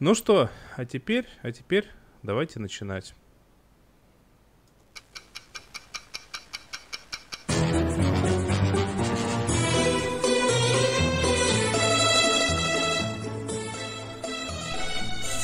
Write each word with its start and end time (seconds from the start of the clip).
Ну 0.00 0.14
что, 0.14 0.48
а 0.76 0.84
теперь, 0.84 1.26
а 1.42 1.50
теперь 1.50 1.84
давайте 2.22 2.60
начинать. 2.60 3.14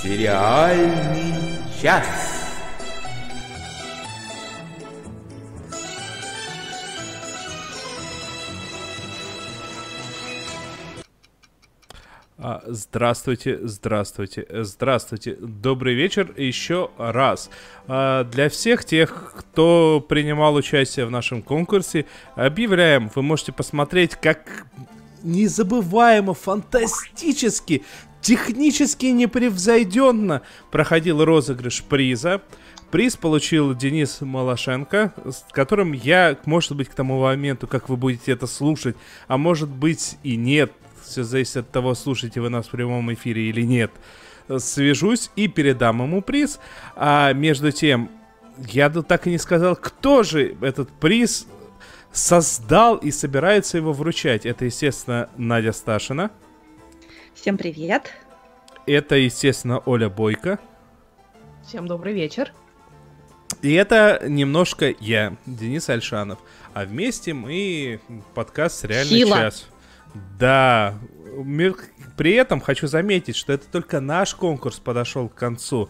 Сериальный 0.00 1.58
час. 1.82 2.23
Здравствуйте, 12.66 13.58
здравствуйте, 13.62 14.46
здравствуйте. 14.50 15.36
Добрый 15.38 15.94
вечер 15.94 16.32
еще 16.36 16.90
раз. 16.96 17.50
А, 17.86 18.24
Для 18.24 18.48
всех 18.48 18.84
тех, 18.84 19.34
кто 19.36 20.04
принимал 20.06 20.54
участие 20.54 21.04
в 21.04 21.10
нашем 21.10 21.42
конкурсе, 21.42 22.06
объявляем, 22.36 23.10
вы 23.14 23.22
можете 23.22 23.52
посмотреть, 23.52 24.14
как 24.14 24.66
незабываемо, 25.22 26.32
фантастически, 26.32 27.82
технически 28.22 29.06
непревзойденно 29.06 30.40
проходил 30.70 31.22
розыгрыш 31.22 31.82
приза. 31.82 32.40
Приз 32.90 33.16
получил 33.16 33.74
Денис 33.74 34.20
Малашенко, 34.20 35.12
с 35.26 35.44
которым 35.50 35.92
я, 35.92 36.38
может 36.44 36.76
быть, 36.76 36.88
к 36.88 36.94
тому 36.94 37.20
моменту, 37.20 37.66
как 37.66 37.88
вы 37.88 37.96
будете 37.96 38.32
это 38.32 38.46
слушать, 38.46 38.96
а 39.26 39.36
может 39.36 39.68
быть 39.68 40.16
и 40.22 40.36
нет, 40.36 40.72
все 41.04 41.22
зависит 41.22 41.56
от 41.58 41.70
того, 41.70 41.94
слушаете 41.94 42.40
вы 42.40 42.48
нас 42.48 42.66
в 42.66 42.70
прямом 42.70 43.12
эфире 43.14 43.42
или 43.42 43.62
нет, 43.62 43.90
свяжусь 44.58 45.30
и 45.36 45.48
передам 45.48 46.02
ему 46.02 46.22
приз. 46.22 46.58
А 46.96 47.32
между 47.32 47.72
тем, 47.72 48.10
я 48.58 48.90
тут 48.90 49.08
так 49.08 49.26
и 49.26 49.30
не 49.30 49.38
сказал, 49.38 49.76
кто 49.76 50.22
же 50.22 50.56
этот 50.60 50.90
приз 50.90 51.46
создал 52.12 52.96
и 52.96 53.10
собирается 53.10 53.76
его 53.76 53.92
вручать. 53.92 54.46
Это, 54.46 54.64
естественно, 54.64 55.28
Надя 55.36 55.72
Сташина. 55.72 56.30
Всем 57.34 57.56
привет. 57.58 58.12
Это, 58.86 59.16
естественно, 59.16 59.80
Оля 59.80 60.08
Бойко. 60.08 60.58
Всем 61.66 61.86
добрый 61.86 62.12
вечер. 62.12 62.52
И 63.62 63.72
это 63.72 64.22
немножко 64.26 64.94
я, 65.00 65.36
Денис 65.46 65.88
Альшанов. 65.88 66.38
А 66.74 66.84
вместе 66.84 67.34
мы 67.34 68.00
подкаст 68.34 68.84
«Реальный 68.84 69.18
Сила. 69.18 69.36
час». 69.36 69.66
Да. 70.38 70.94
При 72.16 72.32
этом 72.32 72.60
хочу 72.60 72.86
заметить, 72.86 73.36
что 73.36 73.52
это 73.52 73.66
только 73.66 74.00
наш 74.00 74.34
конкурс 74.34 74.78
подошел 74.78 75.28
к 75.28 75.34
концу. 75.34 75.88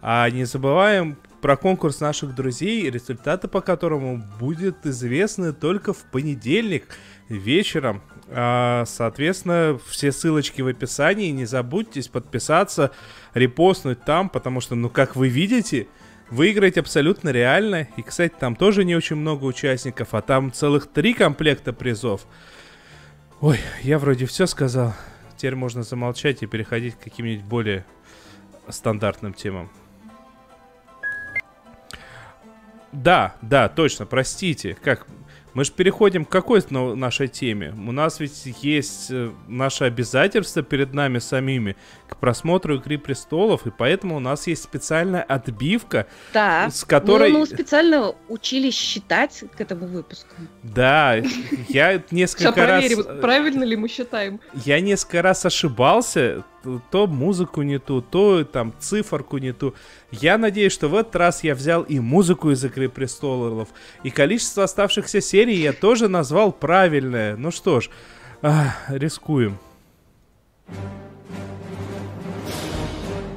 А 0.00 0.28
не 0.30 0.44
забываем 0.44 1.16
про 1.40 1.56
конкурс 1.56 2.00
наших 2.00 2.34
друзей, 2.34 2.90
результаты 2.90 3.48
по 3.48 3.60
которому 3.60 4.22
будет 4.38 4.86
известны 4.86 5.52
только 5.52 5.92
в 5.92 6.04
понедельник 6.10 6.86
вечером. 7.28 8.02
А, 8.28 8.84
соответственно, 8.86 9.78
все 9.86 10.12
ссылочки 10.12 10.62
в 10.62 10.68
описании. 10.68 11.30
Не 11.30 11.44
забудьте 11.44 12.08
подписаться, 12.10 12.92
репостнуть 13.34 14.04
там, 14.04 14.28
потому 14.28 14.60
что, 14.60 14.74
ну, 14.74 14.88
как 14.88 15.16
вы 15.16 15.28
видите, 15.28 15.88
выиграть 16.30 16.78
абсолютно 16.78 17.30
реально. 17.30 17.88
И, 17.96 18.02
кстати, 18.02 18.34
там 18.38 18.56
тоже 18.56 18.84
не 18.84 18.96
очень 18.96 19.16
много 19.16 19.44
участников, 19.44 20.14
а 20.14 20.22
там 20.22 20.52
целых 20.52 20.86
три 20.86 21.14
комплекта 21.14 21.72
призов. 21.72 22.26
Ой, 23.44 23.60
я 23.82 23.98
вроде 23.98 24.24
все 24.24 24.46
сказал. 24.46 24.94
Теперь 25.36 25.54
можно 25.54 25.82
замолчать 25.82 26.42
и 26.42 26.46
переходить 26.46 26.94
к 26.94 27.04
каким-нибудь 27.04 27.44
более 27.44 27.84
стандартным 28.70 29.34
темам. 29.34 29.70
Да, 32.90 33.36
да, 33.42 33.68
точно, 33.68 34.06
простите. 34.06 34.78
Как? 34.82 35.06
Мы 35.54 35.64
же 35.64 35.72
переходим 35.72 36.24
к 36.24 36.28
какой 36.28 36.62
ну, 36.70 36.96
нашей 36.96 37.28
теме. 37.28 37.74
У 37.86 37.92
нас 37.92 38.18
ведь 38.18 38.42
есть 38.60 39.06
э, 39.10 39.30
наше 39.46 39.84
обязательство 39.84 40.62
перед 40.62 40.92
нами 40.92 41.20
самими 41.20 41.76
к 42.08 42.16
просмотру 42.16 42.76
«Игры 42.76 42.98
престолов», 42.98 43.66
и 43.66 43.70
поэтому 43.70 44.16
у 44.16 44.20
нас 44.20 44.48
есть 44.48 44.64
специальная 44.64 45.22
отбивка, 45.22 46.06
Да. 46.32 46.68
с 46.70 46.84
которой... 46.84 47.30
Мы, 47.30 47.40
мы 47.40 47.46
специально 47.46 48.14
учились 48.28 48.74
считать 48.74 49.44
к 49.56 49.60
этому 49.60 49.86
выпуску. 49.86 50.34
Да, 50.62 51.16
я 51.68 52.02
несколько 52.10 52.66
раз... 52.66 52.84
проверим, 52.84 53.00
э, 53.00 53.20
правильно 53.20 53.64
ли 53.64 53.76
мы 53.76 53.88
считаем. 53.88 54.40
Я 54.64 54.80
несколько 54.80 55.22
раз 55.22 55.46
ошибался, 55.46 56.44
то- 56.90 57.06
музыку 57.06 57.62
не 57.62 57.78
ту, 57.78 58.00
то 58.02 58.44
там 58.44 58.72
циферку 58.78 59.38
не 59.38 59.52
ту. 59.52 59.74
Я 60.10 60.38
надеюсь, 60.38 60.72
что 60.72 60.88
в 60.88 60.94
этот 60.94 61.14
раз 61.16 61.44
я 61.44 61.54
взял 61.54 61.82
и 61.82 61.98
музыку 62.00 62.50
из 62.50 62.64
«Игры 62.64 62.88
престолов», 62.88 63.68
и 64.02 64.10
количество 64.10 64.64
оставшихся 64.64 65.20
серий 65.20 65.56
я 65.56 65.72
тоже 65.72 66.08
назвал 66.08 66.52
правильное. 66.52 67.36
Ну 67.36 67.50
что 67.50 67.80
ж, 67.80 67.90
а, 68.42 68.74
рискуем. 68.88 69.58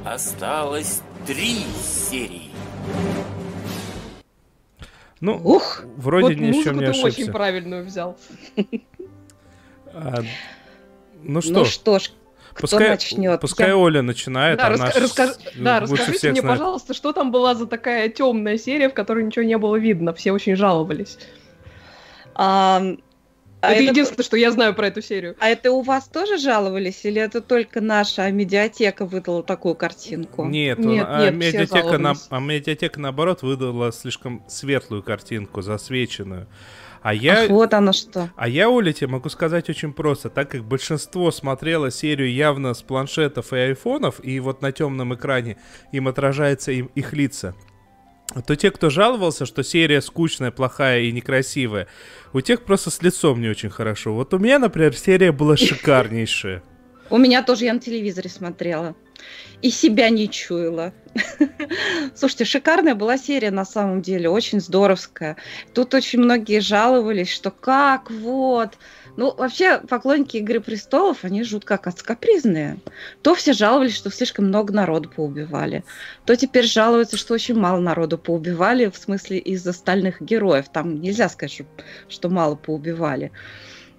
Осталось 0.04 1.02
три 1.26 1.64
серии. 1.84 2.50
Ну, 5.20 5.40
Ух! 5.42 5.82
вроде 5.96 6.28
вот 6.28 6.36
ни 6.36 6.52
в 6.52 6.54
музыку 6.54 6.64
чем 6.64 6.78
не 6.78 6.84
ты 6.84 6.90
очень 6.90 7.08
ошибся. 7.08 7.32
правильную 7.32 7.84
взял. 7.84 8.16
А, 9.92 10.22
ну 11.22 11.40
что, 11.40 11.52
ну 11.52 11.64
что 11.64 11.98
ж, 11.98 12.10
кто 12.58 12.66
пускай, 12.66 12.90
начнет? 12.90 13.40
пускай 13.40 13.68
Я- 13.68 13.76
Оля 13.76 14.02
начинает, 14.02 14.58
Да, 14.58 14.66
она 14.66 14.88
раска- 14.90 15.00
раска- 15.02 15.26
с- 15.28 15.38
да, 15.56 15.80
расскажите 15.80 16.18
всех 16.18 16.32
мне, 16.32 16.40
знает. 16.42 16.58
пожалуйста, 16.58 16.94
что 16.94 17.12
там 17.12 17.30
была 17.32 17.54
за 17.54 17.66
такая 17.66 18.08
темная 18.08 18.58
серия, 18.58 18.88
в 18.88 18.94
которой 18.94 19.24
ничего 19.24 19.44
не 19.44 19.56
было 19.58 19.76
видно. 19.76 20.12
Все 20.12 20.32
очень 20.32 20.56
жаловались. 20.56 21.18
А, 22.34 22.80
а 23.60 23.72
это, 23.72 23.82
это, 23.82 23.90
единственное, 23.90 24.24
что 24.24 24.36
я 24.36 24.50
знаю 24.52 24.74
про 24.74 24.86
эту 24.88 25.02
серию. 25.02 25.34
а 25.40 25.48
это 25.48 25.72
у 25.72 25.82
вас 25.82 26.06
тоже 26.08 26.38
жаловались, 26.38 27.04
или 27.04 27.20
это 27.20 27.40
только 27.40 27.80
наша 27.80 28.30
медиатека 28.30 29.04
выдала 29.06 29.42
такую 29.42 29.74
картинку? 29.74 30.44
Нет, 30.44 30.78
Нет, 30.78 31.06
он- 31.08 31.14
а, 31.14 31.30
нет, 31.30 31.42
все 31.42 31.58
медиатека, 31.62 31.98
на, 31.98 32.14
а 32.30 32.38
медиатека 32.40 33.00
наоборот 33.00 33.42
выдала 33.42 33.90
слишком 33.92 34.44
светлую 34.48 35.02
картинку, 35.02 35.62
засвеченную. 35.62 36.46
А 37.02 37.14
я, 37.14 37.44
Ах, 37.44 37.50
вот 37.50 37.74
оно 37.74 37.92
что. 37.92 38.30
а 38.36 38.48
я, 38.48 38.68
Оля, 38.68 38.92
тебе 38.92 39.08
могу 39.08 39.28
сказать 39.28 39.70
очень 39.70 39.92
просто. 39.92 40.30
Так 40.30 40.50
как 40.50 40.64
большинство 40.64 41.30
смотрело 41.30 41.90
серию 41.90 42.32
явно 42.32 42.74
с 42.74 42.82
планшетов 42.82 43.52
и 43.52 43.56
айфонов, 43.56 44.22
и 44.24 44.40
вот 44.40 44.62
на 44.62 44.72
темном 44.72 45.14
экране 45.14 45.56
им 45.92 46.08
отражается 46.08 46.72
им, 46.72 46.90
их 46.94 47.12
лица, 47.12 47.54
то 48.46 48.56
те, 48.56 48.70
кто 48.70 48.90
жаловался, 48.90 49.46
что 49.46 49.62
серия 49.62 50.02
скучная, 50.02 50.50
плохая 50.50 51.02
и 51.02 51.12
некрасивая, 51.12 51.86
у 52.32 52.40
тех 52.40 52.64
просто 52.64 52.90
с 52.90 53.00
лицом 53.02 53.40
не 53.40 53.48
очень 53.48 53.70
хорошо. 53.70 54.12
Вот 54.14 54.34
у 54.34 54.38
меня, 54.38 54.58
например, 54.58 54.94
серия 54.94 55.32
была 55.32 55.56
шикарнейшая. 55.56 56.62
У 57.10 57.16
меня 57.16 57.42
тоже 57.42 57.64
я 57.64 57.72
на 57.72 57.80
телевизоре 57.80 58.28
смотрела. 58.28 58.94
И 59.62 59.70
себя 59.70 60.08
не 60.10 60.28
чуяла. 60.28 60.92
Слушайте, 62.14 62.44
шикарная 62.44 62.94
была 62.94 63.18
серия 63.18 63.50
на 63.50 63.64
самом 63.64 64.02
деле, 64.02 64.28
очень 64.28 64.60
здоровская. 64.60 65.36
Тут 65.74 65.94
очень 65.94 66.20
многие 66.20 66.60
жаловались, 66.60 67.30
что 67.30 67.50
как 67.50 68.10
вот. 68.10 68.78
Ну, 69.16 69.34
вообще, 69.34 69.80
поклонники 69.80 70.36
Игры 70.36 70.60
престолов, 70.60 71.24
они 71.24 71.42
жутко 71.42 71.74
оказывается 71.74 72.06
капризные. 72.06 72.78
То 73.22 73.34
все 73.34 73.52
жаловались, 73.52 73.96
что 73.96 74.10
слишком 74.10 74.46
много 74.46 74.72
народу 74.72 75.10
поубивали. 75.10 75.82
То 76.24 76.36
теперь 76.36 76.66
жалуются, 76.66 77.16
что 77.16 77.34
очень 77.34 77.56
мало 77.56 77.80
народу 77.80 78.16
поубивали, 78.16 78.86
в 78.86 78.96
смысле 78.96 79.38
из 79.38 79.66
остальных 79.66 80.22
героев. 80.22 80.66
Там 80.72 81.00
нельзя 81.00 81.28
сказать, 81.28 81.52
что, 81.52 81.66
что 82.08 82.28
мало 82.28 82.54
поубивали. 82.54 83.32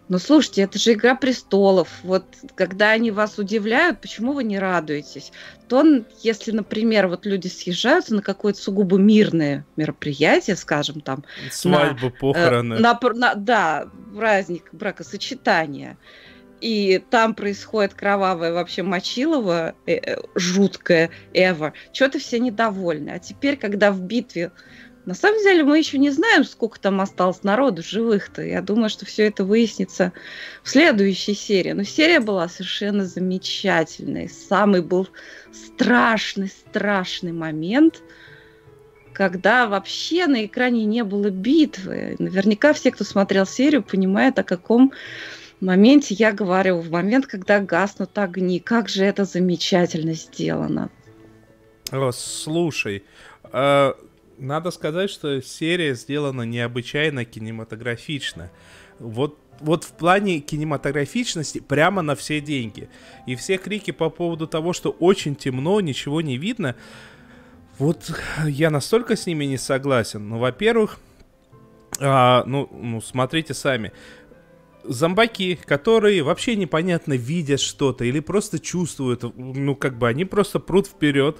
Но 0.09 0.17
слушайте, 0.17 0.63
это 0.63 0.79
же 0.79 0.93
Игра 0.93 1.15
престолов. 1.15 1.87
Вот 2.03 2.25
когда 2.55 2.89
они 2.89 3.11
вас 3.11 3.37
удивляют, 3.37 4.01
почему 4.01 4.33
вы 4.33 4.43
не 4.43 4.57
радуетесь? 4.57 5.31
То, 5.67 5.85
если, 6.21 6.51
например, 6.51 7.07
вот 7.07 7.27
люди 7.27 7.47
съезжаются 7.47 8.15
на 8.15 8.23
какое-то 8.23 8.59
сугубо 8.59 8.97
мирное 8.97 9.65
мероприятие, 9.77 10.55
скажем, 10.55 11.01
там, 11.01 11.23
Свадьбы, 11.51 12.07
э, 12.07 12.09
похороны. 12.09 12.79
на 12.79 12.95
пр- 12.95 13.13
на- 13.13 13.35
да, 13.35 13.87
праздник 14.15 14.69
бракосочетания, 14.71 15.95
и 16.59 17.01
там 17.11 17.35
происходит 17.35 17.93
кровавое 17.93 18.51
вообще 18.51 18.81
мочилово, 18.81 19.75
э, 19.85 19.93
э, 19.93 20.17
жуткое, 20.33 21.11
ever, 21.33 21.73
что-то 21.93 22.17
все 22.17 22.39
недовольны. 22.39 23.11
А 23.11 23.19
теперь, 23.19 23.57
когда 23.57 23.91
в 23.91 24.01
битве 24.01 24.51
на 25.05 25.13
самом 25.13 25.41
деле 25.41 25.63
мы 25.63 25.77
еще 25.77 25.97
не 25.97 26.11
знаем, 26.11 26.43
сколько 26.43 26.79
там 26.79 27.01
осталось 27.01 27.43
народу 27.43 27.81
живых-то. 27.81 28.43
Я 28.43 28.61
думаю, 28.61 28.89
что 28.89 29.05
все 29.05 29.27
это 29.27 29.43
выяснится 29.43 30.13
в 30.61 30.69
следующей 30.69 31.33
серии. 31.33 31.71
Но 31.71 31.83
серия 31.83 32.19
была 32.19 32.47
совершенно 32.47 33.05
замечательной. 33.05 34.29
Самый 34.29 34.81
был 34.81 35.07
страшный, 35.51 36.49
страшный 36.49 37.31
момент, 37.31 38.03
когда 39.13 39.67
вообще 39.67 40.27
на 40.27 40.45
экране 40.45 40.85
не 40.85 41.03
было 41.03 41.29
битвы. 41.29 42.15
Наверняка 42.19 42.73
все, 42.73 42.91
кто 42.91 43.03
смотрел 43.03 43.45
серию, 43.45 43.83
понимают, 43.83 44.37
о 44.37 44.43
каком 44.43 44.91
моменте 45.59 46.13
я 46.13 46.31
говорю, 46.31 46.79
в 46.79 46.91
момент, 46.91 47.25
когда 47.25 47.59
гаснут 47.59 48.17
огни, 48.17 48.59
как 48.59 48.89
же 48.89 49.05
это 49.05 49.25
замечательно 49.25 50.13
сделано. 50.13 50.89
О, 51.91 52.11
слушай, 52.11 53.03
э, 53.51 53.93
надо 54.39 54.71
сказать, 54.71 55.09
что 55.09 55.41
серия 55.41 55.93
сделана 55.95 56.43
необычайно 56.43 57.25
кинематографично. 57.25 58.51
Вот 58.99 59.37
вот 59.59 59.83
в 59.83 59.91
плане 59.91 60.39
кинематографичности 60.39 61.59
прямо 61.59 62.01
на 62.01 62.15
все 62.15 62.39
деньги. 62.39 62.89
И 63.25 63.35
все 63.35 63.57
крики 63.57 63.91
по 63.91 64.09
поводу 64.09 64.47
того, 64.47 64.71
что 64.71 64.89
очень 64.89 65.35
темно, 65.35 65.81
ничего 65.81 66.21
не 66.21 66.37
видно, 66.37 66.75
вот 67.77 68.11
я 68.45 68.69
настолько 68.69 69.15
с 69.15 69.25
ними 69.25 69.45
не 69.45 69.57
согласен. 69.57 70.27
Ну, 70.27 70.39
во-первых, 70.39 70.99
а, 71.99 72.43
ну, 72.45 72.69
ну, 72.71 73.01
смотрите 73.01 73.53
сами. 73.53 73.91
Зомбаки, 74.83 75.55
которые 75.65 76.23
вообще 76.23 76.55
непонятно 76.55 77.13
видят 77.13 77.59
что-то 77.59 78.05
или 78.05 78.19
просто 78.19 78.59
чувствуют, 78.59 79.23
ну, 79.35 79.75
как 79.75 79.97
бы 79.97 80.07
они 80.07 80.25
просто 80.25 80.59
прут 80.59 80.87
вперед, 80.87 81.37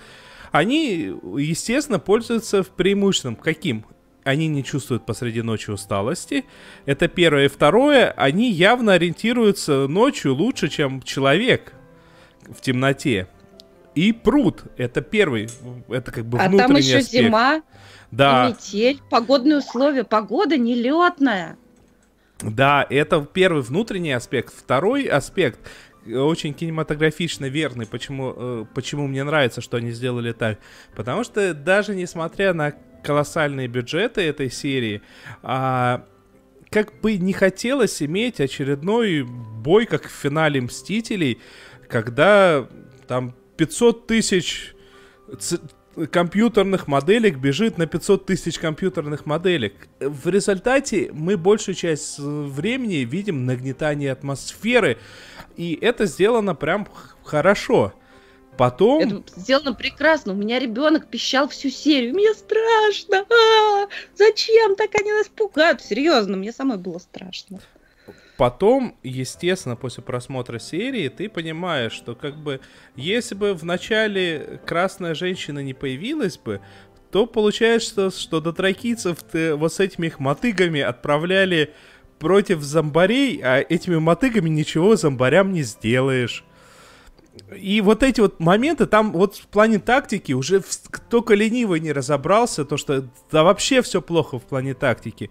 они, 0.52 1.14
естественно, 1.38 2.00
пользуются 2.00 2.64
преимуществом. 2.64 3.36
Каким? 3.36 3.86
Они 4.24 4.48
не 4.48 4.64
чувствуют 4.64 5.06
посреди 5.06 5.42
ночи 5.42 5.72
усталости. 5.72 6.46
Это 6.86 7.08
первое. 7.08 7.46
И 7.46 7.48
второе, 7.48 8.12
они 8.12 8.52
явно 8.52 8.94
ориентируются 8.94 9.88
ночью 9.88 10.36
лучше, 10.36 10.68
чем 10.68 11.02
человек 11.02 11.74
в 12.48 12.62
темноте. 12.62 13.28
И 13.96 14.12
пруд. 14.12 14.64
Это 14.78 15.02
первый. 15.02 15.50
Это 15.88 16.12
как 16.12 16.26
бы 16.26 16.40
а 16.40 16.48
внутренний 16.48 16.68
там 16.68 16.76
еще 16.78 16.98
аспект. 16.98 17.26
зима, 17.26 17.62
Да. 18.12 18.50
метель, 18.50 19.02
погодные 19.10 19.58
условия. 19.58 20.04
Погода 20.04 20.58
нелетная. 20.58 21.58
Да, 22.42 22.86
это 22.90 23.22
первый 23.22 23.62
внутренний 23.62 24.14
аспект. 24.14 24.54
Второй 24.56 25.04
аспект 25.06 25.60
очень 26.06 26.54
кинематографично 26.54 27.46
верный. 27.46 27.86
Почему, 27.86 28.34
э, 28.36 28.66
почему 28.74 29.08
мне 29.08 29.24
нравится, 29.24 29.62
что 29.62 29.78
они 29.78 29.92
сделали 29.92 30.32
так? 30.32 30.60
Потому 30.96 31.24
что 31.24 31.54
даже 31.54 31.96
несмотря 31.96 32.54
на 32.54 32.74
колоссальные 33.04 33.68
бюджеты 33.68 34.22
этой 34.22 34.52
серии, 34.52 35.02
а, 35.42 36.06
как 36.70 37.00
бы 37.02 37.18
не 37.18 37.34
хотелось 37.34 38.02
иметь 38.02 38.40
очередной 38.40 39.24
бой, 39.24 39.86
как 39.86 40.08
в 40.08 40.12
финале 40.12 40.62
Мстителей, 40.62 41.40
когда 41.88 42.68
там 43.08 43.36
500 43.58 44.08
тысяч 44.08 44.76
компьютерных 46.12 46.88
моделек 46.88 47.38
бежит 47.38 47.78
на 47.78 47.86
500 47.86 48.26
тысяч 48.26 48.60
компьютерных 48.60 49.26
моделек. 49.26 49.74
В 50.00 50.30
результате 50.30 51.10
мы 51.14 51.38
большую 51.38 51.76
часть 51.76 52.20
времени 52.20 53.06
видим 53.06 53.46
нагнетание 53.46 54.12
атмосферы, 54.12 54.98
и 55.58 55.78
это 55.82 56.06
сделано 56.06 56.56
прям 56.56 56.88
хорошо. 57.24 57.94
Потом... 58.58 59.22
Это 59.22 59.40
сделано 59.40 59.74
прекрасно. 59.74 60.34
У 60.34 60.36
меня 60.36 60.60
ребенок 60.60 61.08
пищал 61.08 61.48
всю 61.48 61.70
серию. 61.70 62.14
Мне 62.14 62.34
страшно. 62.34 63.26
А, 63.30 63.88
зачем 64.16 64.76
так 64.76 64.94
они 64.96 65.14
нас 65.14 65.30
пугают? 65.30 65.82
Серьезно, 65.82 66.36
мне 66.36 66.52
самой 66.52 66.78
было 66.78 66.98
страшно. 66.98 67.62
Потом, 68.40 68.96
естественно, 69.04 69.76
после 69.76 70.02
просмотра 70.02 70.60
серии, 70.60 71.10
ты 71.10 71.28
понимаешь, 71.28 71.92
что 71.92 72.16
как 72.16 72.38
бы, 72.38 72.62
если 72.96 73.36
бы 73.36 73.54
в 73.54 73.66
начале 73.66 74.62
красная 74.66 75.14
женщина 75.14 75.60
не 75.60 75.74
появилась 75.74 76.38
бы, 76.38 76.62
то 77.12 77.26
получается, 77.26 78.12
что 78.12 78.40
дотракийцев 78.40 79.18
вот 79.34 79.74
с 79.74 79.82
этими 79.82 80.08
их 80.08 80.22
мотыгами 80.22 80.80
отправляли 80.80 81.74
против 82.18 82.62
зомбарей, 82.62 83.42
а 83.44 83.60
этими 83.60 83.98
мотыгами 83.98 84.48
ничего 84.48 84.96
зомбарям 84.96 85.52
не 85.52 85.64
сделаешь. 85.64 86.46
И 87.54 87.82
вот 87.82 88.04
эти 88.04 88.22
вот 88.22 88.40
моменты, 88.40 88.86
там 88.86 89.12
вот 89.12 89.36
в 89.36 89.48
плане 89.48 89.80
тактики 89.80 90.32
уже 90.32 90.64
только 91.10 91.34
ленивый 91.34 91.82
не 91.82 91.92
разобрался, 91.92 92.64
то 92.64 92.78
что 92.78 93.06
да 93.34 93.44
вообще 93.44 93.82
все 93.82 94.02
плохо 94.02 94.40
в 94.40 94.44
плане 94.44 94.76
тактики. 94.76 95.30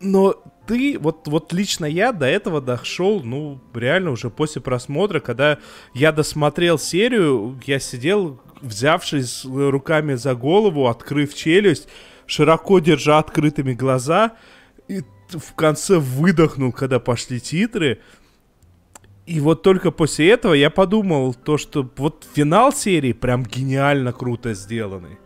Но 0.00 0.42
ты, 0.66 0.98
вот, 0.98 1.26
вот 1.28 1.52
лично 1.52 1.86
я 1.86 2.12
до 2.12 2.26
этого 2.26 2.60
дошел, 2.60 3.22
ну, 3.22 3.60
реально 3.74 4.10
уже 4.10 4.30
после 4.30 4.60
просмотра, 4.60 5.20
когда 5.20 5.58
я 5.94 6.12
досмотрел 6.12 6.78
серию, 6.78 7.58
я 7.64 7.78
сидел, 7.78 8.40
взявшись 8.60 9.44
руками 9.44 10.14
за 10.14 10.34
голову, 10.34 10.88
открыв 10.88 11.34
челюсть, 11.34 11.88
широко 12.26 12.78
держа 12.80 13.18
открытыми 13.18 13.72
глаза, 13.74 14.32
и 14.88 15.02
в 15.28 15.54
конце 15.54 15.98
выдохнул, 15.98 16.72
когда 16.72 17.00
пошли 17.00 17.40
титры. 17.40 18.00
И 19.24 19.40
вот 19.40 19.62
только 19.62 19.90
после 19.90 20.30
этого 20.30 20.52
я 20.54 20.70
подумал, 20.70 21.34
то, 21.34 21.58
что 21.58 21.88
вот 21.96 22.26
финал 22.34 22.72
серии 22.72 23.12
прям 23.12 23.44
гениально 23.44 24.12
круто 24.12 24.54
сделанный. 24.54 25.18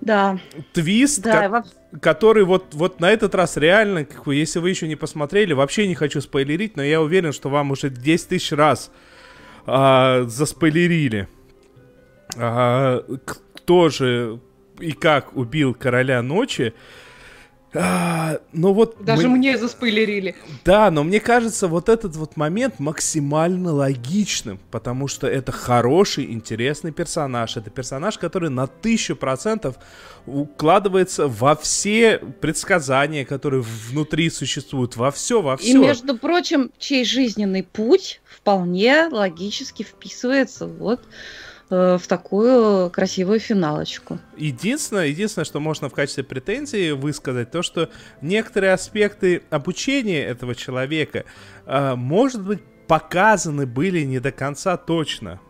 Да, 0.00 0.38
Твист, 0.72 1.22
да, 1.22 1.48
вообще- 1.48 1.72
который 2.00 2.44
вот, 2.44 2.74
вот 2.74 3.00
на 3.00 3.10
этот 3.10 3.34
раз 3.34 3.56
реально, 3.56 4.04
как 4.04 4.24
бы, 4.24 4.34
если 4.34 4.60
вы 4.60 4.70
еще 4.70 4.86
не 4.86 4.96
посмотрели, 4.96 5.52
вообще 5.52 5.88
не 5.88 5.94
хочу 5.94 6.20
спойлерить, 6.20 6.76
но 6.76 6.82
я 6.82 7.00
уверен, 7.00 7.32
что 7.32 7.48
вам 7.48 7.72
уже 7.72 7.90
10 7.90 8.28
тысяч 8.28 8.52
раз 8.52 8.92
а, 9.66 10.22
заспойлерили. 10.24 11.28
А, 12.36 13.04
кто 13.24 13.88
же 13.88 14.40
и 14.78 14.92
как 14.92 15.36
убил 15.36 15.74
короля 15.74 16.22
ночи. 16.22 16.74
А, 17.72 18.40
ну 18.52 18.72
вот 18.72 18.96
Даже 19.04 19.28
мы- 19.28 19.36
мне 19.38 19.56
заспойлерили. 19.56 20.34
да, 20.64 20.90
но 20.90 21.04
мне 21.04 21.20
кажется, 21.20 21.68
вот 21.68 21.88
этот 21.88 22.16
вот 22.16 22.36
момент 22.36 22.80
максимально 22.80 23.72
логичным, 23.72 24.58
потому 24.72 25.06
что 25.06 25.28
это 25.28 25.52
хороший, 25.52 26.32
интересный 26.32 26.90
персонаж. 26.90 27.56
Это 27.56 27.70
персонаж, 27.70 28.18
который 28.18 28.50
на 28.50 28.66
тысячу 28.66 29.14
процентов 29.14 29.76
укладывается 30.26 31.28
во 31.28 31.54
все 31.54 32.18
предсказания, 32.18 33.24
которые 33.24 33.62
внутри 33.62 34.30
существуют, 34.30 34.96
во 34.96 35.10
все, 35.12 35.40
во 35.40 35.54
И, 35.54 35.58
все. 35.58 35.78
между 35.78 36.16
прочим, 36.16 36.72
чей 36.78 37.04
жизненный 37.04 37.62
путь 37.62 38.20
вполне 38.28 39.06
логически 39.10 39.82
вписывается 39.84 40.66
вот 40.66 41.00
э, 41.70 41.98
в 41.98 42.06
такую 42.06 42.90
красивую 42.90 43.40
финалочку. 43.40 44.18
Единственное, 44.36 45.06
единственное, 45.06 45.44
что 45.44 45.60
можно 45.60 45.88
в 45.88 45.94
качестве 45.94 46.24
претензии 46.24 46.90
высказать, 46.92 47.50
то, 47.50 47.62
что 47.62 47.88
некоторые 48.20 48.72
аспекты 48.72 49.42
обучения 49.50 50.24
этого 50.24 50.54
человека, 50.54 51.24
а, 51.66 51.96
может 51.96 52.42
быть, 52.42 52.60
показаны 52.86 53.66
были 53.66 54.00
не 54.00 54.18
до 54.18 54.32
конца 54.32 54.76
точно. 54.76 55.40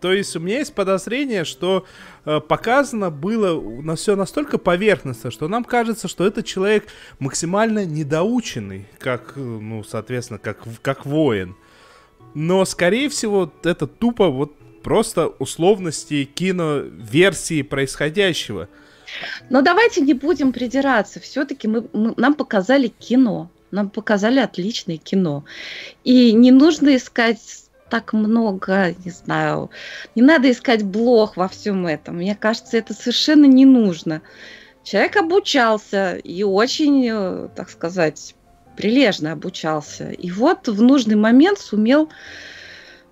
То 0.00 0.12
есть 0.12 0.36
у 0.36 0.40
меня 0.40 0.58
есть 0.58 0.74
подозрение, 0.74 1.44
что 1.44 1.84
э, 2.24 2.40
показано 2.40 3.10
было 3.10 3.60
на 3.82 3.96
все 3.96 4.14
настолько 4.14 4.58
поверхностно, 4.58 5.30
что 5.30 5.48
нам 5.48 5.64
кажется, 5.64 6.08
что 6.08 6.26
этот 6.26 6.46
человек 6.46 6.86
максимально 7.18 7.84
недоученный, 7.84 8.86
как, 8.98 9.32
э, 9.36 9.40
ну, 9.40 9.82
соответственно, 9.82 10.38
как, 10.38 10.62
как 10.82 11.06
воин. 11.06 11.56
Но, 12.34 12.64
скорее 12.64 13.08
всего, 13.08 13.52
это 13.62 13.86
тупо 13.86 14.28
вот 14.28 14.52
просто 14.84 15.28
условности 15.38 16.24
киноверсии 16.24 17.62
происходящего. 17.62 18.68
Но 19.50 19.62
давайте 19.62 20.02
не 20.02 20.14
будем 20.14 20.52
придираться. 20.52 21.18
Все-таки 21.20 21.66
мы, 21.66 21.88
мы- 21.92 22.14
нам 22.16 22.34
показали 22.34 22.88
кино. 22.88 23.50
Нам 23.70 23.90
показали 23.90 24.38
отличное 24.38 24.98
кино. 24.98 25.44
И 26.04 26.32
не 26.32 26.52
нужно 26.52 26.94
искать 26.94 27.40
так 27.90 28.12
много, 28.12 28.94
не 29.04 29.10
знаю, 29.10 29.70
не 30.14 30.22
надо 30.22 30.50
искать 30.50 30.82
блох 30.82 31.36
во 31.36 31.48
всем 31.48 31.86
этом. 31.86 32.16
Мне 32.16 32.34
кажется, 32.34 32.76
это 32.76 32.94
совершенно 32.94 33.44
не 33.46 33.64
нужно. 33.64 34.22
Человек 34.84 35.16
обучался 35.16 36.16
и 36.16 36.42
очень, 36.42 37.08
э, 37.10 37.48
так 37.54 37.70
сказать, 37.70 38.34
прилежно 38.76 39.32
обучался. 39.32 40.10
И 40.10 40.30
вот 40.30 40.68
в 40.68 40.82
нужный 40.82 41.16
момент 41.16 41.58
сумел 41.58 42.08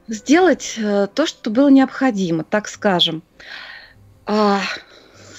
сделать 0.09 0.75
э, 0.77 1.09
то, 1.13 1.27
что 1.27 1.51
было 1.51 1.69
необходимо, 1.69 2.45
так 2.45 2.69
скажем. 2.69 3.23
А, 4.27 4.61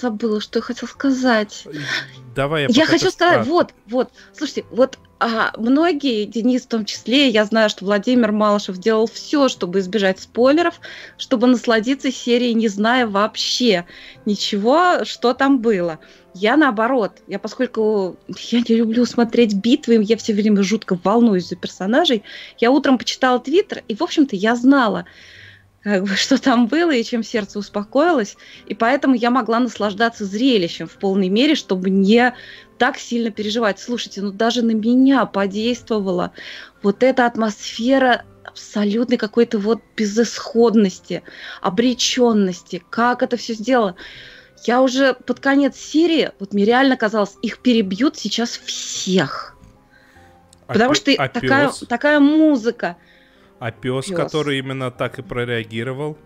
забыла, 0.02 0.42
что 0.42 0.60
я 0.60 0.64
хотела 0.64 0.90
сказать. 0.90 1.68
Давай 2.36 2.64
я, 2.64 2.68
Я 2.70 2.86
хочу 2.86 3.10
сказать, 3.10 3.44
спрашиваешь. 3.44 3.48
вот, 3.48 3.74
вот, 3.88 4.12
слушайте, 4.34 4.66
вот 4.72 4.98
а, 5.20 5.54
многие, 5.58 6.26
Денис 6.26 6.64
в 6.64 6.68
том 6.68 6.84
числе, 6.84 7.30
я 7.30 7.46
знаю, 7.46 7.70
что 7.70 7.86
Владимир 7.86 8.34
Малышев 8.34 8.78
делал 8.78 9.08
все, 9.08 9.48
чтобы 9.48 9.80
избежать 9.80 10.20
спойлеров, 10.20 10.82
чтобы 11.18 11.48
насладиться 11.48 12.12
серией, 12.12 12.54
не 12.54 12.68
зная 12.68 13.08
вообще 13.08 13.86
ничего, 14.26 15.06
что 15.06 15.34
там 15.34 15.60
было. 15.60 16.00
Я 16.34 16.58
наоборот, 16.58 17.20
я 17.28 17.38
поскольку 17.38 18.18
я 18.28 18.60
не 18.60 18.76
люблю 18.76 19.06
смотреть 19.06 19.54
битвы, 19.54 20.04
я 20.04 20.18
все 20.18 20.34
время 20.34 20.64
жутко 20.64 21.00
волнуюсь 21.04 21.48
за 21.48 21.56
персонажей, 21.56 22.24
я 22.58 22.72
утром 22.72 22.98
почитала 22.98 23.40
твиттер, 23.40 23.84
и, 23.88 23.96
в 23.96 24.02
общем-то, 24.02 24.36
я 24.36 24.56
знала, 24.56 25.06
как 25.84 26.04
бы, 26.04 26.10
что 26.16 26.42
там 26.42 26.68
было 26.68 26.92
и 26.92 27.04
чем 27.04 27.24
сердце 27.24 27.60
успокоилось. 27.60 28.36
И 28.66 28.74
поэтому 28.74 29.16
я 29.16 29.30
могла 29.30 29.60
наслаждаться 29.60 30.26
зрелищем 30.26 30.88
в 30.88 30.98
полной 30.98 31.30
мере, 31.30 31.56
чтобы 31.56 31.90
не 31.90 32.34
так 32.80 32.98
сильно 32.98 33.30
переживать. 33.30 33.80
Слушайте, 33.80 34.22
ну 34.22 34.32
даже 34.32 34.64
на 34.64 34.72
меня 34.72 35.26
подействовала 35.26 36.32
вот 36.82 37.04
эта 37.04 37.26
атмосфера 37.26 38.24
абсолютной 38.44 39.18
какой-то 39.18 39.58
вот 39.58 39.82
безысходности, 39.96 41.24
обреченности. 41.62 42.84
Как 42.90 43.24
это 43.24 43.38
все 43.38 43.54
сделано? 43.54 43.96
Я 44.66 44.82
уже 44.82 45.14
под 45.14 45.40
конец 45.40 45.76
серии, 45.78 46.32
вот 46.40 46.54
мне 46.54 46.66
реально 46.66 46.98
казалось, 46.98 47.36
их 47.42 47.60
перебьют 47.60 48.18
сейчас 48.18 48.52
всех. 48.52 49.56
А 50.68 50.74
Потому 50.74 50.94
пе- 50.94 50.96
что 50.96 51.12
а 51.24 51.28
такая, 51.28 51.68
пёс? 51.68 51.80
такая 51.88 52.20
музыка. 52.20 52.98
А 53.60 53.72
пес, 53.72 54.06
Пёс. 54.08 54.16
который 54.18 54.60
именно 54.60 54.92
так 54.92 55.20
и 55.20 55.22
прореагировал. 55.22 56.18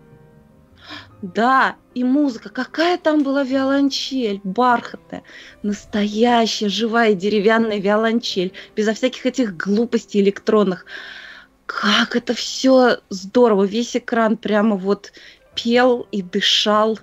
Да, 1.20 1.74
и 1.94 2.04
музыка. 2.04 2.48
Какая 2.48 2.96
там 2.98 3.22
была 3.24 3.42
виолончель, 3.42 4.40
бархатная, 4.44 5.22
настоящая, 5.62 6.68
живая 6.68 7.14
деревянная 7.14 7.78
виолончель, 7.78 8.52
безо 8.76 8.94
всяких 8.94 9.26
этих 9.26 9.56
глупостей 9.56 10.20
электронных. 10.20 10.86
Как 11.66 12.14
это 12.16 12.34
все 12.34 12.98
здорово. 13.10 13.64
Весь 13.64 13.96
экран 13.96 14.36
прямо 14.36 14.76
вот 14.76 15.12
пел 15.54 16.06
и 16.12 16.22
дышал 16.22 16.98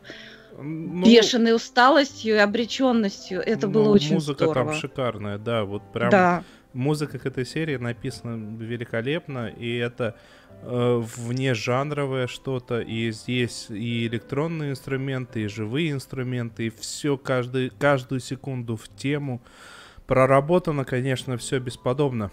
Ну, 0.57 1.05
бешеной 1.05 1.53
усталостью 1.55 2.35
и 2.35 2.39
обреченностью. 2.39 3.41
Это 3.41 3.67
было 3.67 3.85
ну, 3.85 3.91
очень 3.91 4.15
Музыка 4.15 4.45
здорово. 4.45 4.71
там 4.71 4.79
шикарная, 4.79 5.37
да, 5.37 5.63
вот 5.65 5.83
прям 5.91 6.09
Да. 6.09 6.43
музыка 6.73 7.19
к 7.19 7.25
этой 7.25 7.45
серии 7.45 7.77
написана 7.77 8.35
великолепно, 8.57 9.47
и 9.47 9.75
это 9.75 10.15
э, 10.61 11.03
внежанровое 11.17 12.27
что-то, 12.27 12.79
и 12.79 13.11
здесь 13.11 13.67
и 13.69 14.07
электронные 14.07 14.71
инструменты, 14.71 15.43
и 15.43 15.47
живые 15.47 15.91
инструменты, 15.91 16.67
и 16.67 16.69
все 16.69 17.17
каждый, 17.17 17.69
каждую 17.71 18.21
секунду 18.21 18.77
в 18.77 18.87
тему. 18.95 19.41
Проработано, 20.07 20.85
конечно, 20.85 21.37
все 21.37 21.59
бесподобно. 21.59 22.31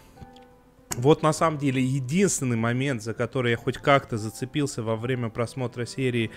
Вот 0.97 1.23
на 1.23 1.33
самом 1.33 1.59
деле 1.59 1.83
единственный 1.83 2.57
момент, 2.57 3.02
за 3.02 3.14
который 3.14 3.52
я 3.52 3.57
хоть 3.57 3.79
как-то 3.79 4.19
зацепился 4.19 4.83
во 4.83 4.95
время 4.95 5.31
просмотра 5.31 5.87
серии, 5.87 6.31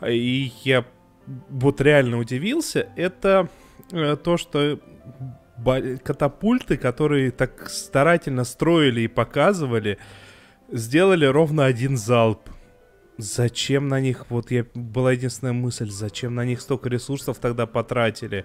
э, 0.00 0.12
и 0.12 0.52
я 0.64 0.84
вот 1.26 1.80
реально 1.80 2.18
удивился, 2.18 2.88
это 2.96 3.48
э, 3.92 4.16
то, 4.16 4.36
что 4.36 4.80
катапульты, 6.04 6.76
которые 6.76 7.30
так 7.30 7.68
старательно 7.70 8.44
строили 8.44 9.02
и 9.02 9.08
показывали, 9.08 9.98
сделали 10.70 11.24
ровно 11.26 11.64
один 11.64 11.96
залп. 11.96 12.50
Зачем 13.18 13.88
на 13.88 14.00
них, 14.00 14.26
вот 14.28 14.50
я 14.50 14.66
была 14.74 15.12
единственная 15.12 15.54
мысль, 15.54 15.90
зачем 15.90 16.34
на 16.34 16.44
них 16.44 16.60
столько 16.60 16.90
ресурсов 16.90 17.38
тогда 17.38 17.66
потратили? 17.66 18.44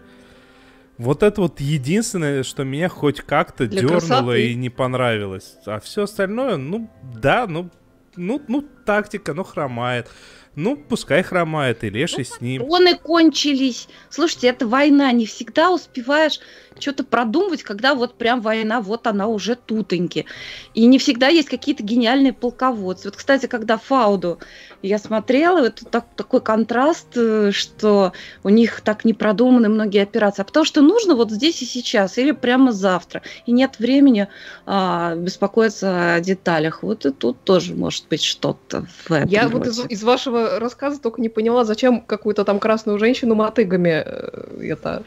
Вот 0.98 1.24
это 1.24 1.42
вот 1.42 1.60
единственное, 1.60 2.44
что 2.44 2.64
меня 2.64 2.88
хоть 2.88 3.22
как-то 3.22 3.68
Для 3.68 3.82
дернуло 3.82 4.00
красоты. 4.00 4.52
и 4.52 4.56
не 4.56 4.70
понравилось. 4.70 5.58
А 5.66 5.80
все 5.80 6.04
остальное, 6.04 6.58
ну 6.58 6.90
да, 7.02 7.48
ну, 7.48 7.70
ну, 8.16 8.42
ну 8.48 8.66
тактика, 8.86 9.34
ну 9.34 9.44
хромает. 9.44 10.10
Ну, 10.56 10.76
пускай 10.76 11.24
хромает, 11.24 11.84
и 11.84 11.90
леший 11.90 12.26
с 12.26 12.42
ним. 12.42 12.62
Патроны 12.62 12.98
кончились. 12.98 13.88
Слушайте, 14.10 14.48
это 14.48 14.68
война. 14.68 15.12
Не 15.14 15.26
всегда 15.26 15.72
успеваешь 15.72 16.40
что-то 16.80 17.04
продумывать, 17.04 17.64
когда 17.64 17.96
вот 17.96 18.16
прям 18.16 18.42
война, 18.42 18.82
вот 18.82 19.08
она 19.08 19.28
уже 19.28 19.56
тутоньки. 19.56 20.26
И 20.74 20.86
не 20.86 21.00
всегда 21.00 21.28
есть 21.28 21.50
какие-то 21.50 21.84
гениальные 21.84 22.34
полководцы. 22.34 23.10
Вот, 23.10 23.18
кстати, 23.18 23.46
когда 23.46 23.78
Фауду 23.78 24.40
я 24.82 24.98
смотрела, 24.98 25.66
это 25.66 25.86
так- 25.86 26.08
такой 26.16 26.42
контраст, 26.42 27.08
э, 27.16 27.52
что 27.52 28.14
у 28.44 28.50
них 28.50 28.82
так 28.82 29.06
не 29.06 29.14
продуманы 29.14 29.70
многие 29.70 30.02
операции. 30.02 30.42
А 30.42 30.46
потому 30.46 30.66
что 30.66 30.82
нужно 30.82 31.16
вот 31.16 31.32
здесь 31.32 31.62
и 31.62 31.66
сейчас, 31.66 32.18
или 32.18 32.32
прямо 32.32 32.72
завтра. 32.72 33.22
И 33.46 33.52
нет 33.52 33.80
времени 33.80 34.28
а, 34.66 35.16
беспокоиться 35.16 36.16
о 36.16 36.22
деталях. 36.22 36.84
Вот 36.84 37.06
и 37.06 37.12
тут 37.12 37.44
тоже 37.44 37.76
может 37.76 38.08
быть 38.10 38.24
что-то 38.24 38.86
в 39.06 39.12
этом 39.12 39.30
Я 39.30 39.48
вот 39.50 39.68
из, 39.68 39.80
роде. 39.80 39.94
из 39.94 40.04
вашего 40.04 40.60
рассказа 40.60 41.00
только 41.00 41.22
не 41.22 41.30
поняла, 41.30 41.66
зачем 41.66 42.02
какую-то 42.02 42.44
там 42.46 42.60
красную 42.60 42.98
женщину 42.98 43.36
мотыгами 43.36 44.04
э, 44.06 44.70
это 44.72 45.04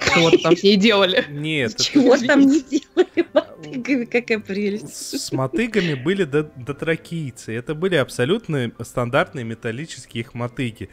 что-то 0.00 0.38
там 0.38 0.56
с 0.56 0.62
ней 0.62 0.76
делали. 0.76 1.24
Нет, 1.30 1.74
это- 1.74 1.82
Чего 1.84 2.16
там 2.16 2.40
не 2.40 2.60
делали 2.70 3.26
мотыгами, 3.32 4.04
какая 4.04 4.38
прелесть. 4.38 5.20
С 5.20 5.32
мотыгами 5.32 5.94
были 5.94 6.24
до- 6.24 6.50
дотракийцы. 6.56 7.52
Это 7.54 7.74
были 7.74 7.96
абсолютно 7.96 8.72
стандартные 8.82 9.44
металлические 9.44 10.22
их 10.22 10.34
мотыги. 10.34 10.88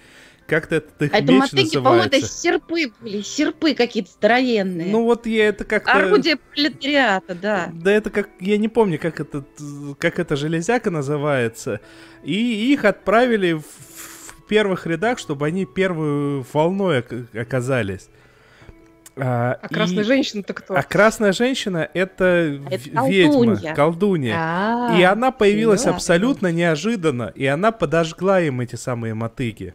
Как-то 0.47 0.75
этот 0.75 1.01
их 1.01 1.13
А 1.13 1.17
это 1.17 1.31
меч 1.33 1.41
мотыги, 1.41 1.75
по-моему, 1.75 2.03
это 2.05 2.21
серпы 2.21 2.91
были, 3.01 3.21
серпы 3.21 3.73
какие-то 3.73 4.11
здоровенные. 4.11 4.87
Ну 4.87 5.03
вот 5.03 5.25
я 5.27 5.49
это 5.49 5.65
как-то... 5.65 5.91
Орудие 5.91 6.37
пролетариата, 6.37 7.35
да. 7.35 7.69
Да 7.73 7.91
это 7.91 8.09
как... 8.09 8.29
Я 8.39 8.57
не 8.57 8.69
помню, 8.69 8.97
как 8.97 9.19
это, 9.19 9.43
как 9.99 10.19
эта 10.19 10.37
железяка 10.37 10.89
называется. 10.89 11.81
И 12.23 12.71
их 12.71 12.85
отправили 12.85 13.53
в, 13.53 13.63
первых 14.47 14.87
рядах, 14.87 15.19
чтобы 15.19 15.45
они 15.45 15.65
первую 15.65 16.45
волной 16.53 16.99
ок- 16.99 17.35
оказались. 17.35 18.07
А, 19.19 19.57
А 19.61 19.67
и- 19.67 19.73
красная 19.73 20.03
женщина-то 20.03 20.53
кто? 20.53 20.75
А 20.75 20.83
красная 20.83 21.33
женщина 21.33 21.89
это, 21.93 22.59
Это 22.69 22.89
ведьма, 23.07 23.33
колдунья. 23.33 23.73
колдунья. 23.75 24.35
А, 24.37 24.95
И 24.97 25.03
она 25.03 25.31
появилась 25.31 25.83
да. 25.83 25.91
абсолютно 25.91 26.51
неожиданно, 26.51 27.31
и 27.35 27.45
она 27.45 27.71
подожгла 27.71 28.39
им 28.41 28.61
эти 28.61 28.75
самые 28.75 29.13
мотыги. 29.13 29.73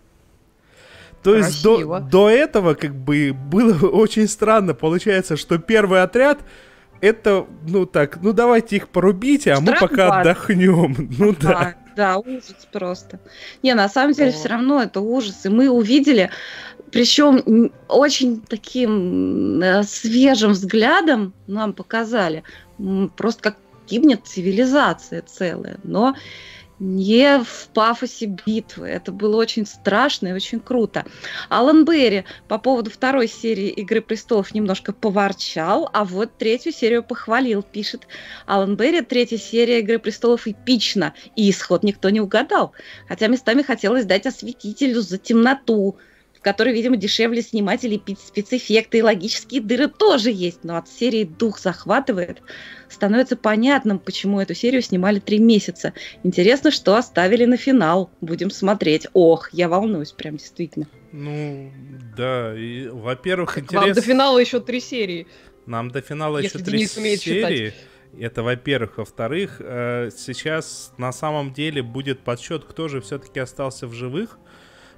То 1.22 1.36
есть 1.36 1.62
до, 1.62 1.74
Красиво. 1.76 2.00
до 2.00 2.30
этого 2.30 2.74
как 2.74 2.94
бы 2.94 3.32
было 3.32 3.74
очень 3.88 4.26
странно. 4.26 4.74
Получается, 4.74 5.36
что 5.36 5.58
первый 5.58 6.02
отряд 6.02 6.40
это, 7.00 7.46
ну 7.66 7.86
так, 7.86 8.20
ну 8.22 8.32
давайте 8.32 8.76
их 8.76 8.88
порубите, 8.88 9.52
а 9.52 9.60
мы 9.60 9.74
пока 9.78 10.20
отдохнем. 10.20 11.08
Ну 11.18 11.34
да. 11.40 11.48
Да, 11.50 11.74
да, 11.96 12.18
ужас 12.18 12.56
просто. 12.72 13.20
Не, 13.62 13.74
на 13.74 13.88
самом 13.88 14.14
деле 14.14 14.30
О. 14.30 14.32
все 14.32 14.48
равно 14.48 14.82
это 14.82 15.00
ужас. 15.00 15.44
И 15.44 15.48
мы 15.48 15.68
увидели, 15.68 16.30
причем 16.92 17.72
очень 17.88 18.42
таким 18.42 19.60
э, 19.62 19.82
свежим 19.82 20.52
взглядом 20.52 21.32
нам 21.46 21.72
показали, 21.72 22.44
просто 23.16 23.42
как 23.42 23.56
гибнет 23.88 24.26
цивилизация 24.26 25.22
целая. 25.22 25.78
Но 25.82 26.14
не 26.78 27.38
в 27.44 27.68
пафосе 27.72 28.26
битвы. 28.26 28.88
Это 28.88 29.12
было 29.12 29.36
очень 29.36 29.66
страшно 29.66 30.28
и 30.28 30.32
очень 30.32 30.58
круто. 30.58 31.04
Алан 31.48 31.84
Берри 31.84 32.24
по 32.48 32.58
поводу 32.58 32.90
второй 32.90 33.28
серии 33.28 33.68
«Игры 33.68 34.00
престолов» 34.00 34.52
немножко 34.52 34.92
поворчал, 34.92 35.88
а 35.92 36.04
вот 36.04 36.36
третью 36.38 36.72
серию 36.72 37.04
похвалил. 37.04 37.62
Пишет 37.62 38.08
Алан 38.46 38.76
Берри, 38.76 39.02
третья 39.02 39.38
серия 39.38 39.78
«Игры 39.78 40.00
престолов» 40.00 40.48
эпична, 40.48 41.14
и 41.36 41.48
исход 41.50 41.84
никто 41.84 42.10
не 42.10 42.20
угадал. 42.20 42.72
Хотя 43.06 43.28
местами 43.28 43.62
хотелось 43.62 44.04
дать 44.04 44.26
осветителю 44.26 45.00
за 45.02 45.18
темноту, 45.18 45.96
в 46.42 46.44
которой, 46.44 46.74
видимо, 46.74 46.96
дешевле 46.96 47.40
снимать 47.40 47.84
и 47.84 47.88
лепить 47.88 48.18
спецэффекты, 48.18 48.98
и 48.98 49.02
логические 49.02 49.60
дыры 49.60 49.86
тоже 49.86 50.32
есть, 50.32 50.64
но 50.64 50.76
от 50.76 50.88
серии 50.88 51.22
дух 51.22 51.60
захватывает. 51.60 52.42
Становится 52.88 53.36
понятным, 53.36 54.00
почему 54.00 54.40
эту 54.40 54.52
серию 54.52 54.82
снимали 54.82 55.20
три 55.20 55.38
месяца. 55.38 55.92
Интересно, 56.24 56.72
что 56.72 56.96
оставили 56.96 57.44
на 57.44 57.56
финал. 57.56 58.10
Будем 58.20 58.50
смотреть. 58.50 59.06
Ох, 59.12 59.50
я 59.52 59.68
волнуюсь 59.68 60.10
прям 60.10 60.36
действительно. 60.36 60.88
Ну, 61.12 61.70
да. 62.16 62.58
И, 62.58 62.88
во-первых, 62.88 63.58
интересно... 63.58 63.94
до 63.94 64.00
финала 64.00 64.38
еще 64.40 64.58
три 64.58 64.80
серии. 64.80 65.28
Нам 65.66 65.92
до 65.92 66.00
финала 66.00 66.38
Если 66.38 66.58
еще 66.58 66.64
три 66.64 66.78
Денис 66.78 66.96
умеет 66.96 67.20
читать. 67.20 67.52
серии. 67.56 67.74
Это, 68.18 68.42
во-первых. 68.42 68.98
Во-вторых, 68.98 69.60
э, 69.60 70.10
сейчас 70.16 70.92
на 70.98 71.12
самом 71.12 71.52
деле 71.52 71.84
будет 71.84 72.18
подсчет, 72.18 72.64
кто 72.64 72.88
же 72.88 73.00
все-таки 73.00 73.38
остался 73.38 73.86
в 73.86 73.94
живых. 73.94 74.40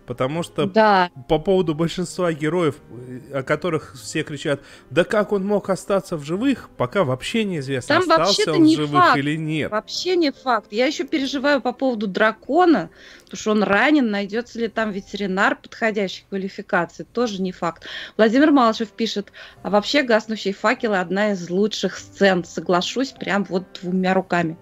Потому 0.06 0.42
что 0.42 0.66
Да, 0.66 1.10
по 1.28 1.38
поводу 1.38 1.74
большинства 1.74 2.32
героев, 2.32 2.76
э, 2.90 3.38
о 3.38 3.42
которых 3.42 3.94
все 3.94 4.22
кричат, 4.22 4.60
да 4.90 5.04
как 5.04 5.32
он 5.32 5.46
мог 5.46 5.70
остаться 5.70 6.16
в 6.16 6.24
живых, 6.24 6.68
пока 6.76 7.04
вообще 7.04 7.44
неизвестно, 7.44 8.00
Там 8.00 8.10
остался 8.10 8.52
он 8.52 8.58
в 8.58 8.66
не 8.66 8.76
живых 8.76 9.02
факт. 9.02 9.16
или 9.18 9.36
нет. 9.36 9.70
Вообще 9.70 10.16
не 10.16 10.30
факт. 10.30 10.68
Я 10.72 10.86
еще 10.86 11.04
переживаю 11.04 11.62
по 11.62 11.72
поводу 11.72 12.06
дракона, 12.06 12.90
потому 13.24 13.38
что 13.38 13.50
он 13.52 13.62
ранен, 13.62 14.10
найдется 14.10 14.58
ли 14.58 14.68
там 14.68 14.90
ветеринар 14.90 15.56
подходящей 15.56 16.26
квалификации, 16.28 17.04
тоже 17.04 17.40
не 17.40 17.52
факт. 17.52 17.84
Владимир 18.18 18.50
Малышев 18.50 18.90
пишет, 18.90 19.32
а 19.62 19.70
вообще 19.70 20.02
«Гаснущие 20.02 20.52
факелы» 20.52 20.98
одна 20.98 21.32
из 21.32 21.48
лучших 21.48 21.96
сцен, 21.96 22.44
соглашусь, 22.44 23.12
прям 23.12 23.44
вот 23.44 23.64
двумя 23.80 24.12
руками. 24.12 24.58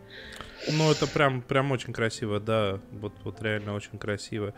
Ну, 0.71 0.93
это 0.93 1.09
прям, 1.09 1.43
прям 1.43 1.73
очень 1.73 1.93
красиво, 1.93 2.39
да. 2.39 2.79
Вот, 2.93 3.13
вот 3.25 3.43
реально 3.43 3.75
очень 3.75 3.99
красиво. 3.99 4.55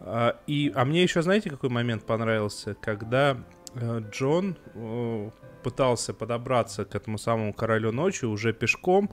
А, 0.00 0.40
и, 0.46 0.72
а 0.74 0.84
мне 0.84 1.02
еще, 1.02 1.22
знаете, 1.22 1.50
какой 1.50 1.70
момент 1.70 2.04
понравился? 2.04 2.74
Когда 2.74 3.36
э, 3.74 4.02
Джон 4.10 4.56
э, 4.74 5.30
пытался 5.62 6.14
подобраться 6.14 6.84
к 6.84 6.94
этому 6.94 7.18
самому 7.18 7.52
королю 7.52 7.92
ночи 7.92 8.24
уже 8.24 8.52
пешком, 8.52 9.10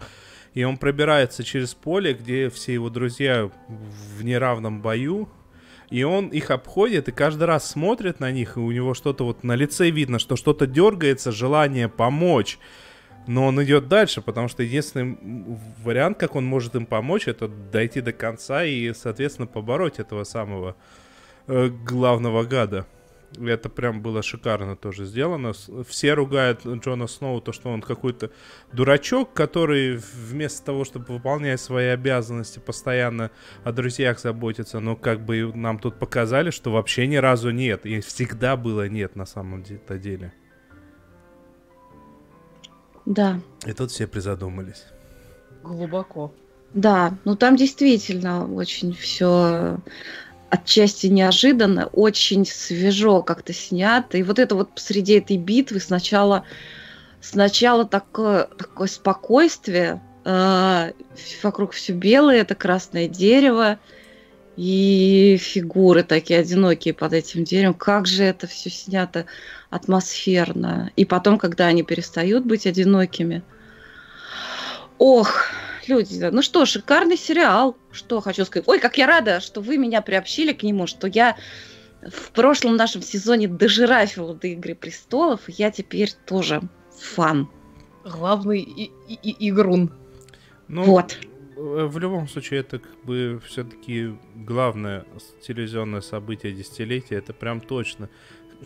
и 0.54 0.64
он 0.64 0.78
пробирается 0.78 1.44
через 1.44 1.74
поле, 1.74 2.14
где 2.14 2.50
все 2.50 2.74
его 2.74 2.90
друзья 2.90 3.52
в 3.68 4.24
неравном 4.24 4.82
бою, 4.82 5.30
и 5.90 6.04
он 6.04 6.30
их 6.30 6.52
обходит 6.52 7.08
и 7.08 7.12
каждый 7.12 7.44
раз 7.44 7.70
смотрит 7.70 8.20
на 8.20 8.32
них, 8.32 8.58
и 8.58 8.60
у 8.60 8.72
него 8.72 8.94
что-то 8.94 9.26
вот 9.26 9.44
на 9.44 9.56
лице 9.56 9.90
видно, 9.90 10.20
что 10.20 10.36
что-то 10.36 10.68
дергается, 10.68 11.32
желание 11.32 11.88
помочь. 11.88 12.60
Но 13.28 13.46
он 13.46 13.62
идет 13.62 13.90
дальше, 13.90 14.22
потому 14.22 14.48
что 14.48 14.64
единственный 14.64 15.18
вариант, 15.84 16.18
как 16.18 16.36
он 16.36 16.46
может 16.46 16.76
им 16.76 16.86
помочь, 16.86 17.28
это 17.28 17.50
дойти 17.50 18.00
до 18.00 18.14
конца 18.14 18.64
и, 18.64 18.94
соответственно, 18.94 19.48
побороть 19.48 20.00
этого 20.00 20.24
самого 20.24 20.78
э, 21.48 21.68
главного 21.68 22.44
гада. 22.44 22.88
Это 23.38 23.68
прям 23.68 24.02
было 24.02 24.24
шикарно 24.24 24.78
тоже 24.78 25.04
сделано. 25.04 25.52
Все 25.86 26.14
ругают 26.14 26.66
Джона 26.66 27.08
Сноу, 27.08 27.42
то, 27.42 27.52
что 27.52 27.70
он 27.70 27.82
какой-то 27.82 28.32
дурачок, 28.72 29.34
который 29.34 29.98
вместо 29.98 30.66
того, 30.66 30.86
чтобы 30.86 31.14
выполнять 31.14 31.60
свои 31.60 31.88
обязанности, 31.88 32.60
постоянно 32.60 33.30
о 33.66 33.74
друзьях 33.74 34.20
заботится. 34.20 34.80
Но 34.80 34.96
как 34.96 35.26
бы 35.26 35.52
нам 35.54 35.78
тут 35.80 36.00
показали, 36.00 36.52
что 36.52 36.72
вообще 36.72 37.06
ни 37.06 37.18
разу 37.18 37.52
нет. 37.52 37.86
И 37.86 38.00
всегда 38.00 38.56
было 38.56 38.88
нет 38.88 39.18
на 39.18 39.26
самом 39.26 39.64
деле. 39.64 40.34
Да. 43.08 43.40
И 43.66 43.72
тут 43.72 43.92
все 43.92 44.06
призадумались. 44.06 44.84
Глубоко. 45.64 46.34
Да, 46.74 47.18
ну 47.24 47.38
там 47.38 47.56
действительно 47.56 48.54
очень 48.54 48.94
все 48.94 49.78
отчасти 50.50 51.08
неожиданно, 51.08 51.88
очень 51.88 52.46
свежо 52.46 53.22
как-то 53.22 53.54
снято. 53.54 54.18
И 54.18 54.24
вот 54.24 54.40
это 54.40 54.56
вот 54.56 54.76
посреди 54.76 55.14
этой 55.14 55.38
битвы 55.38 55.80
сначала, 55.80 56.44
сначала 57.22 57.86
такое, 57.86 58.50
такое 58.58 58.90
спокойствие, 58.90 60.02
э, 60.26 60.92
вокруг 61.44 61.72
все 61.72 61.94
белое, 61.94 62.42
это 62.42 62.56
красное 62.56 63.08
дерево, 63.08 63.80
и 64.58 65.38
фигуры 65.40 66.04
такие 66.04 66.42
одинокие 66.42 66.94
под 66.94 67.14
этим 67.14 67.46
деревом. 67.46 67.74
Как 67.74 68.06
же 68.06 68.24
это 68.24 68.48
все 68.48 68.70
снято 68.70 69.28
атмосферно. 69.70 70.92
И 70.96 71.06
потом, 71.06 71.38
когда 71.38 71.68
они 71.68 71.84
перестают 71.84 72.46
быть 72.46 72.66
одинокими. 72.66 73.44
Ох, 74.98 75.48
люди, 75.88 76.30
ну 76.32 76.42
что, 76.42 76.66
шикарный 76.66 77.18
сериал. 77.18 77.78
Что 77.92 78.22
хочу 78.22 78.46
сказать. 78.46 78.68
Ой, 78.68 78.80
как 78.80 78.98
я 78.98 79.08
рада, 79.08 79.40
что 79.40 79.62
вы 79.62 79.78
меня 79.78 80.02
приобщили 80.02 80.54
к 80.54 80.64
нему, 80.64 80.88
что 80.88 81.08
я 81.08 81.36
в 82.02 82.32
прошлом 82.32 82.76
нашем 82.76 83.02
сезоне 83.02 83.48
дожирафила 83.48 84.34
до 84.36 84.48
Игры 84.48 84.76
престолов, 84.76 85.50
и 85.50 85.54
я 85.58 85.72
теперь 85.72 86.12
тоже 86.26 86.62
фан. 87.00 87.50
Главный 88.04 88.62
и, 88.62 88.92
и, 89.08 89.32
и 89.32 89.50
игрун. 89.50 89.92
Ну, 90.68 90.84
вот. 90.84 91.18
В 91.56 91.98
любом 91.98 92.28
случае, 92.28 92.60
это 92.60 92.78
как 92.78 93.04
бы 93.04 93.42
все-таки 93.48 94.16
главное 94.36 95.06
телевизионное 95.42 96.02
событие 96.02 96.54
десятилетия, 96.54 97.16
это 97.16 97.34
прям 97.34 97.62
точно. 97.62 98.10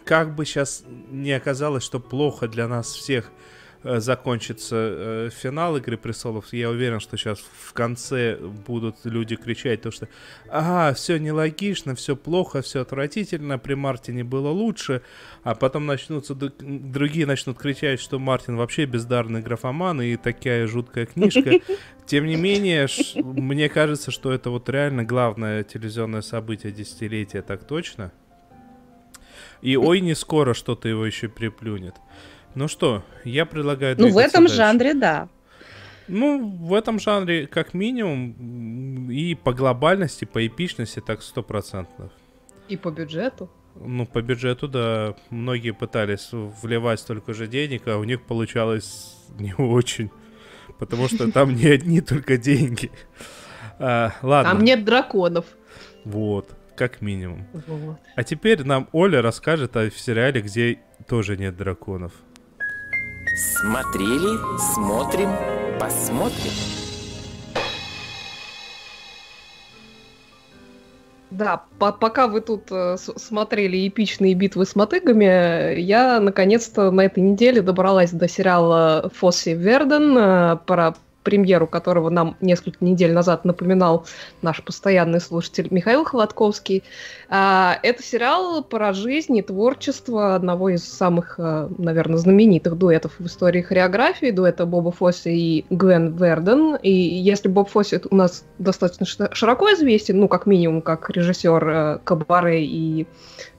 Как 0.03 0.35
бы 0.35 0.45
сейчас 0.45 0.83
не 1.09 1.31
оказалось, 1.31 1.83
что 1.83 1.99
плохо 1.99 2.47
для 2.47 2.67
нас 2.67 2.91
всех– 2.93 3.31
Э, 3.83 3.99
закончится 3.99 4.75
э, 4.75 5.29
финал 5.33 5.75
Игры 5.77 5.97
престолов, 5.97 6.53
я 6.53 6.69
уверен, 6.69 6.99
что 6.99 7.17
сейчас 7.17 7.39
в 7.39 7.73
конце 7.73 8.37
будут 8.37 8.97
люди 9.05 9.35
кричать, 9.35 9.81
то 9.81 9.89
что 9.89 10.07
ага, 10.49 10.93
все 10.93 11.17
нелогично, 11.17 11.95
все 11.95 12.15
плохо, 12.15 12.61
все 12.61 12.81
отвратительно, 12.81 13.57
при 13.57 13.73
Мартине 13.73 14.23
было 14.23 14.49
лучше, 14.49 15.01
а 15.41 15.55
потом 15.55 15.87
начнутся 15.87 16.35
другие 16.35 17.25
начнут 17.25 17.57
кричать, 17.57 17.99
что 17.99 18.19
Мартин 18.19 18.55
вообще 18.55 18.85
бездарный 18.85 19.41
графоман 19.41 19.99
и 20.03 20.15
такая 20.15 20.67
жуткая 20.67 21.07
книжка. 21.07 21.59
Тем 22.05 22.27
не 22.27 22.35
менее, 22.35 22.87
мне 23.15 23.67
кажется, 23.67 24.11
что 24.11 24.31
это 24.31 24.51
вот 24.51 24.69
реально 24.69 25.05
главное 25.05 25.63
телевизионное 25.63 26.21
событие 26.21 26.71
десятилетия, 26.71 27.41
так 27.41 27.63
точно. 27.63 28.11
И 29.61 29.75
ой, 29.77 30.01
не 30.01 30.15
скоро 30.15 30.53
что-то 30.53 30.89
его 30.89 31.05
еще 31.05 31.29
приплюнет. 31.29 31.95
Ну 32.55 32.67
что, 32.67 33.03
я 33.23 33.45
предлагаю... 33.45 33.95
Ну, 33.99 34.09
в 34.09 34.17
этом 34.17 34.43
дальше. 34.43 34.55
жанре, 34.55 34.93
да. 34.93 35.29
Ну, 36.07 36.45
в 36.45 36.73
этом 36.73 36.99
жанре, 36.99 37.47
как 37.47 37.73
минимум, 37.73 39.09
и 39.09 39.35
по 39.35 39.53
глобальности, 39.53 40.25
по 40.25 40.45
эпичности, 40.45 40.99
так 40.99 41.21
сто 41.21 41.43
процентов. 41.43 42.11
И 42.67 42.75
по 42.75 42.91
бюджету? 42.91 43.49
Ну, 43.75 44.05
по 44.05 44.21
бюджету, 44.21 44.67
да. 44.67 45.15
Многие 45.29 45.71
пытались 45.71 46.29
вливать 46.31 46.99
столько 46.99 47.33
же 47.33 47.47
денег, 47.47 47.87
а 47.87 47.97
у 47.97 48.03
них 48.03 48.23
получалось 48.23 49.15
не 49.39 49.53
очень. 49.53 50.09
Потому 50.77 51.07
что 51.07 51.31
там 51.31 51.55
не 51.55 51.67
одни 51.67 52.01
только 52.01 52.37
деньги. 52.37 52.91
А, 53.79 54.11
ладно. 54.21 54.51
Там 54.51 54.63
нет 54.63 54.83
драконов. 54.83 55.45
Вот, 56.03 56.49
как 56.75 57.01
минимум. 57.01 57.45
Вот. 57.53 57.97
А 58.15 58.23
теперь 58.23 58.63
нам 58.63 58.87
Оля 58.91 59.21
расскажет 59.21 59.75
о 59.77 59.89
сериале, 59.89 60.41
где 60.41 60.79
тоже 61.07 61.37
нет 61.37 61.55
драконов. 61.55 62.13
Смотрели, 63.35 64.37
смотрим, 64.73 65.29
посмотрим. 65.79 66.51
Да, 71.31 71.63
по 71.79 71.93
пока 71.93 72.27
вы 72.27 72.41
тут 72.41 72.69
э, 72.71 72.97
смотрели 72.97 73.87
эпичные 73.87 74.33
битвы 74.33 74.65
с 74.65 74.75
мотыгами, 74.75 75.79
я 75.79 76.19
наконец-то 76.19 76.91
на 76.91 77.05
этой 77.05 77.23
неделе 77.23 77.61
добралась 77.61 78.11
до 78.11 78.27
сериала 78.27 79.09
Фосси 79.15 79.51
Верден 79.51 80.17
э, 80.17 80.57
про 80.65 80.93
премьеру 81.23 81.67
которого 81.67 82.09
нам 82.09 82.35
несколько 82.41 82.83
недель 82.83 83.13
назад 83.13 83.45
напоминал 83.45 84.05
наш 84.41 84.63
постоянный 84.63 85.21
слушатель 85.21 85.67
Михаил 85.71 86.03
Холодковский. 86.03 86.83
А, 87.29 87.77
это 87.83 88.03
сериал 88.03 88.63
про 88.63 88.93
жизнь 88.93 89.37
и 89.37 89.41
творчество 89.41 90.35
одного 90.35 90.69
из 90.69 90.83
самых, 90.83 91.35
э, 91.37 91.69
наверное, 91.77 92.17
знаменитых 92.17 92.77
дуэтов 92.77 93.13
в 93.19 93.25
истории 93.25 93.61
хореографии, 93.61 94.31
дуэта 94.31 94.65
Боба 94.65 94.91
Фосси 94.91 95.29
и 95.29 95.65
Гвен 95.69 96.15
Верден. 96.15 96.75
И 96.75 96.91
если 96.91 97.47
Боб 97.47 97.69
Фосси 97.69 98.01
у 98.09 98.15
нас 98.15 98.43
достаточно 98.57 99.05
широко 99.33 99.71
известен, 99.73 100.19
ну, 100.19 100.27
как 100.27 100.45
минимум, 100.45 100.81
как 100.81 101.09
режиссер 101.09 101.69
э, 101.69 101.99
Кабаре 102.03 102.65
и 102.65 103.07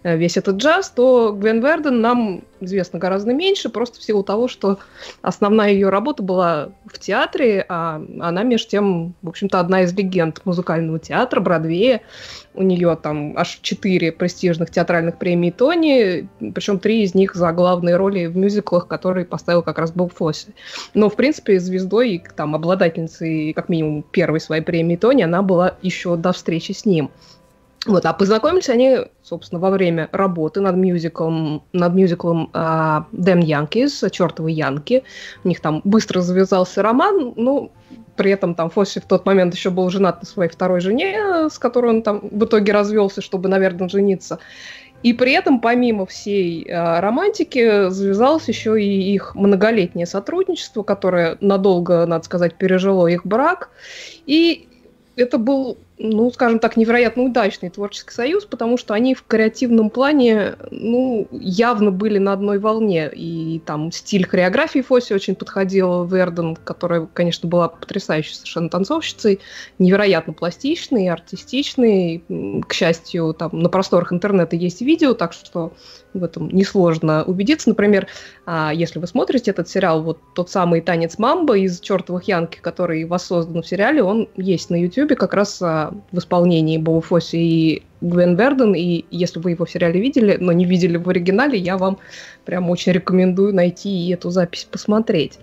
Э, 0.02 0.16
весь 0.16 0.36
этот 0.36 0.56
джаз, 0.56 0.90
то 0.90 1.32
Гвен 1.32 1.60
Верден 1.60 2.00
нам 2.00 2.42
известно 2.64 2.98
гораздо 2.98 3.32
меньше, 3.32 3.68
просто 3.68 4.00
в 4.00 4.02
силу 4.02 4.22
того, 4.22 4.48
что 4.48 4.78
основная 5.20 5.70
ее 5.70 5.88
работа 5.88 6.22
была 6.22 6.70
в 6.84 6.98
театре, 6.98 7.64
а 7.68 8.02
она, 8.20 8.42
между 8.42 8.70
тем, 8.70 9.14
в 9.22 9.28
общем-то, 9.28 9.60
одна 9.60 9.82
из 9.82 9.92
легенд 9.92 10.40
музыкального 10.44 10.98
театра, 10.98 11.40
Бродвея. 11.40 12.02
У 12.54 12.62
нее 12.62 12.98
там 13.02 13.36
аж 13.36 13.58
четыре 13.62 14.12
престижных 14.12 14.70
театральных 14.70 15.18
премии 15.18 15.50
Тони, 15.50 16.28
причем 16.54 16.78
три 16.78 17.02
из 17.02 17.14
них 17.14 17.34
за 17.34 17.50
главные 17.52 17.96
роли 17.96 18.26
в 18.26 18.36
мюзиклах, 18.36 18.86
которые 18.86 19.24
поставил 19.24 19.62
как 19.62 19.78
раз 19.78 19.92
Боб 19.92 20.12
Фосси. 20.14 20.54
Но, 20.92 21.08
в 21.08 21.16
принципе, 21.16 21.58
звездой 21.58 22.10
и 22.10 22.22
там 22.36 22.54
обладательницей, 22.54 23.52
как 23.54 23.68
минимум, 23.68 24.02
первой 24.02 24.40
своей 24.40 24.62
премии 24.62 24.96
Тони 24.96 25.22
она 25.22 25.42
была 25.42 25.76
еще 25.80 26.16
до 26.16 26.32
встречи 26.32 26.72
с 26.72 26.84
ним. 26.84 27.10
Вот, 27.84 28.06
а 28.06 28.12
познакомились 28.12 28.68
они, 28.68 28.98
собственно, 29.22 29.60
во 29.60 29.70
время 29.70 30.08
работы 30.12 30.60
над 30.60 30.76
мюзиклом, 30.76 31.64
над 31.72 31.94
мюзиклом 31.94 32.48
Damn 32.52 33.06
Yankees, 33.12 34.08
«Чертовы 34.10 34.52
Янки». 34.52 35.02
У 35.42 35.48
них 35.48 35.60
там 35.60 35.80
быстро 35.82 36.20
завязался 36.20 36.82
роман, 36.82 37.32
ну, 37.34 37.72
при 38.16 38.30
этом 38.30 38.54
там 38.54 38.70
Фосси 38.70 39.00
в 39.00 39.06
тот 39.06 39.26
момент 39.26 39.54
еще 39.54 39.70
был 39.70 39.90
женат 39.90 40.20
на 40.20 40.26
своей 40.26 40.50
второй 40.50 40.80
жене, 40.80 41.48
с 41.50 41.58
которой 41.58 41.88
он 41.88 42.02
там 42.02 42.20
в 42.30 42.44
итоге 42.44 42.72
развелся, 42.72 43.20
чтобы, 43.20 43.48
наверное, 43.48 43.88
жениться. 43.88 44.38
И 45.02 45.12
при 45.12 45.32
этом, 45.32 45.60
помимо 45.60 46.06
всей 46.06 46.64
э, 46.64 47.00
романтики, 47.00 47.90
завязалось 47.90 48.46
еще 48.46 48.80
и 48.80 49.12
их 49.12 49.34
многолетнее 49.34 50.06
сотрудничество, 50.06 50.84
которое 50.84 51.36
надолго, 51.40 52.06
надо 52.06 52.24
сказать, 52.24 52.54
пережило 52.54 53.08
их 53.08 53.26
брак. 53.26 53.70
И 54.26 54.68
это 55.16 55.38
был 55.38 55.78
ну, 56.02 56.30
скажем 56.32 56.58
так, 56.58 56.76
невероятно 56.76 57.22
удачный 57.22 57.70
творческий 57.70 58.12
союз, 58.12 58.44
потому 58.44 58.76
что 58.76 58.92
они 58.92 59.14
в 59.14 59.22
креативном 59.22 59.88
плане, 59.88 60.56
ну, 60.72 61.28
явно 61.30 61.92
были 61.92 62.18
на 62.18 62.32
одной 62.32 62.58
волне. 62.58 63.08
И 63.14 63.62
там 63.64 63.92
стиль 63.92 64.26
хореографии 64.26 64.80
Фоси 64.80 65.12
очень 65.12 65.36
подходил 65.36 66.04
Верден, 66.04 66.56
которая, 66.56 67.06
конечно, 67.14 67.48
была 67.48 67.68
потрясающей 67.68 68.34
совершенно 68.34 68.68
танцовщицей, 68.68 69.38
невероятно 69.78 70.32
пластичный, 70.32 71.08
артистичный. 71.08 72.24
К 72.66 72.72
счастью, 72.72 73.32
там 73.38 73.50
на 73.52 73.68
просторах 73.68 74.12
интернета 74.12 74.56
есть 74.56 74.80
видео, 74.82 75.14
так 75.14 75.32
что 75.32 75.72
в 76.14 76.24
этом 76.24 76.48
несложно 76.48 77.24
убедиться. 77.24 77.68
Например, 77.68 78.06
а, 78.46 78.72
если 78.74 78.98
вы 78.98 79.06
смотрите 79.06 79.50
этот 79.50 79.68
сериал, 79.68 80.02
вот 80.02 80.18
тот 80.34 80.50
самый 80.50 80.80
танец 80.80 81.18
Мамба 81.18 81.58
из 81.58 81.80
«Чертовых 81.80 82.24
Янки», 82.24 82.58
который 82.60 83.04
воссоздан 83.04 83.62
в 83.62 83.66
сериале, 83.66 84.02
он 84.02 84.28
есть 84.36 84.70
на 84.70 84.76
Ютубе 84.76 85.16
как 85.16 85.34
раз 85.34 85.60
а, 85.62 85.94
в 86.10 86.18
исполнении 86.18 86.78
Боба 86.78 87.00
Фосси 87.00 87.36
и 87.36 87.82
Гвен 88.02 88.36
Верден, 88.36 88.74
и 88.74 89.04
если 89.10 89.38
вы 89.38 89.52
его 89.52 89.64
в 89.64 89.70
сериале 89.70 90.00
видели, 90.00 90.36
но 90.38 90.52
не 90.52 90.64
видели 90.64 90.96
в 90.96 91.08
оригинале, 91.08 91.58
я 91.58 91.78
вам 91.78 91.98
прям 92.44 92.68
очень 92.68 92.92
рекомендую 92.92 93.54
найти 93.54 93.88
и 93.90 94.12
эту 94.12 94.30
запись 94.30 94.64
посмотреть. 94.64 95.38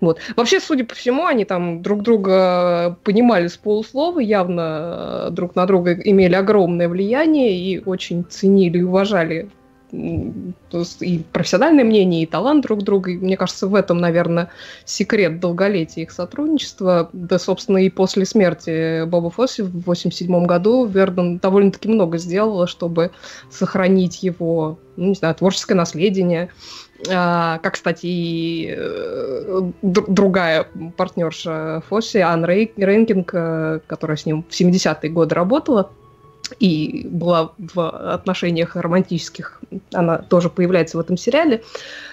Вот. 0.00 0.18
Вообще, 0.36 0.58
судя 0.60 0.84
по 0.84 0.94
всему, 0.94 1.26
они 1.26 1.44
там 1.44 1.82
друг 1.82 2.02
друга 2.02 2.98
понимали 3.04 3.46
с 3.46 3.56
полуслова, 3.56 4.18
явно 4.18 5.28
э, 5.28 5.30
друг 5.30 5.54
на 5.54 5.66
друга 5.66 5.92
имели 5.92 6.34
огромное 6.34 6.88
влияние 6.88 7.56
и 7.56 7.78
очень 7.78 8.24
ценили 8.24 8.78
и 8.78 8.82
уважали 8.82 9.48
и 9.92 11.24
профессиональное 11.32 11.84
мнение, 11.84 12.22
и 12.22 12.26
талант 12.26 12.62
друг 12.62 12.82
друга. 12.82 13.10
И 13.10 13.16
мне 13.16 13.36
кажется, 13.36 13.66
в 13.66 13.74
этом, 13.74 13.98
наверное, 13.98 14.50
секрет 14.84 15.40
долголетия 15.40 16.04
их 16.04 16.12
сотрудничества. 16.12 17.10
Да, 17.12 17.38
собственно, 17.38 17.78
и 17.78 17.88
после 17.90 18.24
смерти 18.24 19.04
Боба 19.04 19.30
Фосси 19.30 19.62
в 19.62 19.80
87 19.86 20.46
году 20.46 20.86
Верден 20.86 21.38
довольно-таки 21.38 21.88
много 21.88 22.18
сделала, 22.18 22.66
чтобы 22.66 23.10
сохранить 23.50 24.22
его, 24.22 24.78
ну, 24.96 25.08
не 25.08 25.14
знаю, 25.14 25.34
творческое 25.34 25.74
наследие. 25.74 26.50
А, 27.08 27.58
как, 27.58 27.74
кстати, 27.74 28.06
и 28.06 28.74
э, 28.76 29.70
другая 29.82 30.66
партнерша 30.96 31.82
Фосси, 31.88 32.18
Ан 32.18 32.44
Рейнкинг, 32.44 33.30
э, 33.32 33.80
которая 33.86 34.16
с 34.16 34.26
ним 34.26 34.44
в 34.48 34.52
70-е 34.52 35.10
годы 35.10 35.34
работала, 35.34 35.90
и 36.58 37.06
была 37.08 37.52
в 37.58 38.12
отношениях 38.14 38.76
романтических, 38.76 39.60
она 39.92 40.18
тоже 40.18 40.50
появляется 40.50 40.96
в 40.96 41.00
этом 41.00 41.16
сериале. 41.16 41.62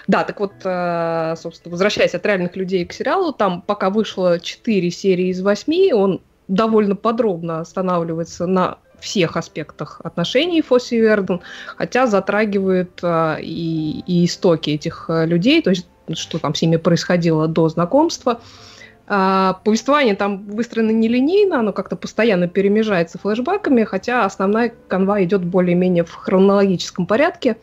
Да, 0.06 0.24
так 0.24 0.40
вот, 0.40 0.52
э, 0.64 1.34
собственно, 1.36 1.72
возвращаясь 1.72 2.14
от 2.14 2.24
реальных 2.26 2.56
людей 2.56 2.84
к 2.84 2.92
сериалу, 2.92 3.32
там 3.32 3.62
пока 3.62 3.90
вышло 3.90 4.40
4 4.40 4.90
серии 4.90 5.28
из 5.28 5.42
8, 5.42 5.92
он 5.92 6.20
довольно 6.48 6.96
подробно 6.96 7.60
останавливается 7.60 8.46
на 8.46 8.78
всех 9.00 9.36
аспектах 9.36 10.00
отношений 10.02 10.62
Фосси 10.62 10.94
и 10.94 11.00
Верден, 11.00 11.40
хотя 11.76 12.06
затрагивает 12.06 12.98
а, 13.02 13.36
и, 13.40 14.00
и 14.06 14.24
истоки 14.24 14.70
этих 14.70 15.06
э, 15.08 15.26
людей, 15.26 15.62
то 15.62 15.70
есть 15.70 15.86
что 16.14 16.38
там 16.38 16.54
с 16.54 16.62
ними 16.62 16.76
происходило 16.76 17.48
до 17.48 17.68
знакомства. 17.68 18.40
А, 19.10 19.54
повествование 19.64 20.14
там 20.14 20.44
выстроено 20.44 20.90
нелинейно, 20.90 21.60
оно 21.60 21.72
как-то 21.72 21.96
постоянно 21.96 22.46
перемежается 22.46 23.18
флешбэками, 23.18 23.84
хотя 23.84 24.26
основная 24.26 24.72
канва 24.86 25.24
идет 25.24 25.42
более-менее 25.44 26.04
в 26.04 26.12
хронологическом 26.12 27.06
порядке. 27.06 27.56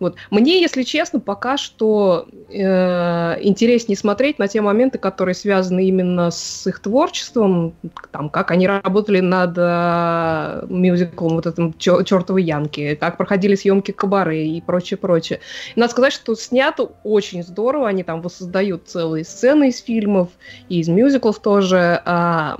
Вот. 0.00 0.16
Мне, 0.30 0.60
если 0.60 0.82
честно, 0.82 1.20
пока 1.20 1.56
что 1.56 2.26
э, 2.48 3.38
интереснее 3.42 3.96
смотреть 3.96 4.40
на 4.40 4.48
те 4.48 4.60
моменты, 4.60 4.98
которые 4.98 5.36
связаны 5.36 5.86
именно 5.86 6.32
с 6.32 6.66
их 6.66 6.80
творчеством, 6.80 7.74
там, 8.10 8.28
как 8.28 8.50
они 8.50 8.66
работали 8.66 9.20
над 9.20 9.54
э, 9.56 10.66
мюзиклом 10.68 11.36
вот 11.36 11.46
этим 11.46 11.74
чертовой 11.78 12.42
Янки, 12.42 12.96
как 12.96 13.16
проходили 13.18 13.54
съемки 13.54 13.92
Кабары 13.92 14.38
и 14.38 14.60
прочее, 14.60 14.98
прочее. 14.98 15.40
Надо 15.76 15.92
сказать, 15.92 16.12
что 16.12 16.34
снято 16.34 16.90
очень 17.04 17.44
здорово, 17.44 17.88
они 17.88 18.02
там 18.02 18.20
воссоздают 18.20 18.88
целые 18.88 19.24
сцены 19.24 19.68
из 19.68 19.80
фильмов 19.80 20.28
и 20.68 20.80
из 20.80 20.87
мюзиклов 20.92 21.38
тоже. 21.40 22.00
А, 22.04 22.58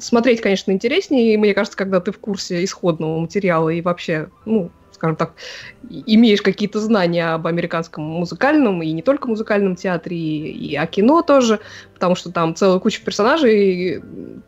смотреть, 0.00 0.40
конечно, 0.40 0.70
интереснее, 0.72 1.34
и 1.34 1.36
мне 1.36 1.54
кажется, 1.54 1.76
когда 1.76 2.00
ты 2.00 2.12
в 2.12 2.18
курсе 2.18 2.64
исходного 2.64 3.18
материала 3.18 3.68
и 3.68 3.80
вообще, 3.80 4.28
ну, 4.44 4.70
скажем 5.02 5.16
так, 5.16 5.32
имеешь 5.90 6.42
какие-то 6.42 6.78
знания 6.78 7.34
об 7.34 7.48
американском 7.48 8.04
музыкальном 8.04 8.82
и 8.84 8.92
не 8.92 9.02
только 9.02 9.26
музыкальном 9.26 9.74
театре, 9.74 10.16
и, 10.16 10.70
и 10.70 10.76
о 10.76 10.86
кино 10.86 11.22
тоже, 11.22 11.58
потому 11.94 12.14
что 12.14 12.30
там 12.30 12.54
целая 12.54 12.78
куча 12.78 13.02
персонажей, 13.04 14.00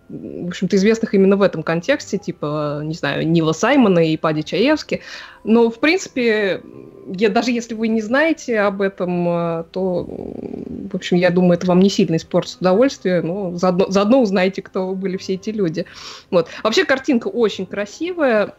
в 0.09 0.47
общем-то, 0.47 0.77
известных 0.77 1.13
именно 1.13 1.37
в 1.37 1.43
этом 1.43 1.65
контексте, 1.65 2.19
типа, 2.19 2.83
не 2.85 2.95
знаю, 2.95 3.29
Нила 3.29 3.53
Саймона 3.53 4.07
и 4.07 4.17
Пади 4.17 4.45
Чаевски. 4.45 5.01
Но, 5.43 5.71
в 5.71 5.81
принципе, 5.81 6.63
я, 7.07 7.29
даже 7.29 7.51
если 7.51 7.75
вы 7.75 7.89
не 7.89 8.01
знаете 8.01 8.61
об 8.61 8.81
этом, 8.81 9.29
э, 9.29 9.65
то, 9.73 10.07
в 10.07 10.95
общем, 10.95 11.17
я 11.17 11.31
думаю, 11.31 11.55
это 11.55 11.67
вам 11.67 11.81
не 11.81 11.91
сильно 11.91 12.17
испортит 12.17 12.59
удовольствие, 12.61 13.23
но 13.23 13.57
заодно, 13.57 13.87
заодно 13.91 14.23
узнаете, 14.23 14.63
кто 14.63 14.95
были 14.95 15.17
все 15.17 15.35
эти 15.35 15.51
люди. 15.51 15.87
Вот. 16.31 16.49
Вообще 16.63 16.85
картинка 16.85 17.29
очень 17.29 17.67
красивая, 17.67 18.55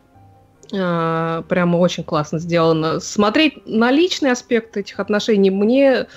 а, 0.73 1.43
прямо 1.43 1.77
очень 1.77 2.03
классно 2.03 2.39
сделано. 2.39 2.99
Смотреть 2.99 3.65
на 3.65 3.91
личный 3.91 4.31
аспект 4.31 4.77
этих 4.77 4.99
отношений 4.99 5.51
мне 5.51 6.07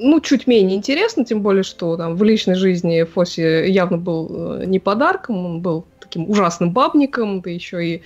ну, 0.00 0.20
чуть 0.20 0.46
менее 0.46 0.76
интересно, 0.76 1.24
тем 1.24 1.42
более, 1.42 1.62
что 1.62 1.96
там 1.96 2.16
в 2.16 2.22
личной 2.22 2.54
жизни 2.54 3.04
Фоси 3.04 3.68
явно 3.68 3.96
был 3.98 4.60
э, 4.60 4.64
не 4.66 4.78
подарком, 4.78 5.46
он 5.46 5.60
был 5.60 5.86
таким 5.98 6.28
ужасным 6.28 6.72
бабником, 6.72 7.40
да 7.40 7.50
еще 7.50 7.84
и 7.84 7.96
э, 7.96 8.02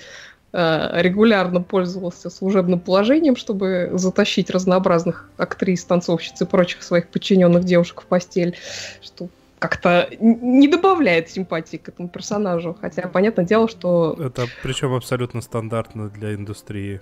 регулярно 0.57 1.61
пользовался 1.61 2.31
служебным 2.31 2.81
положением, 2.81 3.37
чтобы 3.37 3.91
затащить 3.93 4.49
разнообразных 4.49 5.29
актрис, 5.37 5.85
танцовщиц 5.85 6.41
и 6.41 6.47
прочих 6.47 6.83
своих 6.83 7.09
подчиненных 7.09 7.65
девушек 7.65 8.03
в 8.03 8.07
постель, 8.07 8.57
что 9.03 9.29
как-то 9.59 10.09
не 10.21 10.69
добавляет 10.69 11.31
симпатии 11.31 11.77
к 11.77 11.89
этому 11.89 12.09
персонажу. 12.09 12.77
Хотя, 12.81 13.09
понятное 13.09 13.45
дело, 13.45 13.69
что... 13.69 14.17
Это 14.19 14.47
причем 14.63 14.95
абсолютно 14.95 15.41
стандартно 15.41 16.09
для 16.09 16.35
индустрии. 16.35 17.01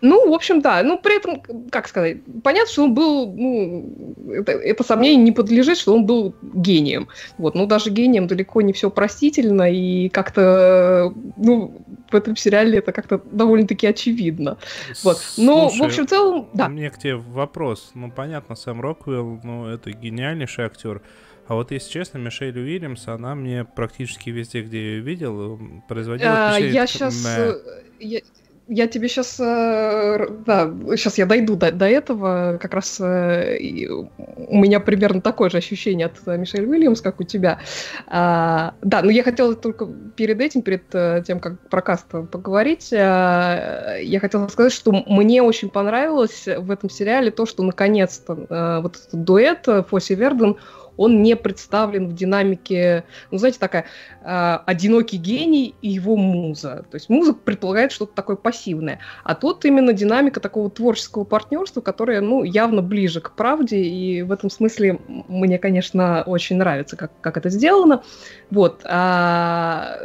Ну, 0.00 0.30
в 0.30 0.34
общем, 0.34 0.60
да. 0.60 0.82
Ну, 0.82 0.98
при 0.98 1.16
этом, 1.16 1.42
как 1.70 1.88
сказать, 1.88 2.18
понятно, 2.42 2.72
что 2.72 2.84
он 2.84 2.94
был, 2.94 3.32
ну, 3.32 4.32
это, 4.32 4.52
это 4.52 4.84
сомнение 4.84 5.22
не 5.22 5.32
подлежит, 5.32 5.78
что 5.78 5.94
он 5.94 6.06
был 6.06 6.34
гением. 6.42 7.08
Вот, 7.36 7.54
ну, 7.54 7.66
даже 7.66 7.90
гением 7.90 8.26
далеко 8.26 8.60
не 8.62 8.72
все 8.72 8.90
простительно, 8.90 9.70
и 9.70 10.08
как-то, 10.08 11.12
ну, 11.36 11.82
в 12.10 12.14
этом 12.14 12.36
сериале 12.36 12.78
это 12.78 12.92
как-то 12.92 13.20
довольно-таки 13.30 13.86
очевидно. 13.86 14.58
Вот. 15.02 15.18
Но, 15.36 15.68
Слушай, 15.68 15.78
в 15.78 15.82
общем, 15.84 16.06
в 16.06 16.10
целом, 16.10 16.48
да. 16.54 16.66
У 16.66 16.70
меня 16.70 16.90
к 16.90 16.98
тебе 16.98 17.16
вопрос. 17.16 17.90
Ну, 17.94 18.10
понятно, 18.10 18.54
Сэм 18.54 18.80
Роквелл, 18.80 19.40
ну, 19.42 19.66
это 19.66 19.90
гениальнейший 19.90 20.66
актер. 20.66 21.02
А 21.48 21.54
вот, 21.54 21.70
если 21.70 21.90
честно, 21.90 22.18
Мишель 22.18 22.58
Уильямс, 22.58 23.08
она 23.08 23.34
мне 23.34 23.64
практически 23.64 24.28
везде, 24.28 24.60
где 24.60 24.78
я 24.78 24.90
ее 24.96 25.00
видел, 25.00 25.58
производила 25.88 26.50
а, 26.50 26.58
Я 26.58 26.86
сейчас... 26.86 27.24
Э, 27.26 27.54
я, 27.98 28.20
я 28.68 28.86
тебе 28.86 29.08
сейчас, 29.08 29.40
э, 29.40 30.28
да, 30.46 30.70
сейчас 30.96 31.18
я 31.18 31.26
дойду 31.26 31.56
до, 31.56 31.72
до 31.72 31.86
этого, 31.86 32.58
как 32.60 32.74
раз 32.74 33.00
э, 33.00 33.58
у 33.88 34.56
меня 34.56 34.78
примерно 34.80 35.20
такое 35.20 35.50
же 35.50 35.56
ощущение 35.56 36.06
от 36.06 36.26
Мишель 36.38 36.66
Уильямс, 36.66 37.00
как 37.00 37.20
у 37.20 37.24
тебя. 37.24 37.60
А, 38.06 38.74
да, 38.82 39.02
но 39.02 39.10
я 39.10 39.22
хотела 39.22 39.54
только 39.54 39.86
перед 40.16 40.40
этим, 40.40 40.62
перед 40.62 41.24
тем, 41.24 41.40
как 41.40 41.58
про 41.68 41.82
каст 41.82 42.06
поговорить, 42.08 42.92
я 42.92 44.18
хотела 44.20 44.48
сказать, 44.48 44.72
что 44.72 44.92
мне 44.92 45.42
очень 45.42 45.70
понравилось 45.70 46.46
в 46.46 46.70
этом 46.70 46.90
сериале 46.90 47.30
то, 47.30 47.46
что 47.46 47.62
наконец-то 47.62 48.80
вот 48.82 48.96
этот 48.96 49.24
дуэт 49.24 49.66
Фоси 49.88 50.12
Верден, 50.12 50.56
он 50.98 51.22
не 51.22 51.34
представлен 51.36 52.08
в 52.08 52.14
динамике, 52.14 53.04
ну, 53.30 53.38
знаете, 53.38 53.58
такая 53.58 53.86
э, 54.22 54.58
одинокий 54.66 55.16
гений 55.16 55.74
и 55.80 55.88
его 55.88 56.16
муза. 56.16 56.84
То 56.90 56.96
есть 56.96 57.08
муза 57.08 57.32
предполагает 57.32 57.92
что-то 57.92 58.12
такое 58.14 58.36
пассивное. 58.36 58.98
А 59.24 59.34
тут 59.34 59.64
именно 59.64 59.94
динамика 59.94 60.40
такого 60.40 60.68
творческого 60.68 61.24
партнерства, 61.24 61.80
которое, 61.80 62.20
ну, 62.20 62.42
явно 62.42 62.82
ближе 62.82 63.20
к 63.20 63.30
правде, 63.30 63.78
и 63.78 64.22
в 64.22 64.32
этом 64.32 64.50
смысле 64.50 65.00
мне, 65.28 65.58
конечно, 65.58 66.24
очень 66.26 66.56
нравится, 66.56 66.96
как, 66.96 67.12
как 67.20 67.36
это 67.36 67.48
сделано. 67.48 68.02
Вот. 68.50 68.82
А, 68.84 69.98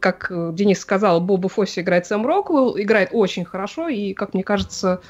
как 0.00 0.32
Денис 0.54 0.80
сказал, 0.80 1.20
Боба 1.20 1.48
Фосси 1.48 1.80
играет 1.80 2.06
Сэм 2.06 2.26
Роквелл, 2.26 2.78
играет 2.78 3.10
очень 3.12 3.44
хорошо, 3.44 3.88
и, 3.88 4.14
как 4.14 4.34
мне 4.34 4.42
кажется, 4.42 5.00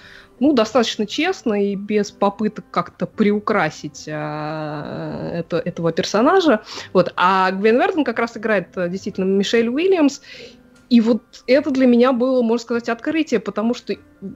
ну, 0.43 0.53
достаточно 0.53 1.07
честно 1.07 1.71
и 1.71 1.77
без 1.77 2.11
попыток 2.11 2.65
как-то 2.73 3.07
приукрасить 3.07 4.09
а, 4.09 5.31
это, 5.33 5.59
этого 5.59 5.93
персонажа. 5.93 6.63
Вот. 6.93 7.13
А 7.15 7.53
Гвен 7.53 7.79
Верден 7.79 8.05
как 8.05 8.19
раз 8.19 8.37
играет 8.37 8.77
а, 8.77 8.89
действительно 8.89 9.25
Мишель 9.25 9.69
Уильямс, 9.69 10.21
и 10.91 11.01
вот 11.01 11.23
это 11.47 11.71
для 11.71 11.87
меня 11.87 12.13
было, 12.13 12.43
можно 12.43 12.65
сказать, 12.65 12.89
открытие, 12.89 13.39
потому 13.39 13.73
что 13.73 13.95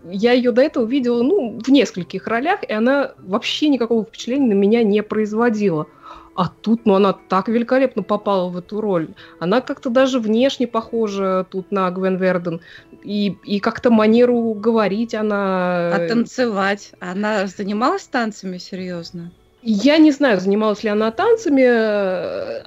я 0.08 0.32
ее 0.32 0.52
до 0.52 0.62
этого 0.62 0.86
видела, 0.86 1.24
ну, 1.24 1.58
в 1.58 1.68
нескольких 1.68 2.28
ролях, 2.28 2.60
и 2.62 2.72
она 2.72 3.12
вообще 3.18 3.68
никакого 3.68 4.04
впечатления 4.04 4.54
на 4.54 4.58
меня 4.58 4.84
не 4.84 5.02
производила. 5.02 5.88
А 6.36 6.48
тут, 6.48 6.84
ну, 6.84 6.94
она 6.94 7.14
так 7.14 7.48
великолепно 7.48 8.02
попала 8.02 8.48
в 8.50 8.58
эту 8.58 8.82
роль. 8.82 9.08
Она 9.40 9.62
как-то 9.62 9.88
даже 9.88 10.20
внешне 10.20 10.66
похожа 10.66 11.46
тут 11.50 11.72
на 11.72 11.90
Гвен 11.90 12.16
Верден. 12.16 12.60
И, 13.06 13.36
и 13.44 13.60
как-то 13.60 13.90
манеру 13.90 14.52
говорить 14.54 15.14
она... 15.14 15.94
А 15.94 16.08
танцевать? 16.08 16.90
Она 16.98 17.46
занималась 17.46 18.02
танцами, 18.02 18.58
серьезно? 18.58 19.30
Я 19.62 19.98
не 19.98 20.10
знаю, 20.10 20.40
занималась 20.40 20.82
ли 20.82 20.90
она 20.90 21.12
танцами. 21.12 21.64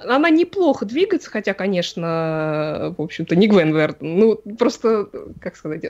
Она 0.02 0.30
неплохо 0.30 0.86
двигается, 0.86 1.30
хотя, 1.30 1.52
конечно, 1.52 2.94
в 2.96 3.02
общем-то, 3.02 3.36
не 3.36 3.48
Гвен 3.48 3.74
Верден. 3.74 4.18
Ну, 4.18 4.36
просто, 4.58 5.10
как 5.42 5.56
сказать, 5.56 5.84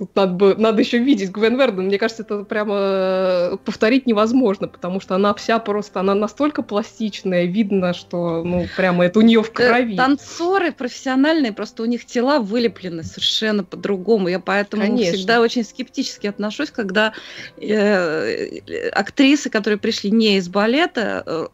Тут 0.00 0.16
надо, 0.16 0.32
бы, 0.32 0.54
надо 0.56 0.80
еще 0.80 0.96
видеть 0.96 1.30
Гвен 1.30 1.58
Верден. 1.58 1.84
Мне 1.84 1.98
кажется, 1.98 2.22
это 2.22 2.42
прямо 2.44 2.74
э, 2.74 3.56
повторить 3.62 4.06
невозможно, 4.06 4.66
потому 4.66 4.98
что 4.98 5.14
она 5.14 5.34
вся 5.34 5.58
просто, 5.58 6.00
она 6.00 6.14
настолько 6.14 6.62
пластичная, 6.62 7.44
видно, 7.44 7.92
что, 7.92 8.42
ну, 8.42 8.66
прямо 8.78 9.04
это 9.04 9.18
у 9.18 9.22
нее 9.22 9.42
в 9.42 9.52
крови. 9.52 9.96
Танцоры 9.96 10.72
профессиональные, 10.72 11.52
просто 11.52 11.82
у 11.82 11.84
них 11.84 12.06
тела 12.06 12.38
вылеплены 12.38 13.02
совершенно 13.02 13.62
по-другому. 13.62 14.28
Я 14.28 14.40
поэтому 14.40 14.84
Конечно. 14.84 15.18
всегда 15.18 15.42
очень 15.42 15.64
скептически 15.64 16.28
отношусь, 16.28 16.70
когда 16.70 17.12
э, 17.58 18.88
актрисы, 18.92 19.50
которые 19.50 19.76
пришли 19.76 20.10
не 20.10 20.38
из 20.38 20.48
балета, 20.48 21.22
э, 21.26 21.46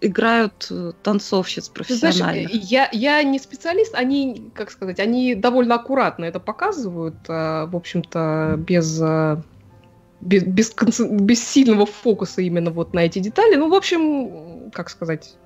играют 0.00 0.72
танцовщиц 1.02 1.68
профессионально. 1.68 2.48
Знаешь, 2.48 2.48
я, 2.52 2.88
я 2.92 3.22
не 3.22 3.38
специалист, 3.38 3.94
они, 3.94 4.50
как 4.54 4.70
сказать, 4.70 4.98
они 4.98 5.34
довольно 5.34 5.74
аккуратно 5.74 6.24
это 6.24 6.40
показывают, 6.40 7.16
в 7.28 7.81
общем-то, 7.82 8.54
без 8.58 9.00
э, 9.00 9.36
без, 10.22 10.44
без, 10.44 10.72
без 11.00 11.44
сильного 11.46 11.84
фокуса 11.84 12.42
именно 12.42 12.70
вот 12.70 12.94
на 12.94 13.00
эти 13.00 13.18
детали. 13.18 13.56
Ну, 13.56 13.68
в 13.68 13.74
общем, 13.74 14.70
как 14.70 14.88
сказать, 14.88 15.36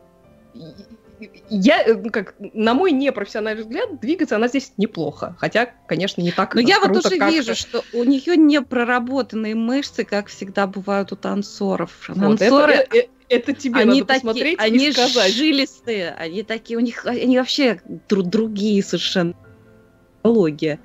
я, 1.48 1.82
э, 1.82 1.94
ну, 1.94 2.10
как, 2.10 2.34
на 2.38 2.74
мой 2.74 2.92
непрофессиональный 2.92 3.62
взгляд, 3.62 4.00
двигаться 4.00 4.36
она 4.36 4.48
здесь 4.48 4.72
неплохо. 4.76 5.34
Хотя, 5.38 5.70
конечно, 5.86 6.20
не 6.20 6.30
так 6.30 6.54
Но 6.54 6.60
я 6.60 6.78
вот 6.80 6.96
уже 6.96 7.18
как... 7.18 7.32
вижу, 7.32 7.54
что 7.54 7.82
у 7.92 8.04
нее 8.04 8.36
не 8.36 8.60
проработанные 8.60 9.54
мышцы, 9.54 10.04
как 10.04 10.28
всегда 10.28 10.66
бывают 10.66 11.12
у 11.12 11.16
танцоров. 11.16 11.90
Вот, 12.08 12.38
Танцоры... 12.38 12.74
это, 12.74 12.96
это, 12.96 13.08
это 13.28 13.52
тебе 13.54 13.80
они 13.80 14.00
надо 14.00 14.04
такие, 14.04 14.20
посмотреть 14.20 14.58
они 14.60 14.88
и 14.88 14.92
сказать. 14.92 15.32
жилистые, 15.32 16.10
они 16.10 16.42
такие, 16.42 16.76
у 16.76 16.82
них, 16.82 17.06
они 17.06 17.38
вообще 17.38 17.80
друг 18.08 18.28
другие 18.28 18.82
совершенно 18.82 19.34
логия 20.22 20.78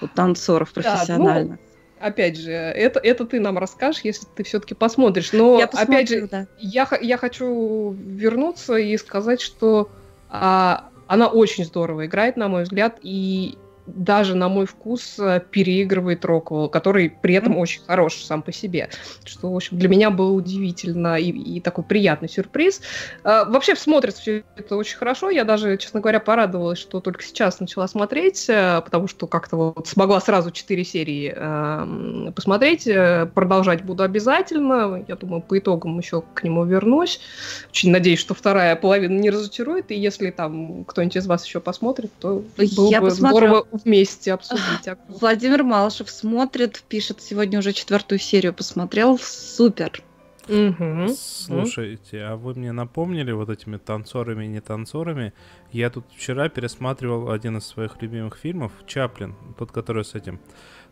у 0.00 0.06
танцоров 0.08 0.72
профессионально. 0.72 1.50
Да, 1.50 1.58
ну, 2.00 2.06
опять 2.06 2.38
же, 2.38 2.50
это, 2.52 3.00
это 3.00 3.24
ты 3.24 3.40
нам 3.40 3.58
расскажешь, 3.58 4.02
если 4.02 4.26
ты 4.34 4.44
все-таки 4.44 4.74
посмотришь. 4.74 5.32
Но, 5.32 5.58
я 5.58 5.66
посмотрю, 5.66 5.94
опять 5.94 6.08
же, 6.08 6.28
да. 6.28 6.46
я, 6.58 6.88
я 7.00 7.16
хочу 7.16 7.92
вернуться 7.92 8.76
и 8.76 8.96
сказать, 8.96 9.40
что 9.40 9.90
а, 10.30 10.90
она 11.06 11.28
очень 11.28 11.64
здорово 11.64 12.06
играет, 12.06 12.36
на 12.36 12.48
мой 12.48 12.64
взгляд, 12.64 12.98
и 13.02 13.56
даже 13.94 14.34
на 14.34 14.48
мой 14.48 14.66
вкус 14.66 15.18
э, 15.18 15.40
переигрывает 15.50 16.24
Роквелл, 16.24 16.68
который 16.68 17.10
при 17.10 17.34
этом 17.34 17.56
очень 17.58 17.82
хорош 17.82 18.22
сам 18.24 18.42
по 18.42 18.52
себе. 18.52 18.90
Что, 19.24 19.50
в 19.52 19.56
общем, 19.56 19.78
для 19.78 19.88
меня 19.88 20.10
было 20.10 20.32
удивительно 20.32 21.18
и, 21.18 21.30
и 21.30 21.60
такой 21.60 21.84
приятный 21.84 22.28
сюрприз. 22.28 22.80
А, 23.24 23.44
вообще 23.44 23.74
смотрится 23.76 24.20
все 24.20 24.44
это 24.56 24.76
очень 24.76 24.96
хорошо. 24.96 25.30
Я 25.30 25.44
даже, 25.44 25.76
честно 25.76 26.00
говоря, 26.00 26.20
порадовалась, 26.20 26.78
что 26.78 27.00
только 27.00 27.22
сейчас 27.22 27.60
начала 27.60 27.88
смотреть, 27.88 28.46
э, 28.48 28.82
потому 28.84 29.08
что 29.08 29.26
как-то 29.26 29.56
вот 29.56 29.88
смогла 29.88 30.20
сразу 30.20 30.50
четыре 30.50 30.84
серии 30.84 31.32
э, 31.34 32.32
посмотреть. 32.32 32.88
Продолжать 33.34 33.82
буду 33.82 34.02
обязательно. 34.02 35.04
Я 35.06 35.16
думаю, 35.16 35.42
по 35.42 35.58
итогам 35.58 35.98
еще 35.98 36.22
к 36.34 36.42
нему 36.42 36.64
вернусь. 36.64 37.20
Очень 37.70 37.90
надеюсь, 37.90 38.20
что 38.20 38.34
вторая 38.34 38.76
половина 38.76 39.18
не 39.18 39.30
разочарует. 39.30 39.90
И 39.90 39.94
если 39.94 40.30
там 40.30 40.84
кто-нибудь 40.84 41.16
из 41.16 41.26
вас 41.26 41.44
еще 41.44 41.60
посмотрит, 41.60 42.10
то 42.18 42.42
было 42.56 42.90
я 42.90 43.00
бы 43.00 43.08
посмотрю. 43.08 43.38
здорово 43.38 43.66
вместе 43.84 44.32
обсудить. 44.32 44.86
Владимир 45.08 45.62
Малышев 45.62 46.10
смотрит, 46.10 46.82
пишет 46.88 47.20
сегодня 47.20 47.58
уже 47.58 47.72
четвертую 47.72 48.18
серию, 48.18 48.52
посмотрел, 48.52 49.18
супер. 49.18 50.02
Угу. 50.48 51.08
Слушайте, 51.14 52.22
а 52.22 52.36
вы 52.36 52.54
мне 52.54 52.72
напомнили 52.72 53.32
вот 53.32 53.50
этими 53.50 53.76
танцорами 53.76 54.46
и 54.46 54.48
не 54.48 54.60
танцорами? 54.60 55.34
Я 55.72 55.90
тут 55.90 56.06
вчера 56.16 56.48
пересматривал 56.48 57.30
один 57.30 57.58
из 57.58 57.66
своих 57.66 58.00
любимых 58.00 58.36
фильмов, 58.38 58.72
Чаплин, 58.86 59.34
тот, 59.58 59.72
который 59.72 60.04
с 60.04 60.14
этим, 60.14 60.40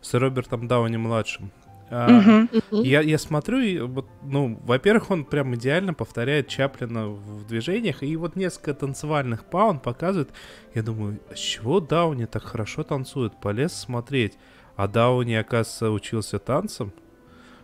с 0.01 0.13
Робертом 0.13 0.67
Дауни 0.67 0.97
я, 1.89 3.01
я 3.01 3.17
смотрю, 3.17 3.59
и 3.59 3.79
вот, 3.79 4.07
ну, 4.23 4.59
во-первых, 4.63 5.09
он 5.09 5.23
прям 5.23 5.55
идеально 5.55 5.93
повторяет 5.93 6.47
Чаплина 6.49 7.07
в 7.07 7.47
движениях, 7.47 8.03
и 8.03 8.15
вот 8.17 8.35
несколько 8.35 8.73
танцевальных 8.73 9.45
па 9.45 9.65
он 9.67 9.79
показывает. 9.79 10.29
Я 10.73 10.83
думаю, 10.83 11.19
с 11.33 11.39
чего 11.39 11.79
Дауни 11.79 12.25
так 12.25 12.43
хорошо 12.43 12.83
танцует? 12.83 13.39
Полез 13.39 13.73
смотреть. 13.73 14.37
А 14.75 14.87
Дауни, 14.87 15.33
оказывается, 15.33 15.89
учился 15.89 16.39
танцам 16.39 16.91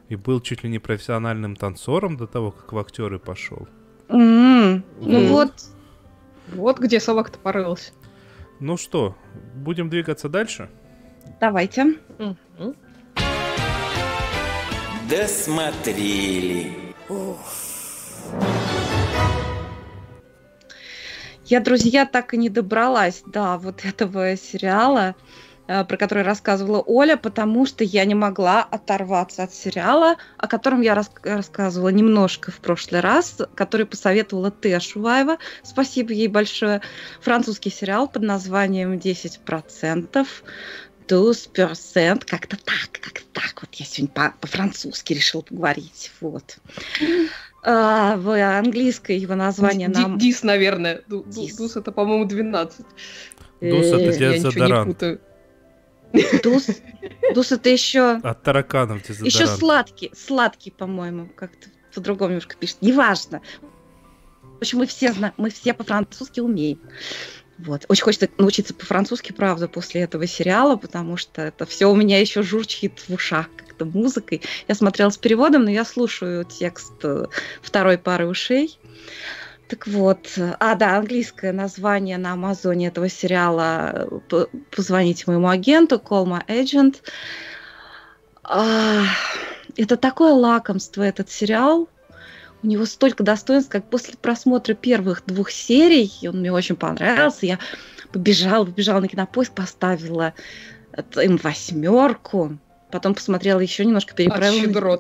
и 0.10 0.16
был 0.16 0.40
чуть 0.40 0.64
ли 0.64 0.70
не 0.70 0.80
профессиональным 0.80 1.56
танцором 1.56 2.18
до 2.18 2.26
того, 2.26 2.52
как 2.52 2.72
в 2.72 2.78
актеры 2.78 3.20
пошел. 3.20 3.68
Mm-hmm. 4.08 4.84
Вот. 5.00 5.08
Ну 5.08 5.28
вот. 5.28 5.54
Вот 6.54 6.80
где 6.80 7.00
собака-то 7.00 7.40
порылась. 7.40 7.94
Ну 8.60 8.78
что, 8.78 9.16
будем 9.56 9.90
двигаться 9.90 10.30
дальше? 10.30 10.70
Давайте. 11.40 11.98
Mm-hmm 12.18 12.76
досмотрели. 15.14 16.72
Я, 21.46 21.60
друзья, 21.60 22.06
так 22.08 22.34
и 22.34 22.38
не 22.38 22.50
добралась 22.50 23.22
до 23.28 23.58
вот 23.58 23.86
этого 23.86 24.36
сериала, 24.36 25.14
э, 25.68 25.86
про 25.86 25.98
который 25.98 26.24
рассказывала 26.24 26.82
Оля, 26.82 27.16
потому 27.16 27.68
что 27.68 27.84
я 27.84 28.06
не 28.06 28.16
могла 28.16 28.64
оторваться 28.64 29.44
от 29.44 29.54
сериала, 29.54 30.16
о 30.38 30.48
котором 30.48 30.82
я 30.82 30.96
рас 30.96 31.12
рассказывала 31.22 31.90
немножко 31.90 32.50
в 32.50 32.58
прошлый 32.58 33.02
раз, 33.02 33.38
который 33.54 33.86
посоветовала 33.86 34.50
Т. 34.50 34.80
Шуваева. 34.80 35.38
Спасибо 35.62 36.12
ей 36.12 36.28
большое. 36.28 36.82
Французский 37.22 37.70
сериал 37.70 38.08
под 38.08 38.24
названием 38.24 38.94
«10%». 38.94 40.26
12%, 41.08 42.26
как-то 42.26 42.58
так, 42.58 42.90
как-то 42.92 43.22
так. 43.32 43.62
Вот 43.62 43.74
я 43.76 43.86
сегодня 43.86 44.34
по-французски 44.40 45.14
решил 45.14 45.42
поговорить. 45.44 46.12
Вот. 46.22 46.58
А, 47.66 48.18
в 48.18 48.58
английское 48.58 49.18
его 49.18 49.36
название 49.36 49.88
нам... 49.88 50.18
Дис, 50.18 50.44
наверное. 50.44 51.02
Дис. 51.08 51.56
Дус 51.56 51.76
это, 51.78 51.92
по-моему, 51.92 52.26
12. 52.26 52.86
Дус 53.62 53.86
это 53.86 54.18
дезодорант. 54.18 55.04
Дус, 56.44 56.68
дус 57.34 57.52
это 57.52 57.70
еще... 57.70 58.20
От 58.22 58.44
тараканов 58.44 59.02
дезодорант. 59.02 59.34
Еще 59.34 59.48
сладкий, 59.48 60.12
сладкий, 60.16 60.72
по-моему, 60.72 61.30
как-то 61.36 61.70
по-другому 61.94 62.32
немножко 62.32 62.56
пишет. 62.58 62.78
Неважно. 62.82 63.42
В 64.42 64.58
общем, 64.58 64.80
мы 64.80 64.86
все, 64.86 65.14
знаем, 65.14 65.34
мы 65.38 65.50
все 65.50 65.74
по-французски 65.74 66.40
умеем. 66.40 66.80
Вот. 67.60 67.86
Очень 67.88 68.04
хочется 68.04 68.30
научиться 68.38 68.74
по-французски, 68.74 69.32
правда, 69.32 69.68
после 69.68 70.02
этого 70.02 70.26
сериала, 70.28 70.76
потому 70.76 71.18
что 71.18 71.42
это 71.42 71.66
все 71.66 71.90
у 71.90 71.96
меня 71.96 72.20
еще 72.20 72.42
журчит 72.42 73.00
в 73.08 73.14
ушах 73.14 73.50
как-то 73.56 73.86
музыкой. 73.86 74.42
Я 74.68 74.76
смотрела 74.76 75.10
с 75.10 75.18
переводом, 75.18 75.64
но 75.64 75.70
я 75.70 75.86
слушаю 75.86 76.46
текст 76.46 76.94
э, 77.04 77.28
второй 77.62 77.98
пары 77.98 78.28
ушей. 78.28 78.78
Так 79.68 79.88
вот, 79.88 80.38
а, 80.60 80.76
да, 80.76 80.98
английское 80.98 81.52
название 81.52 82.18
на 82.18 82.34
Амазоне 82.34 82.88
этого 82.88 83.10
сериала 83.10 84.10
«Позвоните 84.76 85.24
моему 85.28 85.48
агенту», 85.48 85.96
«Call 85.96 86.26
my 86.26 86.46
agent». 86.48 86.98
А, 88.44 89.04
это 89.78 89.96
такое 89.98 90.34
лакомство, 90.34 91.02
этот 91.02 91.32
сериал 91.32 91.88
у 92.64 92.68
него 92.68 92.86
столько 92.86 93.24
достоинств, 93.24 93.70
как 93.70 93.90
после 93.90 94.16
просмотра 94.16 94.74
первых 94.74 95.24
двух 95.26 95.52
серий, 95.52 96.12
он 96.28 96.40
мне 96.40 96.52
очень 96.52 96.76
понравился, 96.76 97.46
я 97.46 97.60
побежала, 98.12 98.66
побежала 98.66 99.02
на 99.02 99.08
кинопоиск, 99.08 99.54
поставила 99.54 100.34
им 101.22 101.38
восьмерку, 101.38 102.58
потом 102.92 103.16
посмотрела 103.16 103.60
еще 103.60 103.84
немножко, 103.84 104.16
переправила. 104.16 105.00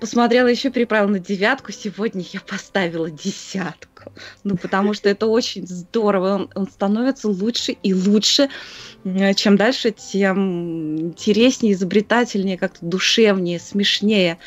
Посмотрела 0.00 0.48
еще, 0.48 0.70
переправила 0.70 1.10
на 1.10 1.18
девятку. 1.20 1.70
Сегодня 1.70 2.24
я 2.32 2.40
поставила 2.40 3.08
десятку. 3.08 4.12
Ну, 4.42 4.56
потому 4.56 4.94
что 4.94 5.08
это 5.08 5.26
очень 5.28 5.64
здорово. 5.64 6.34
Он, 6.34 6.50
он 6.56 6.68
становится 6.68 7.28
лучше 7.28 7.76
и 7.84 7.94
лучше. 7.94 8.48
Чем 9.36 9.56
дальше, 9.56 9.92
тем 9.92 10.98
интереснее, 10.98 11.74
изобретательнее, 11.74 12.58
как-то 12.58 12.84
душевнее, 12.84 13.60
смешнее. 13.60 14.38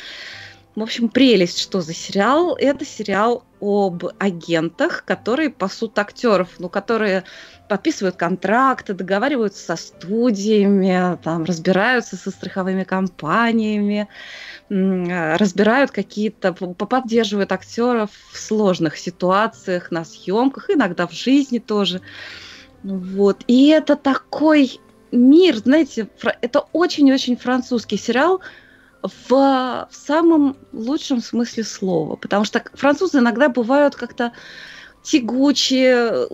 В 0.76 0.82
общем, 0.82 1.08
прелесть, 1.08 1.58
что 1.58 1.80
за 1.80 1.94
сериал. 1.94 2.54
Это 2.54 2.84
сериал 2.84 3.44
об 3.62 4.04
агентах, 4.18 5.06
которые 5.06 5.48
пасут 5.48 5.98
актеров, 5.98 6.50
ну, 6.58 6.68
которые 6.68 7.24
подписывают 7.70 8.16
контракты, 8.16 8.92
договариваются 8.92 9.64
со 9.64 9.76
студиями, 9.76 11.18
там, 11.22 11.44
разбираются 11.44 12.16
со 12.16 12.30
страховыми 12.30 12.84
компаниями, 12.84 14.06
разбирают 14.68 15.92
какие-то, 15.92 16.52
поддерживают 16.52 17.52
актеров 17.52 18.10
в 18.30 18.38
сложных 18.38 18.98
ситуациях, 18.98 19.90
на 19.90 20.04
съемках, 20.04 20.68
иногда 20.68 21.06
в 21.06 21.12
жизни 21.12 21.58
тоже. 21.58 22.02
Вот. 22.82 23.42
И 23.46 23.68
это 23.68 23.96
такой 23.96 24.78
мир, 25.10 25.56
знаете, 25.56 26.08
это 26.42 26.66
очень-очень 26.74 27.38
французский 27.38 27.96
сериал, 27.96 28.42
в, 29.08 29.30
в 29.30 29.88
самом 29.90 30.56
лучшем 30.72 31.20
смысле 31.20 31.64
слова. 31.64 32.16
Потому 32.16 32.44
что 32.44 32.62
французы 32.74 33.18
иногда 33.18 33.48
бывают 33.48 33.94
как-то 33.94 34.32
тягучие. 35.02 36.28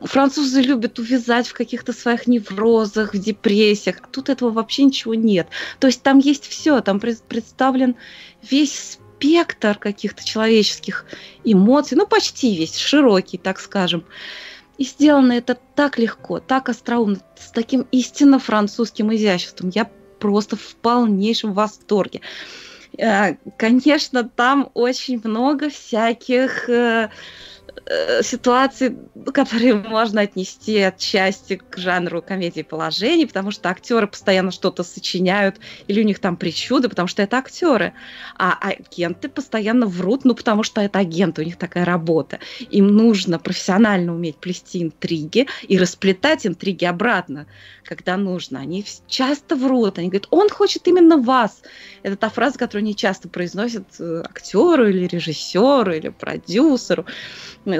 Французы 0.00 0.60
любят 0.60 0.98
увязать 0.98 1.48
в 1.48 1.54
каких-то 1.54 1.92
своих 1.92 2.26
неврозах, 2.26 3.14
в 3.14 3.18
депрессиях. 3.18 3.96
А 4.02 4.06
тут 4.06 4.28
этого 4.28 4.50
вообще 4.50 4.84
ничего 4.84 5.14
нет. 5.14 5.48
То 5.80 5.86
есть 5.86 6.02
там 6.02 6.18
есть 6.18 6.46
все, 6.46 6.80
там 6.80 7.00
представлен 7.00 7.96
весь 8.42 8.98
спектр 9.22 9.78
каких-то 9.78 10.24
человеческих 10.24 11.06
эмоций, 11.44 11.96
ну 11.96 12.06
почти 12.06 12.56
весь, 12.56 12.76
широкий, 12.76 13.38
так 13.38 13.60
скажем. 13.60 14.04
И 14.78 14.84
сделано 14.84 15.32
это 15.32 15.56
так 15.76 15.98
легко, 15.98 16.40
так 16.40 16.68
остроумно, 16.68 17.20
с 17.38 17.52
таким 17.52 17.86
истинно 17.92 18.38
французским 18.38 19.14
изяществом. 19.14 19.70
Я 19.72 19.88
просто 20.22 20.56
в 20.56 20.76
полнейшем 20.76 21.52
восторге. 21.52 22.20
Э, 22.96 23.34
конечно, 23.58 24.22
там 24.22 24.70
очень 24.74 25.20
много 25.24 25.68
всяких 25.68 26.68
э, 26.70 27.08
Э, 27.84 28.22
ситуации, 28.22 28.96
которые 29.34 29.74
можно 29.74 30.20
отнести 30.20 30.78
отчасти 30.78 31.56
к 31.56 31.76
жанру 31.78 32.22
комедии 32.22 32.62
положений, 32.62 33.26
потому 33.26 33.50
что 33.50 33.70
актеры 33.70 34.06
постоянно 34.06 34.52
что-то 34.52 34.84
сочиняют, 34.84 35.56
или 35.88 36.00
у 36.00 36.04
них 36.04 36.20
там 36.20 36.36
причуды, 36.36 36.88
потому 36.88 37.08
что 37.08 37.22
это 37.22 37.38
актеры. 37.38 37.92
А 38.38 38.56
агенты 38.60 39.28
постоянно 39.28 39.86
врут, 39.86 40.24
ну, 40.24 40.34
потому 40.34 40.62
что 40.62 40.80
это 40.80 41.00
агенты, 41.00 41.42
у 41.42 41.44
них 41.44 41.56
такая 41.56 41.84
работа. 41.84 42.38
Им 42.70 42.86
нужно 42.88 43.38
профессионально 43.40 44.14
уметь 44.14 44.36
плести 44.36 44.82
интриги 44.82 45.48
и 45.66 45.76
расплетать 45.76 46.46
интриги 46.46 46.84
обратно, 46.84 47.46
когда 47.94 48.16
нужно. 48.16 48.60
Они 48.60 48.82
часто 49.06 49.54
врут, 49.54 49.98
они 49.98 50.08
говорят, 50.08 50.28
он 50.30 50.48
хочет 50.48 50.88
именно 50.88 51.18
вас. 51.18 51.62
Это 52.02 52.16
та 52.16 52.30
фраза, 52.30 52.58
которую 52.58 52.84
они 52.84 52.96
часто 52.96 53.28
произносят 53.28 53.84
э, 54.00 54.22
актеру 54.24 54.88
или 54.88 55.06
режиссеру 55.06 55.92
или 55.92 56.08
продюсеру 56.08 57.04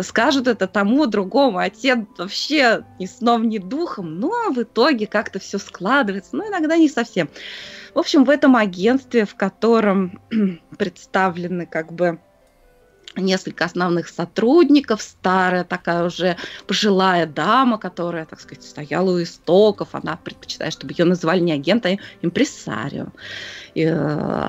скажут 0.02 0.48
это 0.48 0.66
тому, 0.66 1.06
другому, 1.06 1.58
а 1.58 1.70
те 1.70 2.06
вообще 2.18 2.84
ни 2.98 3.06
сном, 3.06 3.48
ни 3.48 3.56
духом, 3.56 4.20
но 4.20 4.28
ну, 4.28 4.48
а 4.48 4.52
в 4.52 4.62
итоге 4.62 5.06
как-то 5.06 5.38
все 5.38 5.58
складывается, 5.58 6.36
но 6.36 6.46
иногда 6.46 6.76
не 6.76 6.90
совсем. 6.90 7.30
В 7.94 7.98
общем, 7.98 8.24
в 8.24 8.30
этом 8.30 8.54
агентстве, 8.54 9.24
в 9.24 9.34
котором 9.34 10.20
представлены 10.78 11.66
как 11.66 11.92
бы 11.92 12.20
несколько 13.16 13.64
основных 13.64 14.08
сотрудников, 14.08 15.02
старая 15.02 15.64
такая 15.64 16.04
уже 16.04 16.36
пожилая 16.66 17.26
дама, 17.26 17.78
которая, 17.78 18.24
так 18.24 18.40
сказать, 18.40 18.64
стояла 18.64 19.10
у 19.10 19.22
истоков, 19.22 19.90
она 19.92 20.16
предпочитает, 20.16 20.72
чтобы 20.72 20.94
ее 20.96 21.04
называли 21.04 21.40
не 21.40 21.52
агент, 21.52 21.86
а 21.86 21.96
импресарио. 22.22 23.06
И, 23.74 23.84
э, 23.88 24.48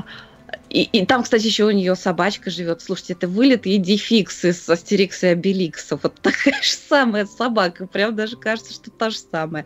и, 0.69 0.83
и 0.83 1.05
там, 1.05 1.23
кстати, 1.23 1.45
еще 1.45 1.65
у 1.65 1.71
нее 1.71 1.95
собачка 1.95 2.49
живет. 2.49 2.81
Слушайте, 2.81 3.13
это 3.13 3.27
вылет 3.27 3.65
Едификс 3.65 4.45
из 4.45 4.69
Астерикса 4.69 5.27
и 5.27 5.29
Обеликса. 5.31 5.99
Вот 6.01 6.19
такая 6.21 6.61
же 6.61 6.73
самая 6.73 7.25
собака. 7.25 7.87
Прям 7.87 8.15
даже 8.15 8.37
кажется, 8.37 8.73
что 8.73 8.89
та 8.89 9.09
же 9.09 9.17
самая. 9.17 9.65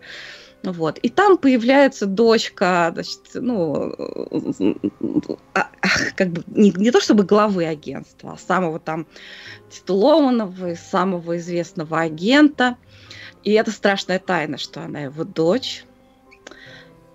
Вот. 0.64 0.98
И 1.00 1.10
там 1.10 1.38
появляется 1.38 2.06
дочка, 2.06 2.92
значит, 2.94 3.22
ну, 3.36 3.94
а, 5.54 5.70
как 6.16 6.30
бы 6.30 6.44
не, 6.48 6.72
не 6.72 6.92
то 6.92 7.00
чтобы 7.00 7.24
главы 7.24 7.66
агентства, 7.66 8.34
а 8.34 8.38
самого 8.38 8.80
там 8.80 9.08
титулованного, 9.70 10.76
самого 10.76 11.38
известного 11.38 12.02
агента. 12.02 12.76
И 13.44 13.52
это 13.54 13.72
страшная 13.72 14.20
тайна, 14.20 14.58
что 14.58 14.82
она 14.82 15.02
его 15.02 15.24
дочь 15.24 15.86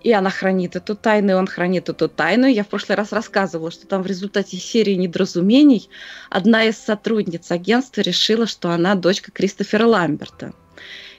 и 0.03 0.11
она 0.11 0.29
хранит 0.29 0.75
эту 0.75 0.95
тайну, 0.95 1.31
и 1.31 1.35
он 1.35 1.47
хранит 1.47 1.89
эту 1.89 2.09
тайну. 2.09 2.45
Я 2.45 2.63
в 2.63 2.67
прошлый 2.67 2.97
раз 2.97 3.11
рассказывала, 3.11 3.71
что 3.71 3.87
там 3.87 4.03
в 4.03 4.07
результате 4.07 4.57
серии 4.57 4.95
недоразумений 4.95 5.89
одна 6.29 6.65
из 6.65 6.77
сотрудниц 6.77 7.49
агентства 7.51 8.01
решила, 8.01 8.45
что 8.45 8.69
она 8.71 8.95
дочка 8.95 9.31
Кристофера 9.31 9.87
Ламберта. 9.87 10.53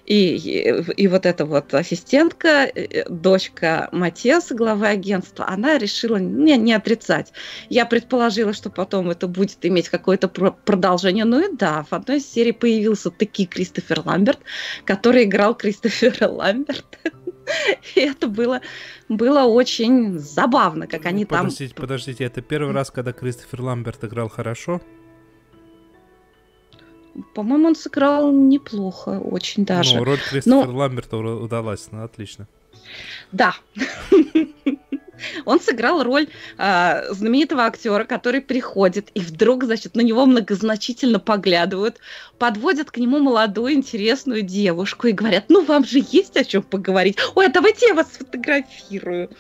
И, 0.07 0.37
и, 0.97 1.09
вот 1.09 1.25
эта 1.25 1.47
вот 1.47 1.73
ассистентка, 1.73 2.67
э, 2.67 3.09
дочка 3.09 3.89
Матеса, 3.93 4.55
главы 4.55 4.89
агентства, 4.89 5.47
она 5.49 5.79
решила 5.79 6.17
не, 6.17 6.57
не 6.59 6.75
отрицать. 6.75 7.33
Я 7.71 7.87
предположила, 7.87 8.53
что 8.53 8.69
потом 8.69 9.11
это 9.11 9.29
будет 9.29 9.65
иметь 9.65 9.89
какое-то 9.89 10.29
продолжение. 10.29 11.25
Ну 11.25 11.41
и 11.41 11.57
да, 11.57 11.87
в 11.91 11.93
одной 11.95 12.19
из 12.19 12.31
серий 12.31 12.53
появился 12.53 13.11
таки 13.11 13.47
Кристофер 13.47 14.03
Ламберт, 14.05 14.41
который 14.85 15.25
играл 15.25 15.55
Кристофера 15.55 16.29
Ламберта. 16.29 16.99
И 17.95 18.01
это 18.01 18.29
было, 18.29 18.61
было 19.09 19.45
очень 19.45 20.19
забавно, 20.19 20.87
как 20.87 21.07
они 21.07 21.25
подождите, 21.25 21.75
там... 21.75 21.83
Подождите, 21.83 22.25
это 22.25 22.43
первый 22.43 22.73
раз, 22.73 22.91
когда 22.91 23.13
Кристофер 23.13 23.63
Ламберт 23.63 24.05
играл 24.05 24.29
хорошо? 24.29 24.81
По-моему, 27.35 27.69
он 27.69 27.77
сыграл 27.77 28.33
неплохо, 28.33 29.21
очень 29.21 29.65
даже. 29.65 29.97
Ну, 29.97 30.05
роль 30.05 30.19
Кристофера 30.19 30.71
Но... 30.71 30.77
Ламберта 30.79 31.17
удалась, 31.17 31.89
ну, 31.93 32.03
отлично. 32.03 32.49
Да. 33.33 33.55
Он 35.45 35.61
сыграл 35.61 36.03
роль 36.03 36.29
э, 36.59 37.13
знаменитого 37.13 37.65
актера, 37.65 38.05
который 38.05 38.41
приходит, 38.41 39.11
и 39.15 39.21
вдруг, 39.21 39.65
значит, 39.65 39.95
на 39.95 40.01
него 40.01 40.27
многозначительно 40.27 41.19
поглядывают, 41.19 41.99
подводят 42.39 42.91
к 42.91 42.99
нему 42.99 43.19
молодую 43.21 43.75
интересную 43.75 44.43
девушку 44.43 45.07
и 45.07 45.13
говорят, 45.13 45.45
ну, 45.49 45.65
вам 45.65 45.85
же 45.85 46.03
есть 46.11 46.37
о 46.37 46.45
чем 46.45 46.63
поговорить. 46.63 47.17
Ой, 47.35 47.47
а 47.47 47.51
давайте 47.51 47.87
я 47.87 47.95
вас 47.95 48.13
сфотографирую. 48.13 49.31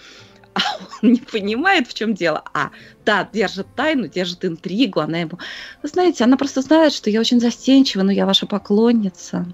А 0.65 0.79
он 1.03 1.13
не 1.13 1.21
понимает, 1.21 1.89
в 1.89 1.95
чем 1.95 2.15
дело. 2.15 2.45
А, 2.53 2.71
да, 3.05 3.29
держит 3.33 3.67
тайну, 3.75 4.09
держит 4.09 4.45
интригу. 4.45 5.01
Она 5.01 5.19
ему... 5.19 5.39
Вы 5.83 5.89
знаете, 5.89 6.25
она 6.25 6.37
просто 6.37 6.63
знает, 6.63 6.93
что 6.93 7.11
я 7.11 7.21
очень 7.21 7.41
застенчива, 7.41 8.03
но 8.03 8.13
я 8.13 8.27
ваша 8.27 8.47
поклонница. 8.47 9.47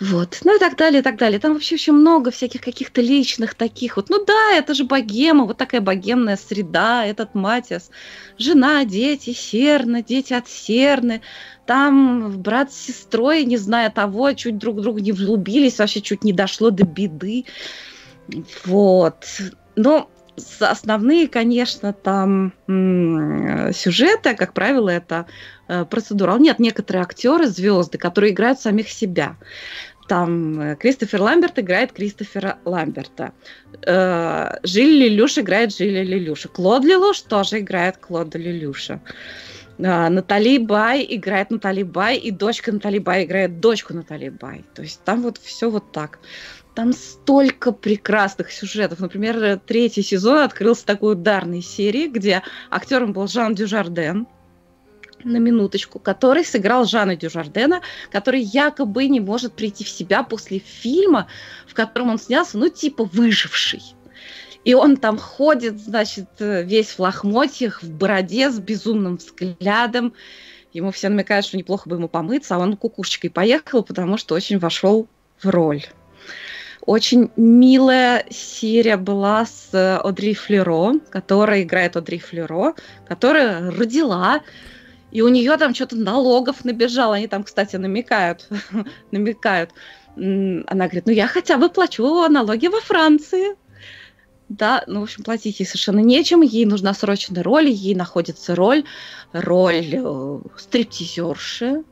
Вот. 0.00 0.38
Ну 0.44 0.56
и 0.56 0.58
так 0.58 0.78
далее, 0.78 1.00
и 1.00 1.02
так 1.02 1.18
далее. 1.18 1.38
Там 1.38 1.52
вообще 1.52 1.74
очень 1.74 1.92
много 1.92 2.30
всяких 2.30 2.62
каких-то 2.62 3.02
личных 3.02 3.54
таких 3.54 3.96
вот. 3.96 4.08
Ну 4.08 4.24
да, 4.24 4.54
это 4.54 4.72
же 4.72 4.84
богема, 4.84 5.44
вот 5.44 5.58
такая 5.58 5.82
богемная 5.82 6.38
среда, 6.38 7.04
этот 7.04 7.34
Матиас. 7.34 7.90
Жена, 8.38 8.86
дети, 8.86 9.34
Серна, 9.34 10.02
дети 10.02 10.32
от 10.32 10.48
Серны. 10.48 11.20
Там 11.66 12.40
брат 12.40 12.72
с 12.72 12.76
сестрой, 12.76 13.44
не 13.44 13.58
зная 13.58 13.90
того, 13.90 14.32
чуть 14.32 14.56
друг 14.56 14.80
друга 14.80 15.02
не 15.02 15.12
влюбились, 15.12 15.78
вообще 15.78 16.00
чуть 16.00 16.24
не 16.24 16.32
дошло 16.32 16.70
до 16.70 16.86
беды. 16.86 17.44
Вот. 18.64 19.26
Но 19.76 20.10
основные, 20.60 21.28
конечно, 21.28 21.92
там 21.92 22.52
сюжеты, 22.66 24.34
как 24.34 24.54
правило, 24.54 24.88
это 24.88 25.26
э, 25.68 25.84
процедурал. 25.84 26.38
Нет, 26.38 26.58
некоторые 26.58 27.02
актеры, 27.02 27.46
звезды, 27.46 27.98
которые 27.98 28.32
играют 28.32 28.60
самих 28.60 28.88
себя. 28.88 29.36
Там 30.10 30.60
э, 30.60 30.76
Кристофер 30.76 31.22
Ламберт 31.22 31.58
играет 31.60 31.92
Кристофера 31.92 32.58
Ламберта. 32.64 33.32
Э, 33.86 34.56
Жиль 34.64 34.98
Лилюш 34.98 35.38
играет 35.38 35.76
Жиля 35.76 36.02
Лилюша. 36.02 36.48
Клод 36.48 36.84
Лилуш 36.84 37.20
тоже 37.20 37.60
играет 37.60 37.96
Клода 37.98 38.36
Лилюша. 38.36 39.00
Э, 39.78 40.08
Натали 40.08 40.58
Бай 40.58 41.06
играет 41.08 41.50
Натали 41.50 41.84
Бай, 41.84 42.16
и 42.16 42.32
дочка 42.32 42.72
Натали 42.72 42.98
Бай 42.98 43.24
играет 43.24 43.60
дочку 43.60 43.94
Натали 43.94 44.30
Бай. 44.30 44.64
То 44.74 44.82
есть 44.82 45.00
там 45.04 45.22
вот 45.22 45.38
все 45.38 45.70
вот 45.70 45.92
так. 45.92 46.18
Там 46.80 46.94
столько 46.94 47.72
прекрасных 47.72 48.50
сюжетов. 48.50 49.00
Например, 49.00 49.58
третий 49.58 50.00
сезон 50.00 50.38
открылся 50.38 50.86
такой 50.86 51.12
ударной 51.12 51.60
серии, 51.60 52.08
где 52.08 52.42
актером 52.70 53.12
был 53.12 53.28
Жан 53.28 53.54
Дюжарден, 53.54 54.26
на 55.22 55.36
минуточку, 55.36 55.98
который 55.98 56.42
сыграл 56.42 56.86
Жана 56.86 57.16
Дюжардена, 57.16 57.82
который 58.10 58.40
якобы 58.40 59.08
не 59.08 59.20
может 59.20 59.52
прийти 59.52 59.84
в 59.84 59.90
себя 59.90 60.22
после 60.22 60.58
фильма, 60.58 61.26
в 61.66 61.74
котором 61.74 62.08
он 62.08 62.18
снялся, 62.18 62.56
ну, 62.56 62.70
типа 62.70 63.04
«Выживший». 63.04 63.82
И 64.64 64.72
он 64.72 64.96
там 64.96 65.18
ходит, 65.18 65.78
значит, 65.78 66.30
весь 66.38 66.92
в 66.92 66.98
лохмотьях, 66.98 67.82
в 67.82 67.90
бороде, 67.90 68.50
с 68.50 68.58
безумным 68.58 69.18
взглядом. 69.18 70.14
Ему 70.72 70.92
все 70.92 71.10
намекают, 71.10 71.44
что 71.44 71.58
неплохо 71.58 71.90
бы 71.90 71.96
ему 71.96 72.08
помыться, 72.08 72.56
а 72.56 72.58
он 72.58 72.78
кукушечкой 72.78 73.28
поехал, 73.28 73.82
потому 73.82 74.16
что 74.16 74.34
очень 74.34 74.58
вошел 74.58 75.08
в 75.42 75.46
роль. 75.50 75.84
Очень 76.86 77.30
милая 77.36 78.24
серия 78.30 78.96
была 78.96 79.46
с 79.46 79.98
Одри 79.98 80.34
Флеро, 80.34 80.94
которая 81.10 81.62
играет 81.62 81.96
Одри 81.96 82.18
Флеро, 82.18 82.74
которая 83.06 83.70
родила 83.70 84.40
и 85.10 85.22
у 85.22 85.28
нее 85.28 85.56
там 85.56 85.74
что-то 85.74 85.96
налогов 85.96 86.64
набежало. 86.64 87.16
Они 87.16 87.26
там, 87.26 87.42
кстати, 87.42 87.76
намекают. 87.76 88.48
намекают. 89.10 89.70
Она 90.16 90.86
говорит, 90.86 91.06
ну 91.06 91.12
я 91.12 91.26
хотя 91.26 91.56
бы 91.56 91.68
плачу 91.68 92.28
налоги 92.28 92.68
во 92.68 92.80
Франции. 92.80 93.56
Да, 94.48 94.82
ну, 94.88 95.00
в 95.00 95.02
общем, 95.04 95.22
платить 95.22 95.60
ей 95.60 95.66
совершенно 95.66 96.00
нечем. 96.00 96.42
Ей 96.42 96.64
нужна 96.64 96.92
срочная 96.92 97.42
роль. 97.42 97.68
Ей 97.68 97.94
находится 97.94 98.56
роль, 98.56 98.84
роль 99.32 99.90
э, 99.92 100.40
стриптизерши. 100.56 101.84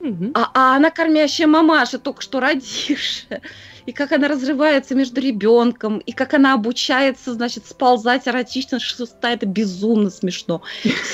Mm-hmm. 0.00 0.32
А, 0.34 0.50
а 0.54 0.76
она 0.76 0.90
кормящая 0.90 1.46
мамаша, 1.46 1.98
только 1.98 2.22
что 2.22 2.40
родившая 2.40 3.42
и 3.86 3.92
как 3.92 4.12
она 4.12 4.28
разрывается 4.28 4.94
между 4.94 5.20
ребенком, 5.20 5.98
и 5.98 6.12
как 6.12 6.34
она 6.34 6.54
обучается, 6.54 7.34
значит, 7.34 7.66
сползать 7.66 8.28
эротично, 8.28 8.78
что 8.78 9.06
это 9.22 9.46
безумно 9.46 10.10
смешно. 10.10 10.62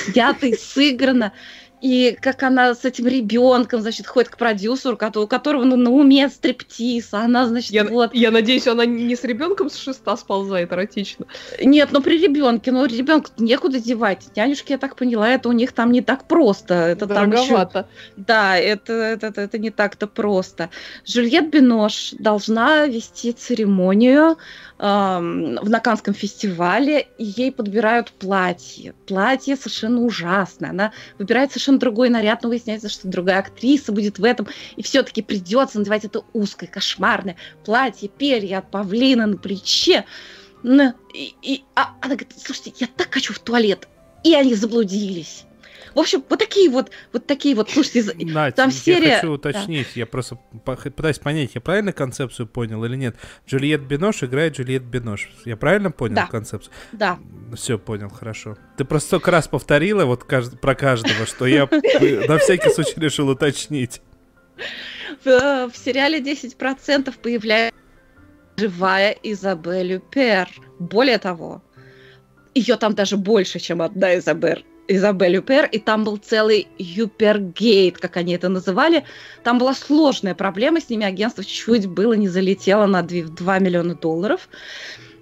Снято 0.05 0.47
и 0.47 0.55
сыграно. 0.55 1.33
И 1.81 2.17
как 2.21 2.43
она 2.43 2.75
с 2.75 2.83
этим 2.83 3.07
ребенком, 3.07 3.81
значит, 3.81 4.05
ходит 4.07 4.29
к 4.29 4.37
продюсеру, 4.37 4.95
у 4.95 5.27
которого 5.27 5.63
ну, 5.63 5.77
на 5.77 5.91
уме 5.91 6.27
стриптиз, 6.29 7.13
а 7.13 7.21
она, 7.21 7.47
значит, 7.47 7.71
я, 7.71 7.85
вот... 7.85 8.13
Я 8.13 8.31
надеюсь, 8.31 8.67
она 8.67 8.85
не 8.85 9.15
с 9.15 9.23
ребенком 9.23 9.69
с 9.69 9.77
шеста 9.77 10.15
сползает 10.17 10.73
эротично. 10.73 11.25
Нет, 11.61 11.89
ну 11.91 12.01
при 12.01 12.17
ребенке, 12.21 12.71
ну 12.71 12.85
ребенка 12.85 13.31
некуда 13.37 13.79
девать. 13.79 14.27
Нянюшки, 14.35 14.73
я 14.73 14.77
так 14.77 14.95
поняла, 14.95 15.29
это 15.29 15.47
у 15.49 15.53
них 15.53 15.71
там 15.71 15.91
не 15.91 16.01
так 16.01 16.25
просто. 16.25 16.73
Это 16.73 17.05
Дороговато. 17.05 17.71
Там 17.73 17.83
еще... 17.83 18.13
Да, 18.17 18.57
это, 18.57 18.93
это, 18.93 19.27
это, 19.27 19.41
это 19.41 19.57
не 19.57 19.69
так-то 19.69 20.07
просто. 20.07 20.69
Жюльет 21.05 21.49
Бинош 21.49 22.13
должна 22.19 22.85
вести 22.87 23.31
церемонию 23.31 24.37
в 24.79 25.69
Наканском 25.69 26.13
фестивале, 26.13 27.07
и 27.17 27.25
ей 27.25 27.51
подбирают 27.51 28.13
платье. 28.13 28.93
Платье 29.07 29.57
совершенно 29.57 30.01
ужасное. 30.01 30.69
Она 30.69 30.93
выбирает 31.17 31.51
совершенно 31.51 31.79
другой 31.79 32.09
наряд, 32.09 32.43
но 32.43 32.49
выясняется, 32.49 32.87
что 32.87 33.09
другая 33.09 33.39
актриса 33.39 33.91
будет 33.91 34.19
в 34.19 34.23
этом, 34.23 34.47
и 34.77 34.81
все-таки 34.81 35.21
придется 35.21 35.79
надевать 35.79 36.05
это 36.05 36.23
узкое, 36.31 36.67
кошмарное 36.67 37.35
платье, 37.65 38.07
перья 38.07 38.59
от 38.59 38.71
павлина 38.71 39.25
на 39.25 39.37
плече. 39.37 40.05
И, 40.63 41.35
и 41.41 41.63
а, 41.75 41.89
она 41.99 42.15
говорит, 42.15 42.33
слушайте, 42.41 42.73
я 42.77 42.87
так 42.87 43.13
хочу 43.13 43.33
в 43.33 43.39
туалет. 43.39 43.89
И 44.23 44.33
они 44.33 44.55
заблудились. 44.55 45.45
В 45.93 45.99
общем, 45.99 46.23
вот 46.29 46.39
такие 46.39 46.69
вот, 46.69 46.91
вот 47.13 47.25
такие 47.25 47.55
вот, 47.55 47.69
слушайте, 47.69 48.13
Надь, 48.25 48.55
там 48.55 48.71
серия... 48.71 49.09
Я 49.09 49.15
хочу 49.15 49.31
уточнить, 49.33 49.87
да. 49.95 49.99
я 49.99 50.05
просто 50.05 50.39
пытаюсь 50.65 51.19
понять, 51.19 51.51
я 51.55 51.61
правильно 51.61 51.93
концепцию 51.93 52.47
понял 52.47 52.83
или 52.85 52.95
нет? 52.95 53.15
Джульет 53.47 53.81
Бинош 53.81 54.23
играет 54.23 54.55
Джульет 54.57 54.83
Бинош. 54.83 55.29
Я 55.45 55.57
правильно 55.57 55.91
понял 55.91 56.15
да. 56.15 56.27
концепцию? 56.27 56.73
Да. 56.91 57.19
Все, 57.55 57.77
понял, 57.79 58.09
хорошо. 58.09 58.57
Ты 58.77 58.85
просто 58.85 59.07
столько 59.07 59.31
раз 59.31 59.47
повторила 59.47 60.05
вот 60.05 60.23
кажд... 60.23 60.59
про 60.59 60.75
каждого, 60.75 61.25
что 61.25 61.45
я 61.45 61.67
на 62.27 62.37
всякий 62.37 62.69
случай 62.69 62.99
решил 62.99 63.29
уточнить. 63.29 64.01
В, 65.23 65.69
в 65.69 65.73
сериале 65.75 66.19
10% 66.19 67.13
появляется 67.21 67.77
живая 68.57 69.15
Изабель 69.23 70.01
Пер. 70.11 70.49
Более 70.79 71.17
того, 71.17 71.63
ее 72.53 72.75
там 72.75 72.93
даже 72.93 73.17
больше, 73.17 73.59
чем 73.59 73.81
одна 73.81 74.17
Изабель 74.17 74.65
Изабель 74.89 75.35
Юпер, 75.35 75.65
и 75.71 75.77
там 75.77 76.03
был 76.03 76.17
целый 76.17 76.67
Юпергейт, 76.79 77.99
как 77.99 78.17
они 78.17 78.33
это 78.33 78.49
называли. 78.49 79.05
Там 79.43 79.59
была 79.59 79.75
сложная 79.75 80.33
проблема, 80.33 80.81
с 80.81 80.89
ними 80.89 81.05
агентство 81.05 81.43
чуть 81.43 81.85
было 81.85 82.13
не 82.13 82.27
залетело 82.27 82.87
на 82.87 83.03
2 83.03 83.59
миллиона 83.59 83.93
долларов. 83.93 84.49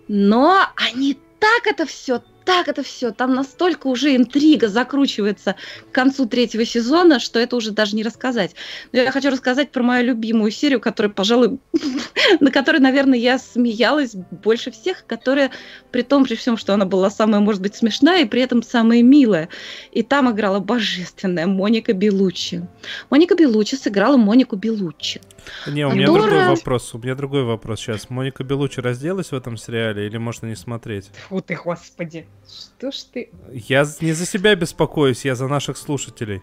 Но 0.08 0.64
они 0.76 1.20
так 1.40 1.68
это 1.68 1.86
все 1.86 2.24
так 2.48 2.70
это 2.70 2.82
все, 2.82 3.12
там 3.12 3.36
настолько 3.36 3.88
уже 3.88 4.16
интрига 4.16 4.70
закручивается 4.70 5.58
к 5.92 5.94
концу 5.94 6.28
третьего 6.28 6.64
сезона, 6.64 7.20
что 7.20 7.40
это 7.40 7.58
уже 7.58 7.72
даже 7.72 7.94
не 7.94 8.04
рассказать. 8.04 8.56
Но 8.94 9.00
я 9.00 9.12
хочу 9.12 9.30
рассказать 9.30 9.70
про 9.70 9.84
мою 9.84 10.06
любимую 10.06 10.50
серию, 10.50 10.80
которая, 10.80 11.12
пожалуй, 11.12 11.60
на 12.40 12.50
которой, 12.50 12.80
наверное, 12.80 13.20
я 13.20 13.38
смеялась 13.38 14.16
больше 14.32 14.72
всех, 14.72 15.06
которая, 15.06 15.52
при 15.92 16.04
том, 16.04 16.24
при 16.24 16.36
всем, 16.36 16.56
что 16.56 16.74
она 16.74 16.86
была 16.86 17.10
самая, 17.10 17.42
может 17.42 17.62
быть, 17.62 17.76
смешная 17.76 18.22
и 18.22 18.26
при 18.26 18.42
этом 18.42 18.64
самая 18.64 19.04
милая. 19.04 19.50
И 19.92 20.02
там 20.02 20.32
играла 20.32 20.60
божественная 20.60 21.48
Моника 21.48 21.92
Белуччи. 21.92 22.66
Моника 23.10 23.36
Белуччи 23.36 23.76
сыграла 23.76 24.16
Монику 24.16 24.56
Белуччи. 24.56 25.20
Не, 25.68 25.86
у 25.86 25.92
меня 25.92 26.08
другой 26.08 26.48
вопрос. 26.48 26.94
У 26.94 26.98
меня 26.98 27.16
другой 27.16 27.44
вопрос 27.44 27.80
сейчас. 27.80 28.10
Моника 28.10 28.44
Белуччи 28.44 28.80
разделась 28.80 29.32
в 29.32 29.36
этом 29.36 29.58
сериале 29.58 30.08
или 30.08 30.18
можно 30.18 30.48
не 30.48 30.56
смотреть? 30.56 31.10
Фу 31.30 31.42
ты, 31.42 31.56
господи. 31.56 32.28
Что 32.48 32.92
ж 32.92 32.96
ты... 33.14 33.30
Я 33.52 33.86
не 34.02 34.14
за 34.14 34.26
себя 34.26 34.56
беспокоюсь, 34.56 35.26
я 35.26 35.36
за 35.36 35.48
наших 35.48 35.78
слушателей. 35.78 36.42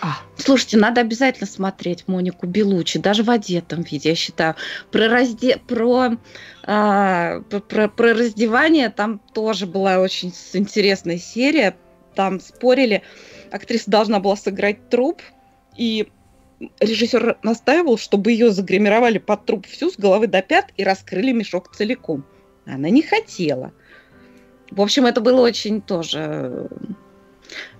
А, 0.00 0.18
слушайте, 0.36 0.76
надо 0.76 1.00
обязательно 1.00 1.46
смотреть 1.46 2.08
Монику 2.08 2.46
Белучи, 2.46 2.98
даже 2.98 3.22
в 3.22 3.30
одетом 3.30 3.82
виде, 3.82 4.10
я 4.10 4.14
считаю. 4.14 4.54
Про, 4.90 5.08
разде... 5.08 5.56
про, 5.56 6.16
а, 6.64 7.40
про, 7.40 7.88
про 7.88 8.14
раздевание 8.14 8.90
там 8.90 9.20
тоже 9.32 9.66
была 9.66 9.98
очень 9.98 10.32
интересная 10.52 11.18
серия. 11.18 11.76
Там 12.14 12.40
спорили, 12.40 13.02
актриса 13.52 13.90
должна 13.90 14.18
была 14.18 14.34
сыграть 14.34 14.88
труп, 14.88 15.22
и 15.76 16.08
режиссер 16.80 17.38
настаивал, 17.42 17.98
чтобы 17.98 18.32
ее 18.32 18.50
загримировали 18.50 19.18
под 19.18 19.44
труп 19.44 19.66
всю 19.66 19.90
с 19.90 19.96
головы 19.96 20.26
до 20.26 20.42
пят 20.42 20.72
и 20.76 20.84
раскрыли 20.84 21.32
мешок 21.32 21.74
целиком. 21.74 22.24
Она 22.66 22.90
не 22.90 23.02
хотела. 23.02 23.72
В 24.70 24.80
общем, 24.80 25.06
это 25.06 25.20
было 25.20 25.40
очень 25.40 25.80
тоже... 25.80 26.68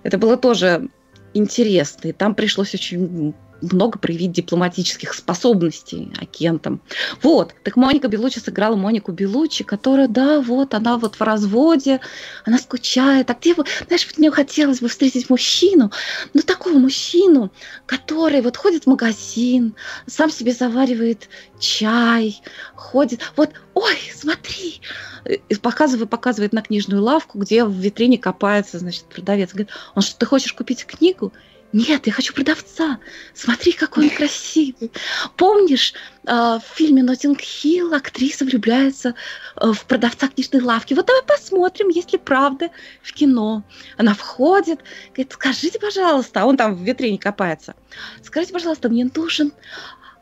Это 0.03 0.17
было 0.17 0.37
тоже 0.37 0.89
интересно. 1.33 2.07
И 2.07 2.11
там 2.13 2.33
пришлось 2.33 2.73
очень 2.73 3.33
много 3.61 3.99
проявить 3.99 4.31
дипломатических 4.31 5.13
способностей 5.13 6.11
агентам. 6.19 6.81
Вот, 7.21 7.53
так 7.63 7.75
Моника 7.75 8.07
Белучи 8.07 8.39
сыграла 8.39 8.75
Монику 8.75 9.11
Белучи, 9.11 9.63
которая, 9.63 10.07
да, 10.07 10.41
вот, 10.41 10.73
она 10.73 10.97
вот 10.97 11.15
в 11.15 11.21
разводе, 11.21 11.99
она 12.45 12.57
скучает. 12.57 13.29
А 13.29 13.33
где 13.33 13.53
бы, 13.53 13.65
знаешь, 13.87 14.05
вот 14.07 14.17
мне 14.17 14.31
хотелось 14.31 14.79
бы 14.79 14.87
встретить 14.87 15.29
мужчину, 15.29 15.91
ну, 16.33 16.41
такого 16.41 16.77
мужчину, 16.77 17.51
который 17.85 18.41
вот 18.41 18.57
ходит 18.57 18.83
в 18.83 18.87
магазин, 18.87 19.75
сам 20.07 20.31
себе 20.31 20.53
заваривает 20.53 21.29
чай, 21.59 22.41
ходит, 22.75 23.21
вот, 23.35 23.51
ой, 23.73 23.97
смотри, 24.13 24.81
и 25.25 25.55
показывает, 25.55 26.09
показывает 26.09 26.53
на 26.53 26.61
книжную 26.61 27.03
лавку, 27.03 27.39
где 27.39 27.63
в 27.63 27.71
витрине 27.71 28.17
копается, 28.17 28.79
значит, 28.79 29.05
продавец. 29.05 29.51
Говорит, 29.51 29.69
он 29.95 30.01
что, 30.01 30.17
ты 30.17 30.25
хочешь 30.25 30.53
купить 30.53 30.85
книгу? 30.85 31.33
Нет, 31.71 32.07
я 32.07 32.13
хочу 32.13 32.33
продавца. 32.33 32.99
Смотри, 33.33 33.73
какой 33.73 34.05
он 34.05 34.09
красивый. 34.09 34.91
Помнишь, 35.37 35.93
э, 36.25 36.31
в 36.31 36.63
фильме 36.75 37.03
«Ноттинг 37.03 37.41
Хилл» 37.41 37.93
актриса 37.93 38.45
влюбляется 38.45 39.13
э, 39.55 39.71
в 39.71 39.85
продавца 39.85 40.29
книжной 40.29 40.61
лавки. 40.61 40.95
Вот 40.95 41.05
давай 41.05 41.21
посмотрим, 41.23 41.89
есть 41.89 42.11
ли 42.11 42.17
правда 42.17 42.69
в 43.03 43.13
кино. 43.13 43.63
Она 43.97 44.15
входит, 44.15 44.79
говорит, 45.09 45.33
скажите, 45.33 45.79
пожалуйста, 45.79 46.41
а 46.41 46.45
он 46.45 46.57
там 46.57 46.75
в 46.75 46.81
витрине 46.81 47.19
копается. 47.19 47.75
Скажите, 48.23 48.53
пожалуйста, 48.53 48.89
мне 48.89 49.07
нужен 49.13 49.51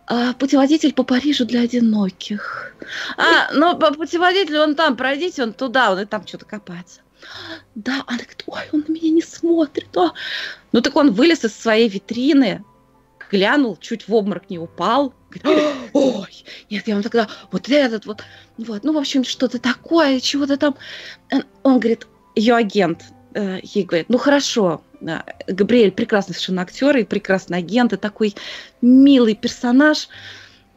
а, 0.05 0.33
путеводитель 0.33 0.93
по 0.93 1.03
Парижу 1.03 1.45
для 1.45 1.61
одиноких. 1.61 2.73
А, 3.15 3.53
ну, 3.53 3.77
путеводитель, 3.77 4.57
он 4.57 4.75
там, 4.75 4.97
пройдите, 4.97 5.43
он 5.43 5.53
туда, 5.53 5.91
он 5.93 5.99
и 5.99 6.05
там 6.05 6.27
что-то 6.27 6.45
копается. 6.45 7.01
Да, 7.75 8.03
она 8.07 8.17
говорит, 8.17 8.43
ой, 8.47 8.61
он 8.71 8.85
на 8.87 8.91
меня 8.91 9.11
не 9.11 9.21
смотрит. 9.21 9.95
А. 9.97 10.13
Ну 10.71 10.81
так 10.81 10.95
он 10.95 11.11
вылез 11.11 11.43
из 11.43 11.55
своей 11.55 11.89
витрины, 11.89 12.63
глянул, 13.29 13.77
чуть 13.79 14.07
в 14.07 14.13
обморок 14.13 14.49
не 14.49 14.59
упал. 14.59 15.13
Говорит, 15.29 15.75
ой, 15.93 16.45
нет, 16.69 16.87
я 16.87 16.93
вам 16.93 17.03
тогда 17.03 17.27
вот 17.51 17.69
этот 17.69 18.05
вот, 18.05 18.23
вот, 18.57 18.83
ну, 18.83 18.93
в 18.93 18.97
общем, 18.97 19.23
что-то 19.23 19.59
такое, 19.59 20.19
чего-то 20.19 20.57
там. 20.57 20.75
Он 21.63 21.79
говорит, 21.79 22.07
ее 22.35 22.55
агент, 22.55 23.03
э, 23.33 23.59
ей 23.61 23.83
говорит, 23.83 24.09
ну, 24.09 24.17
хорошо, 24.17 24.81
э, 25.01 25.19
Габриэль 25.47 25.91
прекрасный 25.91 26.33
совершенно 26.33 26.61
актер 26.61 26.97
и 26.97 27.03
прекрасный 27.03 27.57
агент, 27.57 27.93
и 27.93 27.97
такой 27.97 28.35
милый 28.81 29.35
персонаж. 29.35 30.07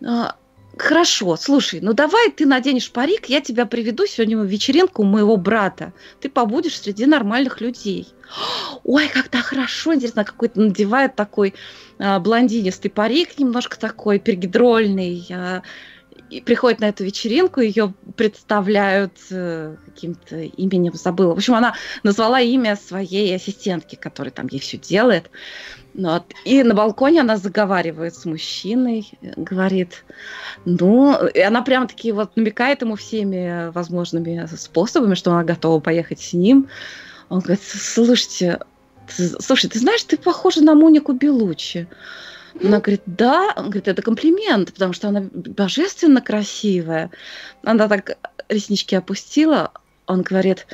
А, 0.05 0.37
Хорошо, 0.77 1.37
слушай, 1.37 1.81
ну 1.81 1.93
давай 1.93 2.31
ты 2.31 2.47
наденешь 2.47 2.93
парик, 2.93 3.27
я 3.27 3.41
тебя 3.41 3.67
приведу 3.67 4.07
сегодня 4.07 4.39
в 4.39 4.45
вечеринку 4.45 5.03
моего 5.03 5.37
брата. 5.37 5.93
Ты 6.21 6.29
побудешь 6.29 6.79
среди 6.81 7.07
нормальных 7.07 7.61
людей. 7.61 8.15
Ой, 8.85 9.09
как-то 9.09 9.39
хорошо, 9.39 9.95
интересно, 9.95 10.25
какой-то 10.25 10.61
надевает 10.61 11.17
такой 11.17 11.55
а, 11.99 12.21
блондинистый 12.21 12.91
парик, 12.91 13.39
немножко 13.39 13.79
такой 13.79 14.19
пергидрольный. 14.19 15.27
А, 15.31 15.63
и 16.31 16.41
приходит 16.41 16.81
на 16.81 16.89
эту 16.89 17.05
вечеринку, 17.05 17.61
ее 17.61 17.93
представляют 18.17 19.13
э, 19.31 19.77
каким-то 19.85 20.37
именем, 20.39 20.95
забыла. 20.95 21.35
В 21.35 21.39
общем, 21.39 21.55
она 21.55 21.75
назвала 22.03 22.41
имя 22.41 22.77
своей 22.77 23.35
ассистентки, 23.35 23.97
которая 23.97 24.31
там 24.31 24.47
ей 24.47 24.61
все 24.61 24.79
делает. 24.79 25.31
Вот. 25.95 26.25
И 26.45 26.63
на 26.63 26.75
балконе 26.75 27.23
она 27.23 27.37
заговаривает 27.37 28.15
с 28.15 28.25
мужчиной, 28.25 29.11
говорит, 29.37 30.05
ну, 30.65 31.27
и 31.27 31.41
она 31.41 31.63
прям 31.63 31.89
таки 31.89 32.13
вот 32.13 32.37
намекает 32.37 32.83
ему 32.83 32.95
всеми 32.95 33.71
возможными 33.73 34.49
способами, 34.57 35.15
что 35.15 35.33
она 35.33 35.43
готова 35.43 35.81
поехать 35.81 36.21
с 36.21 36.33
ним. 36.33 36.69
Он 37.29 37.41
говорит, 37.41 37.63
слушайте, 37.63 38.61
ты, 39.17 39.29
слушай, 39.41 39.69
ты 39.69 39.81
знаешь, 39.81 40.05
ты 40.05 40.17
похожа 40.17 40.63
на 40.63 40.75
Монику 40.75 41.13
Белучи. 41.13 41.89
Она 42.63 42.81
говорит, 42.81 43.03
да, 43.07 43.53
он 43.57 43.65
говорит, 43.65 43.89
это 43.89 44.03
комплимент, 44.03 44.73
потому 44.73 44.93
что 44.93 45.09
она 45.09 45.23
божественно 45.33 46.21
красивая. 46.21 47.11
Она 47.63 47.89
так 47.89 48.19
реснички 48.49 48.95
опустила, 48.95 49.73
он 50.07 50.23
говорит, 50.23 50.67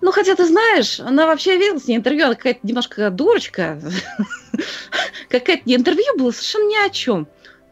ну, 0.00 0.12
хотя 0.12 0.34
ты 0.34 0.46
знаешь, 0.46 1.00
она 1.00 1.26
вообще 1.26 1.56
видела 1.56 1.78
с 1.78 1.86
ней 1.86 1.96
интервью, 1.96 2.26
она 2.26 2.34
какая-то 2.34 2.60
немножко 2.62 3.10
дурочка. 3.10 3.80
Какая-то 5.30 5.62
интервью 5.64 6.18
было 6.18 6.30
совершенно 6.30 6.68
ни 6.68 6.86
о 6.86 6.90
чем. 6.90 7.26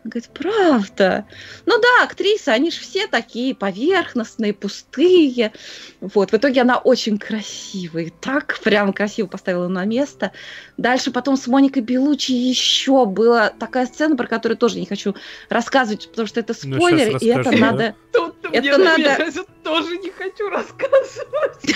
Говорит, 0.05 0.31
правда. 0.35 1.27
Ну 1.67 1.81
да, 1.81 2.05
актрисы, 2.05 2.49
они 2.49 2.71
же 2.71 2.81
все 2.81 3.07
такие 3.07 3.55
поверхностные, 3.55 4.53
пустые. 4.53 5.53
Вот, 6.01 6.33
в 6.33 6.35
итоге 6.35 6.63
она 6.63 6.79
очень 6.79 7.19
красивая. 7.19 8.11
Так 8.21 8.59
прям 8.61 8.93
красиво 8.93 9.27
поставила 9.27 9.69
на 9.69 9.85
место. 9.85 10.33
Дальше 10.77 11.11
потом 11.13 11.37
с 11.37 11.47
Моникой 11.47 11.83
Белучи 11.83 12.33
еще 12.33 13.07
была 13.07 13.51
такая 13.51 13.87
сцена, 13.87 14.17
про 14.17 14.27
которую 14.27 14.59
тоже 14.59 14.81
не 14.81 14.87
хочу 14.87 15.15
рассказывать, 15.49 16.09
потому 16.11 16.27
что 16.27 16.41
это 16.41 16.55
Ну, 16.65 16.77
спойлер, 16.77 17.13
щас 17.13 17.23
и 17.23 17.27
это 17.29 17.51
да? 17.51 17.57
надо... 17.59 17.95
Тут 18.13 18.37
Это 18.45 18.61
мне 18.61 18.77
надо- 18.79 19.19
надо... 19.19 19.45
тоже 19.63 19.97
не 19.99 20.11
хочу 20.11 20.49
рассказывать. 20.49 21.75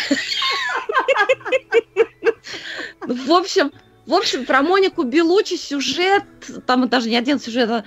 Ну, 3.06 3.14
В 3.26 3.32
общем, 3.32 3.72
в 4.06 4.14
общем, 4.14 4.46
про 4.46 4.62
Монику 4.62 5.02
Белучи 5.02 5.56
сюжет, 5.56 6.24
там 6.66 6.88
даже 6.88 7.10
не 7.10 7.16
один 7.16 7.40
сюжет, 7.40 7.68
а 7.70 7.84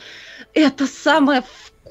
это 0.54 0.86
самое 0.86 1.44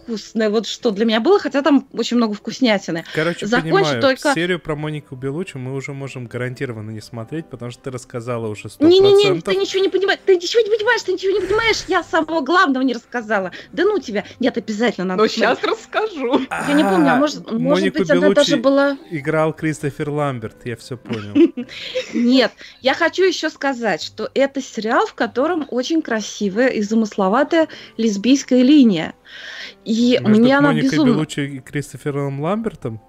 вкусное, 0.09 0.49
вот 0.49 0.67
что 0.67 0.91
для 0.91 1.05
меня 1.05 1.21
было, 1.21 1.39
хотя 1.39 1.63
там 1.63 1.87
очень 1.93 2.17
много 2.17 2.35
вкуснятины. 2.35 3.05
Короче, 3.15 3.47
Закончу 3.47 3.75
понимаю, 3.75 4.01
только- 4.01 4.33
серию 4.33 4.59
про 4.59 4.75
Монику 4.75 5.17
Белучу 5.17 5.59
мы 5.59 5.75
уже 5.75 5.93
можем 5.93 6.27
гарантированно 6.27 6.91
не 6.91 7.01
смотреть, 7.01 7.47
потому 7.47 7.71
что 7.71 7.83
ты 7.85 7.91
рассказала 7.91 8.49
уже 8.49 8.69
100%. 8.69 8.89
Не-не-не, 8.89 9.41
ты 9.41 9.57
ничего 9.57 9.83
не 9.83 9.89
понимаешь, 9.89 10.21
ты 10.25 10.37
ничего 10.37 10.63
не 10.63 10.71
понимаешь, 10.71 11.03
ты 11.03 11.13
ничего 11.13 11.39
не 11.39 11.47
понимаешь, 11.47 11.85
я 11.89 12.03
самого 12.03 12.41
главного 12.41 12.83
не 12.83 12.95
рассказала. 12.95 13.53
Да 13.73 13.85
ну 13.85 13.99
тебя, 13.99 14.25
нет, 14.41 14.57
обязательно 14.57 15.09
надо. 15.09 15.23
Но 15.23 15.29
посмотреть. 15.29 15.59
сейчас 15.59 15.71
расскажу. 15.71 16.41
Я 16.69 16.75
не 16.75 16.85
помню, 16.85 17.13
а 17.13 17.17
может, 17.17 17.51
может 17.51 17.61
Монику 17.61 17.99
быть, 17.99 18.11
она 18.11 18.31
даже 18.31 18.57
была... 18.57 18.97
играл 19.11 19.53
Кристофер 19.53 20.09
Ламберт, 20.11 20.65
я 20.65 20.77
все 20.77 20.97
понял. 20.97 21.35
Нет, 22.15 22.53
я 22.81 22.95
хочу 22.95 23.25
еще 23.25 23.51
сказать, 23.51 24.03
что 24.03 24.31
это 24.35 24.63
сериал, 24.63 25.07
в 25.07 25.15
котором 25.15 25.67
очень 25.71 26.03
красивая 26.03 26.69
и 26.69 26.81
замысловатая 26.83 27.69
лесбийская 27.97 28.63
линия. 28.63 29.15
И 29.85 30.19
Между 30.21 30.29
мне 30.29 30.57
она 30.57 30.69
Моникой 30.69 30.91
безумно... 30.91 31.13
Белуччи 31.13 31.41
и 31.41 31.61
Кристофером 31.61 32.41
Ламбертом? 32.41 33.01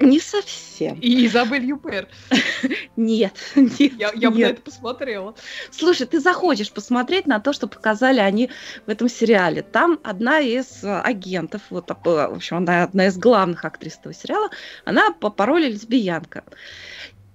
Не 0.00 0.20
совсем. 0.20 0.98
И 1.00 1.26
Изабель 1.26 1.64
Юпер. 1.64 2.08
Нет, 2.96 3.32
нет, 3.54 3.92
Я, 3.96 4.10
я 4.14 4.30
бы 4.30 4.38
на 4.40 4.46
это 4.46 4.60
посмотрела. 4.60 5.34
Слушай, 5.70 6.06
ты 6.06 6.20
захочешь 6.20 6.72
посмотреть 6.72 7.26
на 7.26 7.38
то, 7.38 7.52
что 7.52 7.68
показали 7.68 8.18
они 8.18 8.50
в 8.86 8.90
этом 8.90 9.08
сериале. 9.08 9.62
Там 9.62 10.00
одна 10.02 10.40
из 10.40 10.82
э, 10.82 11.00
агентов, 11.00 11.62
вот 11.70 11.88
в 11.88 12.08
общем, 12.08 12.56
она 12.56 12.82
одна 12.82 13.06
из 13.06 13.16
главных 13.16 13.64
актрис 13.64 13.98
этого 13.98 14.12
сериала, 14.12 14.50
она 14.84 15.12
по 15.12 15.30
паролю 15.30 15.68
лесбиянка. 15.68 16.42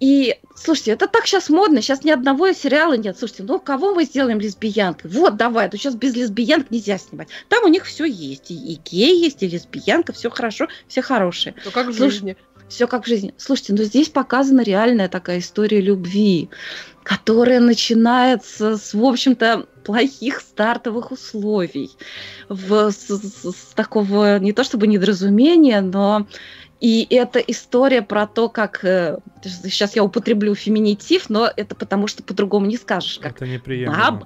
И, 0.03 0.37
слушайте, 0.53 0.91
это 0.91 1.07
так 1.07 1.25
сейчас 1.25 1.47
модно, 1.49 1.81
сейчас 1.81 2.03
ни 2.03 2.11
одного 2.11 2.51
сериала 2.51 2.97
нет. 2.97 3.17
Слушайте, 3.17 3.43
ну 3.43 3.57
кого 3.57 3.95
мы 3.95 4.03
сделаем 4.03 4.37
лесбиянкой? 4.37 5.09
Вот, 5.09 5.37
давай, 5.37 5.69
то 5.69 5.77
сейчас 5.77 5.95
без 5.95 6.13
лесбиянок 6.13 6.71
нельзя 6.71 6.97
снимать. 6.97 7.29
Там 7.47 7.63
у 7.63 7.69
них 7.69 7.85
все 7.85 8.03
есть, 8.03 8.51
и, 8.51 8.53
и 8.53 8.77
гей 8.83 9.17
есть, 9.23 9.41
и 9.43 9.47
лесбиянка, 9.47 10.11
все 10.11 10.29
хорошо, 10.29 10.67
все 10.89 11.01
хорошие. 11.01 11.55
Ну 11.63 11.71
как 11.71 11.87
в 11.87 11.93
жизни. 11.93 12.35
Все 12.67 12.85
как 12.85 13.05
в 13.05 13.07
жизни. 13.07 13.33
Слушайте, 13.37 13.75
ну 13.75 13.83
здесь 13.83 14.09
показана 14.09 14.59
реальная 14.59 15.07
такая 15.07 15.39
история 15.39 15.79
любви, 15.79 16.49
которая 17.03 17.61
начинается 17.61 18.75
с, 18.75 18.93
в 18.93 19.05
общем-то, 19.05 19.67
плохих 19.85 20.41
стартовых 20.41 21.13
условий, 21.13 21.91
в, 22.49 22.91
с, 22.91 23.07
с- 23.07 23.51
с 23.55 23.73
такого 23.73 24.37
не 24.39 24.51
то 24.51 24.65
чтобы 24.65 24.87
недоразумения, 24.87 25.79
но 25.79 26.27
и 26.79 27.07
это 27.09 27.39
история 27.39 28.01
про 28.01 28.27
то, 28.27 28.49
как 28.49 28.79
сейчас 29.43 29.95
я 29.95 30.03
употреблю 30.03 30.53
феминитив, 30.55 31.29
но 31.29 31.49
это 31.55 31.75
потому 31.75 32.07
что 32.07 32.23
по-другому 32.23 32.65
не 32.65 32.77
скажешь, 32.77 33.19
как 33.19 33.37
Это 33.37 33.47
неприемлемо. 33.47 34.11
баб, 34.11 34.25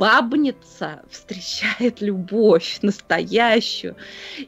бабница 0.00 1.02
встречает 1.10 2.00
любовь 2.00 2.78
настоящую, 2.80 3.96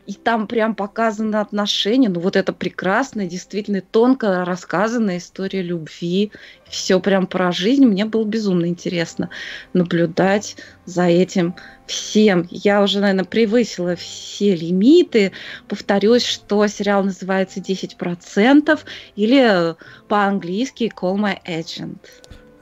и 0.07 0.15
там 0.15 0.47
прям 0.47 0.75
показаны 0.75 1.37
отношения, 1.37 2.09
ну 2.09 2.21
вот 2.21 2.37
это 2.37 2.55
прекрасная, 2.55 3.27
действительно 3.27 3.83
тонко 3.83 4.47
рассказанная 4.47 5.19
история 5.19 5.61
любви, 5.61 6.33
все 6.71 6.99
прям 7.01 7.27
про 7.27 7.53
жизнь, 7.53 7.85
мне 7.85 8.07
было 8.07 8.25
безумно 8.25 8.65
интересно 8.65 9.29
наблюдать 9.75 10.57
за 10.87 11.05
этим 11.05 11.55
всем. 11.87 12.49
Я 12.51 12.83
уже, 12.83 13.01
наверное, 13.01 13.27
превысила 13.27 13.95
все 13.95 14.57
лимиты. 14.57 15.33
Повторюсь, 15.69 16.25
что 16.25 16.67
сериал 16.67 17.05
называется 17.05 17.61
«10%» 17.61 18.81
или 19.17 19.77
по-английски 20.09 20.91
«Call 20.99 21.17
my 21.17 21.39
agent». 21.47 21.99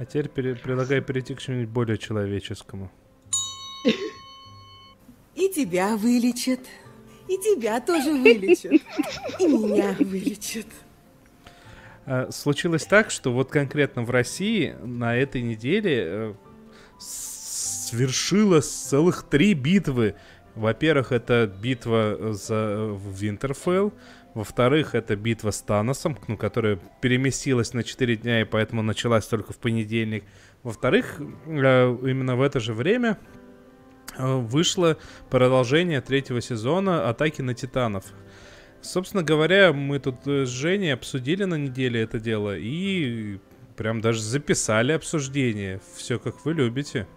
А 0.00 0.06
теперь 0.06 0.30
пере- 0.30 0.54
предлагаю 0.54 1.02
перейти 1.02 1.34
к 1.34 1.40
чему-нибудь 1.42 1.68
более 1.68 1.98
человеческому. 1.98 2.90
И 5.34 5.48
тебя 5.50 5.94
вылечат, 5.98 6.60
и 7.28 7.36
тебя 7.36 7.82
тоже 7.82 8.10
вылечат, 8.12 8.72
и 9.38 9.46
меня 9.46 9.94
вылечат. 9.98 10.64
А, 12.06 12.30
Случилось 12.32 12.86
так, 12.86 13.10
что 13.10 13.30
вот 13.30 13.50
конкретно 13.50 14.02
в 14.02 14.08
России 14.10 14.74
на 14.82 15.14
этой 15.14 15.42
неделе 15.42 16.04
э, 16.06 16.34
свершилось 16.98 18.70
целых 18.70 19.24
три 19.24 19.52
битвы. 19.52 20.14
Во-первых, 20.54 21.12
это 21.12 21.46
битва 21.62 22.32
за 22.32 22.86
в 22.86 23.12
Винтерфелл. 23.20 23.92
Во-вторых, 24.34 24.94
это 24.94 25.16
битва 25.16 25.50
с 25.50 25.60
Таносом, 25.60 26.16
ну, 26.28 26.36
которая 26.36 26.78
переместилась 27.00 27.74
на 27.74 27.82
4 27.82 28.16
дня 28.16 28.42
и 28.42 28.44
поэтому 28.44 28.82
началась 28.82 29.26
только 29.26 29.52
в 29.52 29.58
понедельник. 29.58 30.24
Во-вторых, 30.62 31.20
э, 31.20 31.22
именно 31.52 32.36
в 32.36 32.42
это 32.42 32.60
же 32.60 32.72
время 32.72 33.18
э, 34.16 34.36
вышло 34.36 34.98
продолжение 35.30 36.00
третьего 36.00 36.40
сезона 36.40 37.08
«Атаки 37.08 37.42
на 37.42 37.54
Титанов». 37.54 38.04
Собственно 38.82 39.22
говоря, 39.22 39.72
мы 39.72 39.98
тут 39.98 40.26
э, 40.26 40.46
с 40.46 40.48
Женей 40.48 40.94
обсудили 40.94 41.44
на 41.44 41.56
неделе 41.56 42.00
это 42.00 42.20
дело 42.20 42.56
и 42.56 43.40
прям 43.76 44.00
даже 44.00 44.22
записали 44.22 44.92
обсуждение. 44.92 45.80
Все 45.96 46.20
как 46.20 46.44
вы 46.44 46.54
любите. 46.54 47.08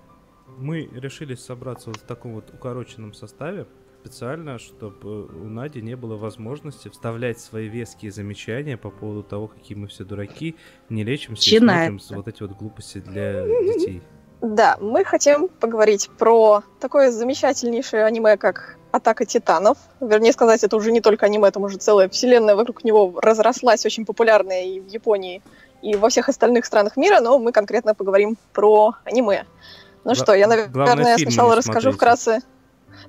Мы 0.58 0.90
решили 0.94 1.36
собраться 1.36 1.90
вот 1.90 1.98
в 1.98 2.04
таком 2.04 2.34
вот 2.34 2.50
укороченном 2.54 3.14
составе 3.14 3.68
специально, 4.04 4.60
чтобы 4.60 5.26
у 5.28 5.46
Нади 5.46 5.82
не 5.82 5.96
было 5.96 6.18
возможности 6.18 6.90
вставлять 6.90 7.40
свои 7.40 7.70
веские 7.70 8.12
замечания 8.12 8.76
по 8.76 8.90
поводу 8.90 9.24
того, 9.24 9.48
какие 9.48 9.78
мы 9.78 9.88
все 9.88 10.04
дураки, 10.04 10.56
не 10.90 11.04
лечимся 11.04 11.56
и 11.56 11.58
смотрим 11.58 12.00
вот 12.10 12.28
эти 12.28 12.42
вот 12.42 12.52
глупости 12.52 12.98
для 12.98 13.46
детей. 13.46 14.02
Да, 14.42 14.78
мы 14.82 15.06
хотим 15.06 15.48
поговорить 15.48 16.10
про 16.20 16.64
такое 16.82 17.12
замечательнейшее 17.12 18.04
аниме, 18.04 18.36
как 18.36 18.78
«Атака 18.92 19.26
титанов». 19.26 19.78
Вернее 20.02 20.34
сказать, 20.34 20.66
это 20.66 20.76
уже 20.76 20.92
не 20.92 21.00
только 21.00 21.28
аниме, 21.28 21.50
там 21.50 21.64
уже 21.64 21.78
целая 21.78 22.10
вселенная 22.10 22.56
вокруг 22.56 22.84
него 22.84 23.18
разрослась, 23.22 23.86
очень 23.86 24.06
популярная 24.06 24.66
и 24.66 24.82
в 24.82 24.88
Японии, 24.88 25.42
и 25.82 25.96
во 25.96 26.10
всех 26.10 26.28
остальных 26.28 26.66
странах 26.66 26.98
мира, 26.98 27.22
но 27.22 27.40
мы 27.40 27.54
конкретно 27.54 27.96
поговорим 27.96 28.38
про 28.52 28.96
аниме. 29.06 29.46
Ну 30.04 30.12
Гла- 30.12 30.16
что, 30.16 30.34
я, 30.34 30.48
наверное, 30.48 31.18
сначала 31.18 31.56
расскажу 31.56 31.94
смотрите. 31.94 31.96
вкратце. 31.96 32.40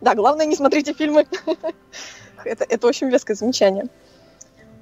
Да, 0.01 0.15
главное, 0.15 0.47
не 0.47 0.57
смотрите 0.57 0.93
фильмы. 0.93 1.27
это, 2.45 2.65
это 2.69 2.87
очень 2.87 3.09
веское 3.09 3.37
замечание. 3.37 3.89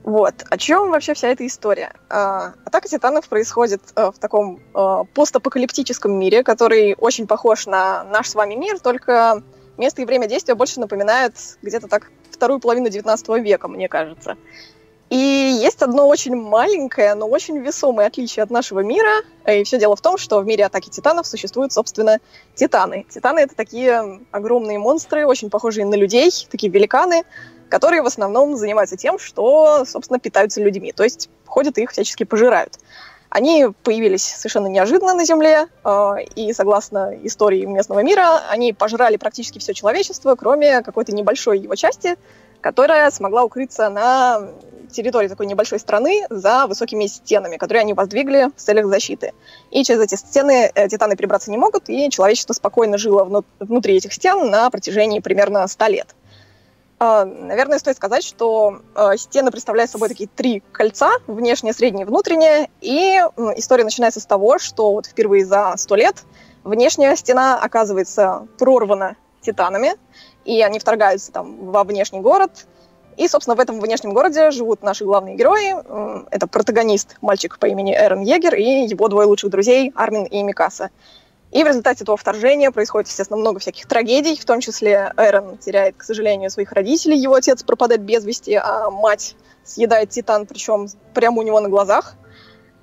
Вот. 0.05 0.35
О 0.51 0.59
чем 0.59 0.91
вообще 0.91 1.15
вся 1.15 1.29
эта 1.29 1.47
история? 1.47 1.93
А, 2.09 2.55
Атака 2.65 2.89
титанов 2.89 3.29
происходит 3.29 3.83
а, 3.95 4.11
в 4.11 4.19
таком 4.19 4.61
а, 4.75 5.05
постапокалиптическом 5.05 6.13
мире, 6.13 6.43
который 6.43 6.97
очень 6.99 7.27
похож 7.27 7.67
на 7.67 8.03
наш 8.05 8.29
с 8.31 8.35
вами 8.35 8.55
мир, 8.55 8.81
только 8.81 9.43
место 9.79 10.03
и 10.03 10.05
время 10.05 10.27
действия 10.27 10.55
больше 10.55 10.81
напоминает 10.81 11.35
где-то 11.63 11.87
так 11.87 12.11
вторую 12.31 12.59
половину 12.59 12.89
19 12.89 13.29
века, 13.45 13.69
мне 13.69 13.89
кажется. 13.89 14.37
И 15.13 15.59
есть 15.61 15.83
одно 15.83 16.09
очень 16.09 16.35
маленькое, 16.35 17.15
но 17.15 17.29
очень 17.29 17.59
весомое 17.59 18.07
отличие 18.07 18.45
от 18.45 18.51
нашего 18.51 18.81
мира. 18.81 19.11
И 19.47 19.63
все 19.63 19.79
дело 19.79 19.95
в 19.95 20.01
том, 20.01 20.17
что 20.17 20.41
в 20.41 20.47
мире 20.47 20.65
атаки 20.65 20.89
титанов 20.89 21.27
существуют, 21.27 21.71
собственно, 21.71 22.19
титаны. 22.55 23.05
Титаны— 23.11 23.41
это 23.41 23.55
такие 23.55 24.21
огромные 24.31 24.79
монстры, 24.79 25.27
очень 25.27 25.51
похожие 25.51 25.85
на 25.85 25.97
людей, 25.97 26.31
такие 26.51 26.73
великаны, 26.73 27.25
которые 27.69 28.01
в 28.01 28.07
основном 28.07 28.57
занимаются 28.57 28.97
тем, 28.97 29.19
что, 29.19 29.85
собственно, 29.85 30.19
питаются 30.19 30.63
людьми, 30.63 30.93
то 30.93 31.05
есть 31.05 31.29
ходят 31.45 31.77
и 31.77 31.83
их 31.83 31.91
всячески 31.91 32.25
пожирают. 32.25 32.79
Они 33.29 33.67
появились 33.83 34.25
совершенно 34.25 34.69
неожиданно 34.69 35.13
на 35.13 35.27
Земле, 35.27 35.67
э, 35.85 36.15
и, 36.37 36.55
согласно 36.55 37.15
истории 37.23 37.67
местного 37.67 38.03
мира, 38.03 38.41
они 38.49 38.73
пожрали 38.73 39.19
практически 39.19 39.59
все 39.59 39.75
человечество, 39.75 40.37
кроме 40.37 40.81
какой-то 40.81 41.15
небольшой 41.15 41.59
его 41.59 41.75
части, 41.75 42.17
которая 42.63 43.11
смогла 43.11 43.45
укрыться 43.45 43.91
на 43.91 44.49
территории 44.91 45.29
такой 45.29 45.47
небольшой 45.47 45.79
страны 45.79 46.27
за 46.31 46.67
высокими 46.67 47.07
стенами, 47.07 47.57
которые 47.57 47.81
они 47.83 47.95
воздвигли 47.95 48.51
в 48.57 48.61
целях 48.61 48.87
защиты. 48.87 49.33
И 49.71 49.83
через 49.85 50.01
эти 50.01 50.15
стены 50.15 50.71
э, 50.75 50.89
титаны 50.89 51.17
перебраться 51.17 51.51
не 51.51 51.59
могут, 51.59 51.89
и 51.89 52.09
человечество 52.11 52.53
спокойно 52.53 52.99
жило 52.99 53.25
вну- 53.25 53.45
внутри 53.59 53.97
этих 53.97 54.13
стен 54.13 54.51
на 54.51 54.71
протяжении 54.71 55.21
примерно 55.21 55.67
100 55.67 55.87
лет. 55.87 56.15
А, 56.99 57.25
Наверное, 57.25 57.79
стоит 57.79 57.97
сказать, 57.97 58.23
что 58.23 58.81
э, 58.95 59.17
стены 59.17 59.51
представляют 59.51 59.91
собой 59.91 60.09
такие 60.09 60.29
три 60.29 60.63
кольца, 60.73 61.11
внешнее, 61.27 61.73
среднее 61.73 62.07
внутреннее, 62.07 62.69
и 62.81 63.19
история 63.57 63.85
начинается 63.85 64.21
с 64.21 64.27
того, 64.27 64.59
что 64.59 64.93
вот 64.93 65.07
впервые 65.07 65.45
за 65.45 65.75
сто 65.79 65.97
лет 65.97 66.23
внешняя 66.63 67.17
стена 67.17 67.59
оказывается 67.59 68.47
прорвана 68.59 69.17
титанами, 69.41 69.95
и 70.45 70.63
они 70.63 70.79
вторгаются 70.79 71.33
там 71.33 71.71
во 71.71 71.85
внешний 71.85 72.21
город, 72.21 72.67
и, 73.17 73.29
собственно, 73.29 73.57
в 73.57 73.61
этом 73.61 73.79
внешнем 73.81 74.15
городе 74.15 74.51
живут 74.51 74.83
наши 74.83 75.05
главные 75.05 75.37
герои. 75.37 75.75
Это 76.31 76.47
протагонист, 76.47 77.17
мальчик 77.21 77.59
по 77.59 77.67
имени 77.67 77.95
Эрен 77.95 78.23
Егер, 78.23 78.55
и 78.55 78.87
его 78.87 79.09
двое 79.09 79.27
лучших 79.27 79.51
друзей, 79.51 79.93
Армин 79.95 80.25
и 80.25 80.43
Микаса. 80.43 80.91
И 81.51 81.63
в 81.63 81.67
результате 81.67 82.05
этого 82.05 82.17
вторжения 82.17 82.71
происходит, 82.71 83.09
естественно, 83.09 83.39
много 83.39 83.61
всяких 83.61 83.87
трагедий, 83.87 84.37
в 84.37 84.45
том 84.47 84.61
числе 84.61 85.13
Эрен 85.19 85.59
теряет, 85.59 85.97
к 85.99 86.03
сожалению, 86.03 86.49
своих 86.49 86.73
родителей, 86.73 87.19
его 87.19 87.35
отец 87.35 87.63
пропадает 87.63 88.01
без 88.01 88.25
вести, 88.25 88.55
а 88.55 88.91
мать 88.91 89.37
съедает 89.63 90.09
Титан, 90.09 90.47
причем 90.47 90.89
прямо 91.13 91.41
у 91.41 91.43
него 91.43 91.61
на 91.61 91.69
глазах. 91.69 92.15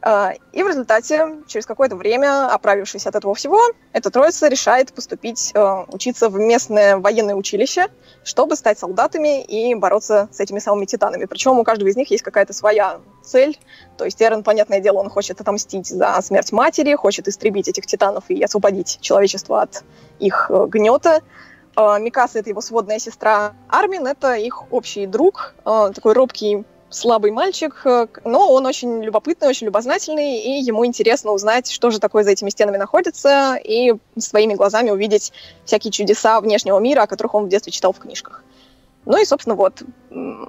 А, 0.01 0.33
и 0.53 0.63
в 0.63 0.67
результате, 0.67 1.39
через 1.47 1.65
какое-то 1.65 1.95
время, 1.97 2.47
оправившись 2.47 3.05
от 3.05 3.15
этого 3.15 3.35
всего, 3.35 3.59
эта 3.91 4.09
троица 4.09 4.47
решает 4.47 4.93
поступить 4.93 5.51
э, 5.53 5.85
учиться 5.89 6.29
в 6.29 6.35
местное 6.35 6.97
военное 6.97 7.35
училище, 7.35 7.87
чтобы 8.23 8.55
стать 8.55 8.79
солдатами 8.79 9.43
и 9.43 9.75
бороться 9.75 10.29
с 10.31 10.39
этими 10.39 10.59
самыми 10.59 10.85
титанами. 10.85 11.25
Причем 11.25 11.59
у 11.59 11.63
каждого 11.65 11.89
из 11.89 11.97
них 11.97 12.09
есть 12.11 12.23
какая-то 12.23 12.53
своя 12.53 13.01
цель. 13.23 13.59
То 13.97 14.05
есть 14.05 14.21
Эрен, 14.21 14.43
понятное 14.43 14.79
дело, 14.79 14.99
он 14.99 15.09
хочет 15.09 15.41
отомстить 15.41 15.87
за 15.87 16.17
смерть 16.21 16.53
матери, 16.53 16.95
хочет 16.95 17.27
истребить 17.27 17.67
этих 17.67 17.85
титанов 17.85 18.23
и 18.29 18.41
освободить 18.41 18.99
человечество 19.01 19.63
от 19.63 19.83
их 20.19 20.49
э, 20.49 20.65
гнета. 20.67 21.21
Э, 21.75 21.99
Микаса— 21.99 22.39
это 22.39 22.49
его 22.49 22.61
сводная 22.61 22.99
сестра. 22.99 23.51
Армин— 23.67 24.07
это 24.07 24.35
их 24.35 24.71
общий 24.71 25.05
друг, 25.07 25.55
такой 25.65 26.13
робкий 26.13 26.63
слабый 26.89 27.31
мальчик, 27.31 27.81
э, 27.85 28.07
но 28.25 28.51
он 28.51 28.65
очень 28.65 29.03
любопытный, 29.03 29.47
очень 29.47 29.67
любознательный, 29.67 30.39
и 30.39 30.61
ему 30.61 30.85
интересно 30.85 31.31
узнать, 31.31 31.69
что 31.69 31.91
же 31.91 31.99
такое 31.99 32.23
за 32.23 32.31
этими 32.31 32.49
стенами 32.49 32.77
находится, 32.77 33.55
и 33.63 33.93
своими 34.17 34.55
глазами 34.55 34.89
увидеть 34.89 35.31
всякие 35.65 35.91
чудеса 35.91 36.41
внешнего 36.41 36.79
мира, 36.79 37.03
о 37.03 37.07
которых 37.07 37.35
он 37.35 37.45
в 37.45 37.49
детстве 37.49 37.71
читал 37.71 37.93
в 37.93 37.99
книжках. 37.99 38.43
Ну 39.05 39.19
и, 39.19 39.25
собственно, 39.25 39.55
вот, 39.55 39.81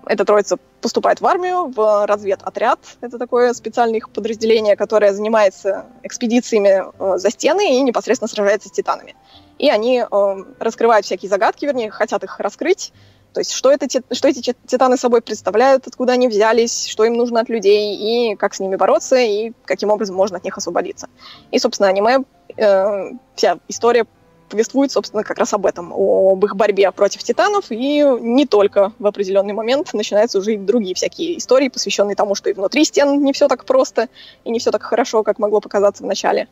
эта 0.07 0.24
троица 0.24 0.59
поступает 0.80 1.20
в 1.20 1.26
армию, 1.26 1.72
в 1.74 2.07
разведотряд. 2.07 2.80
Это 3.01 3.18
такое 3.18 3.55
специальное 3.55 3.99
их 3.99 4.11
подразделение, 4.11 4.76
которое 4.76 5.14
занимается 5.14 5.86
экспедициями 6.03 6.82
э, 6.99 7.18
за 7.18 7.30
стены 7.30 7.78
и 7.78 7.80
непосредственно 7.80 8.28
сражается 8.28 8.68
с 8.68 8.72
титанами. 8.72 9.14
И 9.59 9.70
они 9.70 10.01
э, 10.03 10.36
раскрывают 10.59 11.07
всякие 11.07 11.30
загадки, 11.30 11.64
вернее, 11.64 11.91
хотят 11.91 12.24
их 12.24 12.38
раскрыть, 12.41 12.93
то 13.33 13.41
есть 13.41 13.53
что, 13.53 13.70
это, 13.70 13.87
что 13.89 14.28
эти 14.28 14.55
титаны 14.66 14.97
собой 14.97 15.22
представляют, 15.22 15.87
откуда 15.87 16.14
они 16.14 16.28
взялись, 16.28 16.87
что 16.87 17.05
им 17.05 17.14
нужно 17.14 17.41
от 17.41 17.49
людей, 17.49 17.97
и 17.97 18.37
как 18.37 18.55
с 18.55 18.61
ними 18.61 18.76
бороться, 18.76 19.16
и 19.16 19.53
каким 19.64 19.91
образом 19.91 20.16
можно 20.16 20.39
от 20.39 20.45
них 20.45 20.57
освободиться. 20.57 21.09
И, 21.51 21.59
собственно, 21.59 21.89
аниме, 21.89 22.24
э, 22.57 23.11
вся 23.35 23.59
история 23.68 24.07
повествует, 24.49 24.91
собственно, 24.91 25.22
как 25.22 25.39
раз 25.39 25.55
об 25.55 25.64
этом, 25.64 25.93
об 25.93 26.45
их 26.45 26.57
борьбе 26.57 26.91
против 26.91 27.22
титанов, 27.22 27.66
и 27.70 28.03
не 28.20 28.47
только 28.47 28.93
в 28.99 29.07
определенный 29.07 29.55
момент 29.55 29.95
начинаются 29.95 30.39
уже 30.39 30.55
и 30.55 30.57
другие 30.59 30.95
всякие 30.95 31.39
истории, 31.39 31.68
посвященные 31.68 32.16
тому, 32.16 32.35
что 32.35 32.51
и 32.51 32.53
внутри 32.53 32.85
стен 32.85 33.22
не 33.22 33.33
все 33.33 33.47
так 33.47 33.64
просто, 33.64 34.09
и 34.45 34.51
не 34.51 34.59
все 34.59 34.72
так 34.72 34.83
хорошо, 34.83 35.22
как 35.22 35.39
могло 35.39 35.61
показаться 35.61 36.03
в 36.03 36.07
начале. 36.07 36.49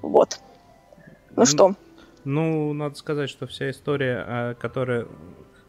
Вот. 0.00 0.38
Ну 1.36 1.44
что? 1.44 1.74
Ну, 2.24 2.72
надо 2.72 2.94
сказать, 2.96 3.28
что 3.28 3.46
вся 3.46 3.70
история, 3.70 4.24
а, 4.26 4.54
которая 4.54 5.06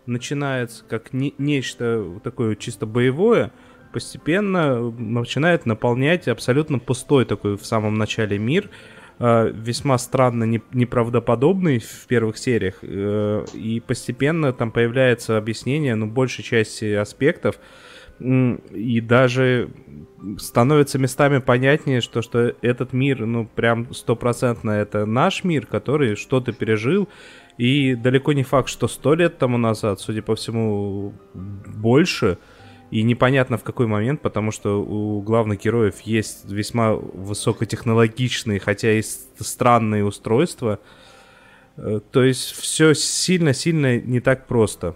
начинается 0.05 0.83
как 0.87 1.13
не, 1.13 1.33
нечто 1.37 2.19
такое 2.23 2.55
чисто 2.55 2.85
боевое, 2.85 3.51
постепенно 3.93 4.91
начинает 4.91 5.65
наполнять 5.65 6.27
абсолютно 6.27 6.79
пустой 6.79 7.25
такой 7.25 7.57
в 7.57 7.65
самом 7.65 7.95
начале 7.95 8.37
мир, 8.37 8.69
э, 9.19 9.51
весьма 9.53 9.97
странно 9.97 10.43
не, 10.43 10.61
неправдоподобный 10.73 11.79
в 11.79 12.05
первых 12.07 12.37
сериях, 12.37 12.79
э, 12.81 13.45
и 13.53 13.79
постепенно 13.79 14.51
там 14.51 14.71
появляется 14.71 15.37
объяснение, 15.37 15.95
ну, 15.95 16.07
большей 16.07 16.43
части 16.43 16.93
аспектов, 16.93 17.57
и 18.19 19.01
даже 19.01 19.69
становится 20.37 20.97
местами 20.99 21.39
понятнее, 21.39 22.01
что, 22.01 22.21
что 22.21 22.53
этот 22.61 22.93
мир, 22.93 23.25
ну, 23.25 23.45
прям 23.45 23.93
стопроцентно 23.93 24.71
это 24.71 25.05
наш 25.05 25.43
мир, 25.43 25.65
который 25.65 26.15
что-то 26.15 26.53
пережил, 26.53 27.09
и 27.57 27.95
далеко 27.95 28.33
не 28.33 28.43
факт, 28.43 28.69
что 28.69 28.87
сто 28.87 29.15
лет 29.15 29.37
тому 29.37 29.57
назад, 29.57 29.99
судя 29.99 30.21
по 30.21 30.35
всему, 30.35 31.13
больше. 31.33 32.37
И 32.91 33.01
непонятно 33.01 33.57
в 33.57 33.63
какой 33.63 33.87
момент, 33.87 34.21
потому 34.21 34.51
что 34.51 34.81
у 34.81 35.21
главных 35.21 35.61
героев 35.61 36.01
есть 36.01 36.49
весьма 36.49 36.93
высокотехнологичные, 36.93 38.59
хотя 38.59 38.91
и 38.91 39.01
странные 39.01 40.05
устройства. 40.05 40.79
Э, 41.77 41.99
то 42.11 42.23
есть 42.23 42.51
все 42.51 42.93
сильно-сильно 42.93 43.99
не 43.99 44.19
так 44.19 44.45
просто. 44.47 44.95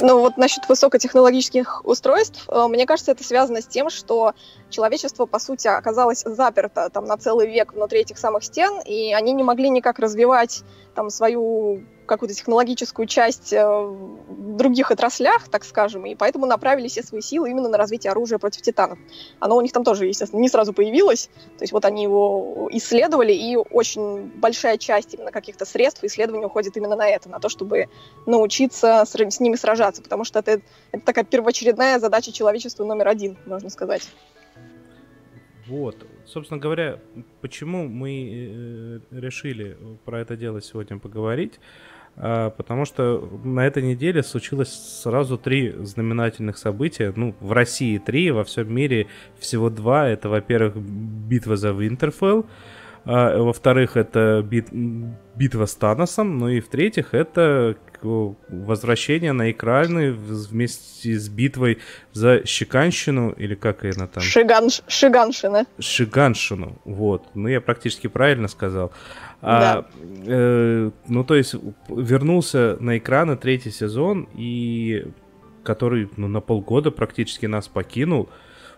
Ну 0.00 0.20
вот 0.20 0.36
насчет 0.36 0.68
высокотехнологических 0.68 1.84
устройств, 1.84 2.48
э, 2.48 2.66
мне 2.68 2.86
кажется, 2.86 3.12
это 3.12 3.22
связано 3.22 3.60
с 3.60 3.66
тем, 3.66 3.90
что 3.90 4.32
человечество, 4.70 5.26
по 5.26 5.38
сути, 5.38 5.68
оказалось 5.68 6.22
заперто 6.24 6.88
там 6.90 7.04
на 7.04 7.16
целый 7.18 7.46
век 7.46 7.74
внутри 7.74 8.00
этих 8.00 8.18
самых 8.18 8.42
стен, 8.44 8.80
и 8.80 9.12
они 9.12 9.32
не 9.32 9.42
могли 9.42 9.68
никак 9.68 9.98
развивать 9.98 10.62
там 10.94 11.10
свою 11.10 11.82
какую-то 12.06 12.34
технологическую 12.34 13.06
часть 13.06 13.52
э, 13.52 13.64
в 13.64 14.56
других 14.56 14.90
отраслях, 14.90 15.48
так 15.48 15.64
скажем, 15.64 16.06
и 16.06 16.14
поэтому 16.14 16.46
направили 16.46 16.88
все 16.88 17.02
свои 17.02 17.20
силы 17.20 17.50
именно 17.50 17.68
на 17.68 17.78
развитие 17.78 18.10
оружия 18.10 18.38
против 18.38 18.62
титанов. 18.62 18.98
Оно 19.40 19.56
у 19.56 19.60
них 19.60 19.72
там 19.72 19.84
тоже, 19.84 20.06
естественно, 20.06 20.40
не 20.40 20.48
сразу 20.48 20.72
появилось, 20.72 21.30
то 21.58 21.62
есть 21.62 21.72
вот 21.72 21.84
они 21.84 22.02
его 22.02 22.68
исследовали, 22.72 23.32
и 23.32 23.56
очень 23.56 24.30
большая 24.36 24.78
часть 24.78 25.14
именно 25.14 25.30
каких-то 25.30 25.64
средств 25.64 26.02
исследований 26.04 26.46
уходит 26.46 26.76
именно 26.76 26.96
на 26.96 27.08
это, 27.08 27.28
на 27.28 27.38
то, 27.38 27.48
чтобы 27.48 27.88
научиться 28.26 29.04
с, 29.06 29.14
с 29.14 29.40
ними 29.40 29.56
сражаться, 29.56 30.02
потому 30.02 30.24
что 30.24 30.40
это, 30.40 30.60
это 30.90 31.04
такая 31.04 31.24
первоочередная 31.24 31.98
задача 31.98 32.32
человечества 32.32 32.84
номер 32.84 33.08
один, 33.08 33.36
можно 33.46 33.70
сказать. 33.70 34.08
Вот. 35.66 36.06
Собственно 36.26 36.60
говоря, 36.60 36.98
почему 37.40 37.88
мы 37.88 38.10
э, 38.10 39.00
решили 39.12 39.76
про 40.04 40.20
это 40.20 40.36
дело 40.36 40.60
сегодня 40.60 40.98
поговорить? 40.98 41.60
А, 42.16 42.50
потому 42.50 42.84
что 42.84 43.28
на 43.44 43.66
этой 43.66 43.82
неделе 43.82 44.22
случилось 44.22 44.72
сразу 45.02 45.38
три 45.38 45.70
знаменательных 45.70 46.58
события. 46.58 47.12
Ну, 47.14 47.34
в 47.40 47.52
России 47.52 47.98
три, 47.98 48.30
во 48.30 48.44
всем 48.44 48.72
мире 48.72 49.06
всего 49.38 49.70
два. 49.70 50.08
Это, 50.08 50.28
во-первых, 50.28 50.76
битва 50.76 51.56
за 51.56 51.70
Винтерфелл. 51.70 52.46
А, 53.04 53.38
во-вторых, 53.38 53.96
это 53.96 54.42
бит, 54.42 54.68
битва 54.72 55.66
с 55.66 55.74
Таносом. 55.74 56.38
Ну 56.38 56.48
и 56.48 56.60
в-третьих, 56.60 57.14
это 57.14 57.76
возвращение 58.04 59.32
на 59.32 59.50
экраны 59.50 60.12
вместе 60.12 61.18
с 61.18 61.28
битвой 61.28 61.78
за 62.12 62.44
Щеканщину, 62.46 63.30
или 63.30 63.54
как 63.54 63.84
она 63.84 64.06
там? 64.06 64.22
Шиганш, 64.22 64.82
Шиганшина. 64.86 65.66
Шиганшину, 65.78 66.78
вот. 66.84 67.24
Ну, 67.34 67.48
я 67.48 67.60
практически 67.60 68.06
правильно 68.06 68.48
сказал. 68.48 68.92
А, 69.40 69.60
да. 69.60 69.86
э, 70.26 70.90
ну, 71.08 71.24
то 71.24 71.34
есть, 71.34 71.54
вернулся 71.88 72.76
на 72.80 72.98
экраны 72.98 73.36
третий 73.36 73.70
сезон, 73.70 74.28
и 74.34 75.06
который 75.62 76.08
ну, 76.16 76.28
на 76.28 76.40
полгода 76.40 76.90
практически 76.90 77.46
нас 77.46 77.68
покинул. 77.68 78.28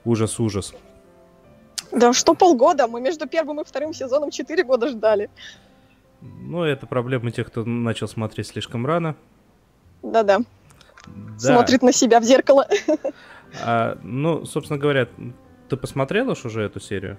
Ужас-ужас. 0.05 0.75
Да 1.91 2.13
что 2.13 2.35
полгода? 2.35 2.87
Мы 2.89 3.01
между 3.01 3.27
первым 3.27 3.61
и 3.61 3.65
вторым 3.65 3.95
сезоном 3.95 4.31
четыре 4.31 4.65
года 4.65 4.89
ждали. 4.89 5.31
Ну, 6.25 6.63
это 6.63 6.87
проблема 6.87 7.31
тех, 7.31 7.49
кто 7.49 7.65
начал 7.65 8.09
смотреть 8.09 8.49
слишком 8.49 8.87
рано. 8.87 9.15
Да-да. 10.03 10.41
Да. 11.07 11.39
Смотрит 11.39 11.83
на 11.83 11.93
себя 11.93 12.19
в 12.19 12.25
зеркало. 12.25 12.67
А, 13.63 13.99
ну, 14.03 14.45
собственно 14.47 14.81
говоря, 14.81 15.07
ты 15.69 15.77
посмотрела 15.77 16.33
уж 16.33 16.45
уже 16.45 16.63
эту 16.63 16.81
серию? 16.81 17.19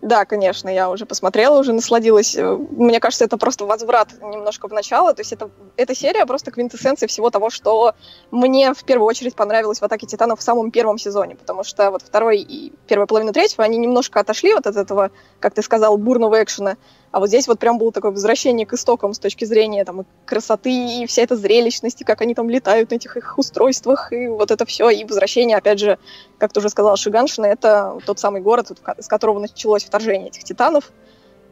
Да, 0.00 0.24
конечно, 0.24 0.68
я 0.68 0.90
уже 0.90 1.06
посмотрела, 1.06 1.58
уже 1.58 1.72
насладилась. 1.72 2.36
Э, 2.36 2.56
мне 2.56 3.00
кажется, 3.00 3.24
это 3.24 3.36
просто 3.36 3.64
возврат 3.64 4.08
немножко 4.20 4.68
в 4.68 4.72
начало. 4.72 5.14
То 5.14 5.20
есть 5.20 5.32
это, 5.32 5.50
эта 5.76 5.94
серия 5.94 6.26
просто 6.26 6.50
квинтэссенция 6.50 7.06
всего 7.06 7.30
того, 7.30 7.50
что 7.50 7.94
мне 8.30 8.74
в 8.74 8.84
первую 8.84 9.06
очередь 9.06 9.34
понравилось 9.34 9.80
в 9.80 9.84
«Атаке 9.84 10.06
Титанов» 10.06 10.40
в 10.40 10.42
самом 10.42 10.70
первом 10.70 10.98
сезоне, 10.98 11.36
потому 11.36 11.64
что 11.64 11.90
вот 11.90 12.02
второй 12.02 12.40
и 12.40 12.72
первая 12.86 13.06
половина 13.06 13.32
третьего, 13.32 13.64
они 13.64 13.78
немножко 13.78 14.20
отошли 14.20 14.54
вот 14.54 14.66
от 14.66 14.76
этого, 14.76 15.10
как 15.40 15.54
ты 15.54 15.62
сказал, 15.62 15.96
бурного 15.96 16.42
экшена, 16.42 16.76
а 17.12 17.20
вот 17.20 17.28
здесь 17.28 17.46
вот 17.46 17.58
прям 17.58 17.78
было 17.78 17.92
такое 17.92 18.10
возвращение 18.10 18.66
к 18.66 18.72
истокам 18.72 19.12
с 19.12 19.18
точки 19.18 19.44
зрения 19.44 19.84
там, 19.84 20.06
красоты 20.24 21.02
и 21.02 21.06
вся 21.06 21.22
эта 21.22 21.36
зрелищность, 21.36 22.00
и 22.00 22.04
как 22.04 22.22
они 22.22 22.34
там 22.34 22.48
летают 22.48 22.90
на 22.90 22.94
этих 22.94 23.18
их 23.18 23.38
устройствах, 23.38 24.12
и 24.12 24.28
вот 24.28 24.50
это 24.50 24.64
все. 24.64 24.88
И 24.88 25.04
возвращение, 25.04 25.58
опять 25.58 25.78
же, 25.78 25.98
как 26.38 26.54
ты 26.54 26.60
уже 26.60 26.70
сказал, 26.70 26.96
Шиганшина, 26.96 27.44
это 27.44 27.98
тот 28.06 28.18
самый 28.18 28.40
город, 28.40 28.72
с 28.98 29.06
которого 29.06 29.38
началось 29.40 29.84
вторжение 29.84 30.28
этих 30.28 30.44
титанов. 30.44 30.90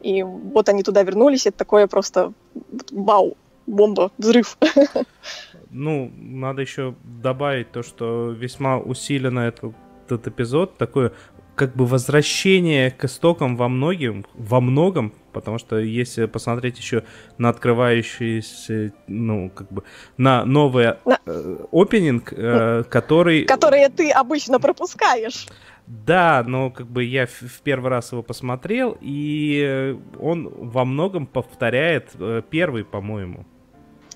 И 0.01 0.23
вот 0.23 0.67
они 0.67 0.81
туда 0.81 1.03
вернулись, 1.03 1.45
это 1.45 1.59
такое 1.59 1.85
просто 1.85 2.33
вау, 2.91 3.37
бомба, 3.67 4.11
взрыв. 4.17 4.57
Ну, 5.69 6.11
надо 6.17 6.63
еще 6.63 6.95
добавить 7.03 7.71
то, 7.71 7.81
что 7.81 8.31
весьма 8.31 8.77
усиленно 8.77 9.41
этот, 9.41 9.73
этот 10.07 10.27
эпизод, 10.27 10.77
такое 10.77 11.13
как 11.61 11.75
бы 11.75 11.85
возвращение 11.85 12.89
к 12.89 13.05
истокам 13.05 13.55
во 13.55 13.69
многим, 13.69 14.25
во 14.33 14.59
многом, 14.61 15.13
потому 15.31 15.59
что 15.59 15.77
если 15.77 16.25
посмотреть 16.25 16.79
еще 16.79 17.03
на 17.37 17.49
открывающийся, 17.49 18.91
ну, 19.05 19.51
как 19.51 19.71
бы, 19.71 19.83
на 20.17 20.43
новый 20.43 20.95
На- 21.05 21.19
э, 21.23 21.57
опенинг, 21.71 22.33
э, 22.35 22.83
который... 22.89 23.43
Которые 23.45 23.89
ты 23.89 24.09
обычно 24.09 24.59
пропускаешь. 24.59 25.45
Да, 25.85 26.43
но 26.47 26.71
как 26.71 26.87
бы 26.87 27.03
я 27.03 27.27
в, 27.27 27.61
первый 27.63 27.91
раз 27.91 28.11
его 28.11 28.23
посмотрел, 28.23 28.97
и 28.99 29.61
э, 29.63 29.95
он 30.19 30.49
во 30.51 30.83
многом 30.83 31.27
повторяет 31.27 32.09
э, 32.17 32.41
первый, 32.49 32.83
по-моему. 32.83 33.45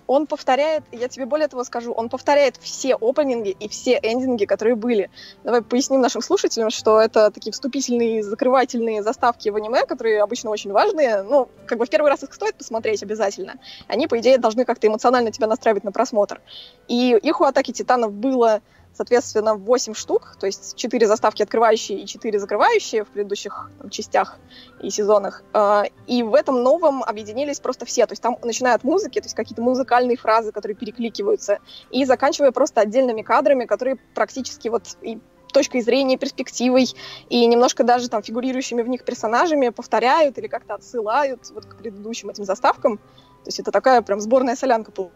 Он 0.08 0.28
повторяет, 0.28 0.84
я 0.92 1.08
тебе 1.08 1.26
более 1.26 1.48
того 1.48 1.64
скажу, 1.64 1.92
он 1.92 2.10
повторяет 2.10 2.58
все 2.58 2.96
опенинги 2.96 3.56
и 3.60 3.68
все 3.68 4.00
эндинги, 4.02 4.46
которые 4.46 4.76
были. 4.76 5.10
Давай 5.44 5.62
поясним 5.62 6.02
нашим 6.02 6.22
слушателям, 6.22 6.70
что 6.70 7.00
это 7.00 7.32
такие 7.32 7.52
вступительные, 7.52 8.24
закрывательные 8.24 9.04
заставки 9.04 9.50
в 9.50 9.56
аниме, 9.56 9.86
которые 9.86 10.22
обычно 10.22 10.52
очень 10.52 10.72
важные. 10.72 11.24
Ну, 11.24 11.50
как 11.66 11.80
бы 11.80 11.86
в 11.86 11.90
первый 11.90 12.10
раз 12.10 12.24
их 12.24 12.34
стоит 12.34 12.56
посмотреть 12.56 13.02
обязательно. 13.04 13.56
Они, 13.88 14.08
по 14.08 14.20
идее, 14.20 14.38
должны 14.38 14.66
как-то 14.66 14.88
эмоционально 14.88 15.32
тебя 15.32 15.48
настраивать 15.48 15.84
на 15.84 15.92
просмотр. 15.92 16.42
И 16.88 17.18
их 17.22 17.42
у 17.42 17.44
Атаки 17.44 17.72
Титанов 17.72 18.12
было 18.12 18.62
соответственно, 18.96 19.56
8 19.56 19.94
штук, 19.94 20.38
то 20.40 20.46
есть 20.46 20.76
4 20.76 21.08
заставки 21.08 21.44
открывающие 21.44 22.00
и 22.00 22.06
4 22.06 22.40
закрывающие 22.40 23.04
в 23.04 23.08
предыдущих 23.10 23.70
там, 23.80 23.90
частях 23.90 24.38
и 24.82 24.90
сезонах. 24.90 25.44
А, 25.54 25.84
И 26.08 26.24
в 26.24 26.34
этом 26.34 26.64
новом 26.64 27.04
объединились 27.04 27.60
просто 27.60 27.86
все. 27.86 28.06
То 28.06 28.14
есть 28.14 28.22
там, 28.22 28.38
начиная 28.44 28.76
от 28.76 28.84
музыки, 28.84 29.20
то 29.20 29.26
есть 29.26 29.36
какие-то 29.36 29.62
музыкальные 29.62 30.18
фразы, 30.18 30.52
которые 30.52 30.76
перекликиваются, 30.76 31.60
и 31.92 32.06
заканчивая 32.06 32.52
просто 32.52 32.82
отдельными 32.82 33.22
кадрами, 33.22 33.66
которые 33.66 33.98
практически 34.14 34.70
вот 34.70 34.98
и 35.02 35.20
точкой 35.56 35.82
зрения, 35.82 36.18
перспективой, 36.18 36.86
и 37.30 37.46
немножко 37.46 37.86
даже 37.86 38.10
там 38.10 38.22
фигурирующими 38.22 38.82
в 38.82 38.90
них 38.90 39.06
персонажами 39.06 39.70
повторяют 39.70 40.38
или 40.38 40.48
как-то 40.48 40.74
отсылают 40.74 41.50
вот 41.52 41.66
к 41.66 41.78
предыдущим 41.78 42.30
этим 42.30 42.44
заставкам. 42.44 42.98
То 42.98 43.48
есть 43.48 43.62
это 43.62 43.72
такая 43.72 44.02
прям 44.02 44.20
сборная 44.20 44.58
солянка 44.58 44.92
пол- 44.92 45.14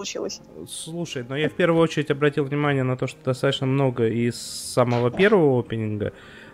получилась. 0.00 0.40
Слушай, 0.66 1.26
но 1.28 1.36
я 1.36 1.50
в 1.50 1.52
первую 1.52 1.82
очередь 1.82 2.10
обратил 2.10 2.44
внимание 2.44 2.82
на 2.84 2.96
то, 2.96 3.06
что 3.06 3.22
достаточно 3.22 3.66
много 3.66 4.08
из 4.08 4.40
самого 4.40 5.10
первого 5.10 5.60
опенинга. 5.60 6.12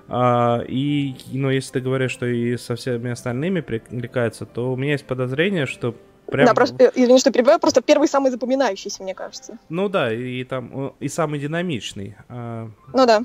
А, 0.09 0.63
и, 0.67 1.15
ну, 1.33 1.51
если 1.51 1.75
ты 1.75 1.81
говоришь, 1.81 2.11
что 2.11 2.27
и 2.27 2.57
со 2.57 2.75
всеми 2.75 3.11
остальными 3.13 3.61
перекликается, 3.61 4.47
то 4.47 4.73
у 4.73 4.77
меня 4.77 4.93
есть 4.93 5.05
подозрение, 5.05 5.67
что 5.67 5.95
прям... 6.27 6.47
Да, 6.47 6.55
просто, 6.55 6.91
извини, 6.95 7.21
что 7.21 7.31
перебиваю, 7.31 7.61
просто 7.61 7.83
первый 7.83 8.09
самый 8.09 8.33
запоминающийся, 8.33 9.05
мне 9.05 9.15
кажется. 9.15 9.59
Ну 9.69 9.89
да, 9.89 10.13
и 10.13 10.43
там 10.43 10.71
э, 10.75 10.91
и 10.99 11.09
самый 11.09 11.39
динамичный. 11.39 12.17
А, 12.29 12.69
Ну 12.93 13.07
да. 13.07 13.23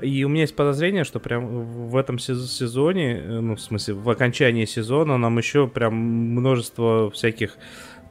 И 0.00 0.24
у 0.24 0.28
меня 0.28 0.42
есть 0.42 0.56
подозрение, 0.56 1.04
что 1.04 1.20
прям 1.20 1.46
в 1.88 1.96
этом 1.96 2.16
сез- 2.16 2.46
сезоне, 2.46 3.16
э, 3.16 3.40
ну, 3.40 3.54
в 3.54 3.60
смысле, 3.60 3.94
в 3.94 4.10
окончании 4.10 4.64
сезона 4.64 5.16
нам 5.18 5.38
еще 5.38 5.68
прям 5.68 5.94
множество 5.94 7.10
всяких 7.10 7.56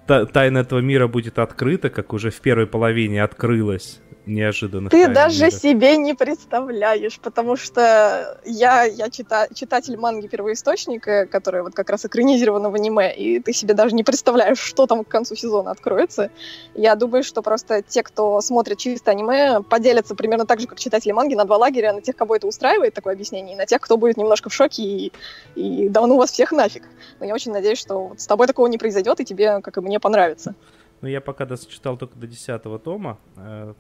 тайн 0.08 0.58
этого 0.58 0.80
мира 0.80 1.08
будет 1.08 1.40
открыто, 1.40 1.90
как 1.90 2.14
уже 2.14 2.30
в 2.30 2.40
первой 2.42 2.68
половине 2.68 3.24
открылось 3.24 4.02
неожиданно. 4.26 4.90
Ты 4.90 5.08
даже 5.08 5.52
себе 5.52 5.98
не 5.98 6.14
представляешь, 6.14 7.20
потому 7.20 7.56
что 7.56 8.40
я, 8.46 8.84
я 8.84 9.10
чита, 9.10 9.48
читатель 9.54 9.98
манги 9.98 10.28
первоисточника, 10.28 11.26
которая 11.26 11.64
вот 11.64 11.74
как 11.74 11.90
раз 11.90 12.06
экранизирована 12.06 12.70
в 12.70 12.76
аниме, 12.76 13.14
и 13.16 13.40
ты 13.40 13.54
себе 13.54 13.74
даже 13.74 13.96
не 13.96 14.04
представляешь, 14.04 14.60
что 14.60 14.88
там 14.88 15.04
к 15.04 15.08
концу 15.08 15.36
сезона 15.36 15.72
откроется. 15.72 16.32
Я 16.74 16.96
думаю, 16.96 17.24
что 17.24 17.42
просто 17.42 17.82
те, 17.82 18.04
кто 18.04 18.40
смотрит 18.42 18.78
чисто 18.78 19.12
аниме, 19.12 19.62
поделятся 19.62 20.16
примерно 20.16 20.46
так 20.46 20.60
же, 20.60 20.68
как 20.68 20.80
читатели 20.80 21.12
манги, 21.12 21.36
на 21.36 21.46
два 21.46 21.58
лагеря, 21.58 21.94
на 21.94 22.02
тех, 22.02 22.16
кого 22.16 22.36
это 22.36 22.48
устраивает, 22.48 22.94
такое 22.94 23.14
объяснение, 23.14 23.56
и 23.56 23.58
на 23.58 23.66
тех, 23.66 23.82
кто 23.82 23.98
будет 23.98 24.18
немножко 24.18 24.50
в 24.50 24.54
шоке 24.54 24.84
и, 24.84 25.12
и 25.56 25.90
да 25.90 26.06
ну 26.06 26.18
вас 26.18 26.32
всех 26.32 26.52
нафиг. 26.52 26.84
Но 27.20 27.26
я 27.26 27.34
очень 27.34 27.52
надеюсь, 27.52 27.80
что 27.80 28.08
вот 28.08 28.22
с 28.22 28.28
тобой 28.28 28.48
такого 28.48 28.68
не 28.68 28.78
произойдет, 28.78 29.20
и 29.20 29.26
тебе, 29.26 29.62
как 29.62 29.78
и 29.78 29.82
мне, 29.82 30.00
понравится. 30.00 30.56
Ну, 31.02 31.10
я 31.10 31.20
пока 31.20 31.46
дочитал 31.46 31.98
только 31.98 32.18
до 32.18 32.28
10 32.28 32.62
тома, 32.82 33.20
э, 33.36 33.74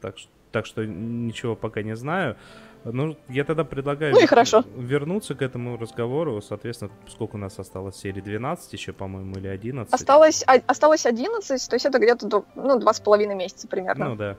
так, 0.00 0.16
так 0.52 0.66
что 0.66 0.84
ничего 0.86 1.56
пока 1.56 1.82
не 1.82 1.96
знаю. 1.96 2.36
Ну, 2.84 3.16
я 3.28 3.44
тогда 3.44 3.62
предлагаю 3.64 4.14
Ну 4.14 4.22
и 4.22 4.26
хорошо. 4.26 4.64
вернуться 4.74 5.34
к 5.34 5.42
этому 5.42 5.76
разговору. 5.76 6.40
Соответственно, 6.40 6.90
сколько 7.08 7.36
у 7.36 7.38
нас 7.38 7.58
осталось 7.58 7.96
серии? 7.96 8.22
12 8.22 8.72
еще, 8.72 8.92
по-моему, 8.94 9.36
или 9.36 9.48
11? 9.48 9.92
Осталось, 9.92 10.42
а- 10.46 10.62
осталось 10.66 11.04
11, 11.04 11.68
то 11.68 11.76
есть 11.76 11.84
это 11.84 11.98
где-то 11.98 12.26
до, 12.26 12.44
ну, 12.54 12.78
два 12.78 12.94
с 12.94 13.00
половиной 13.00 13.34
месяца 13.34 13.68
примерно. 13.68 14.08
Ну 14.10 14.16
да. 14.16 14.36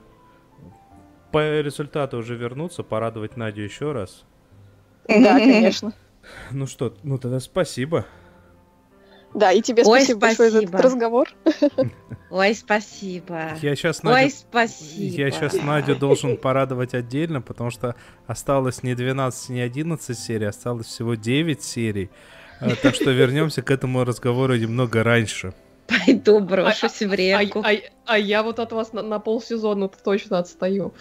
По 1.30 1.60
результату 1.60 2.18
уже 2.18 2.34
вернуться, 2.36 2.82
порадовать 2.82 3.36
Надю 3.36 3.62
еще 3.62 3.92
раз. 3.92 4.24
Да, 5.08 5.38
конечно. 5.38 5.92
Ну 6.52 6.66
что, 6.68 6.94
ну 7.02 7.18
тогда 7.18 7.40
спасибо. 7.40 8.06
Да, 9.34 9.50
и 9.52 9.62
тебе 9.62 9.82
Ой, 9.84 10.00
спасибо, 10.00 10.20
большое 10.20 10.50
за 10.50 10.58
этот 10.58 10.68
спасибо. 10.70 10.88
разговор. 10.88 11.28
Ой, 12.30 12.54
спасибо. 12.54 13.52
Я 13.62 13.76
сейчас 13.76 14.00
Ой, 14.04 14.12
Надю... 14.24 14.34
спасибо. 14.34 15.14
Я 15.20 15.30
сейчас 15.30 15.54
Надю 15.62 15.96
должен 15.96 16.36
порадовать 16.36 16.94
отдельно, 16.94 17.40
потому 17.40 17.70
что 17.70 17.94
осталось 18.26 18.82
не 18.82 18.94
12, 18.94 19.48
не 19.50 19.60
11 19.60 20.18
серий, 20.18 20.46
осталось 20.46 20.86
всего 20.86 21.14
9 21.14 21.62
серий. 21.62 22.10
Э, 22.60 22.74
Так 22.82 22.94
что 22.94 23.10
вернемся 23.10 23.62
к 23.62 23.70
этому 23.70 24.04
разговору 24.04 24.54
немного 24.56 25.02
раньше. 25.02 25.54
Пойду 25.86 26.40
брошусь 26.40 27.00
в 27.02 27.12
А, 27.12 27.16
реку. 27.16 27.62
а- 27.64 27.80
а 28.06 28.18
я 28.18 28.42
вот 28.42 28.58
от 28.58 28.72
вас 28.72 28.92
на, 28.92 29.02
на 29.02 29.18
полсезона 29.18 29.88
точно 29.88 30.38
отстаю. 30.38 30.94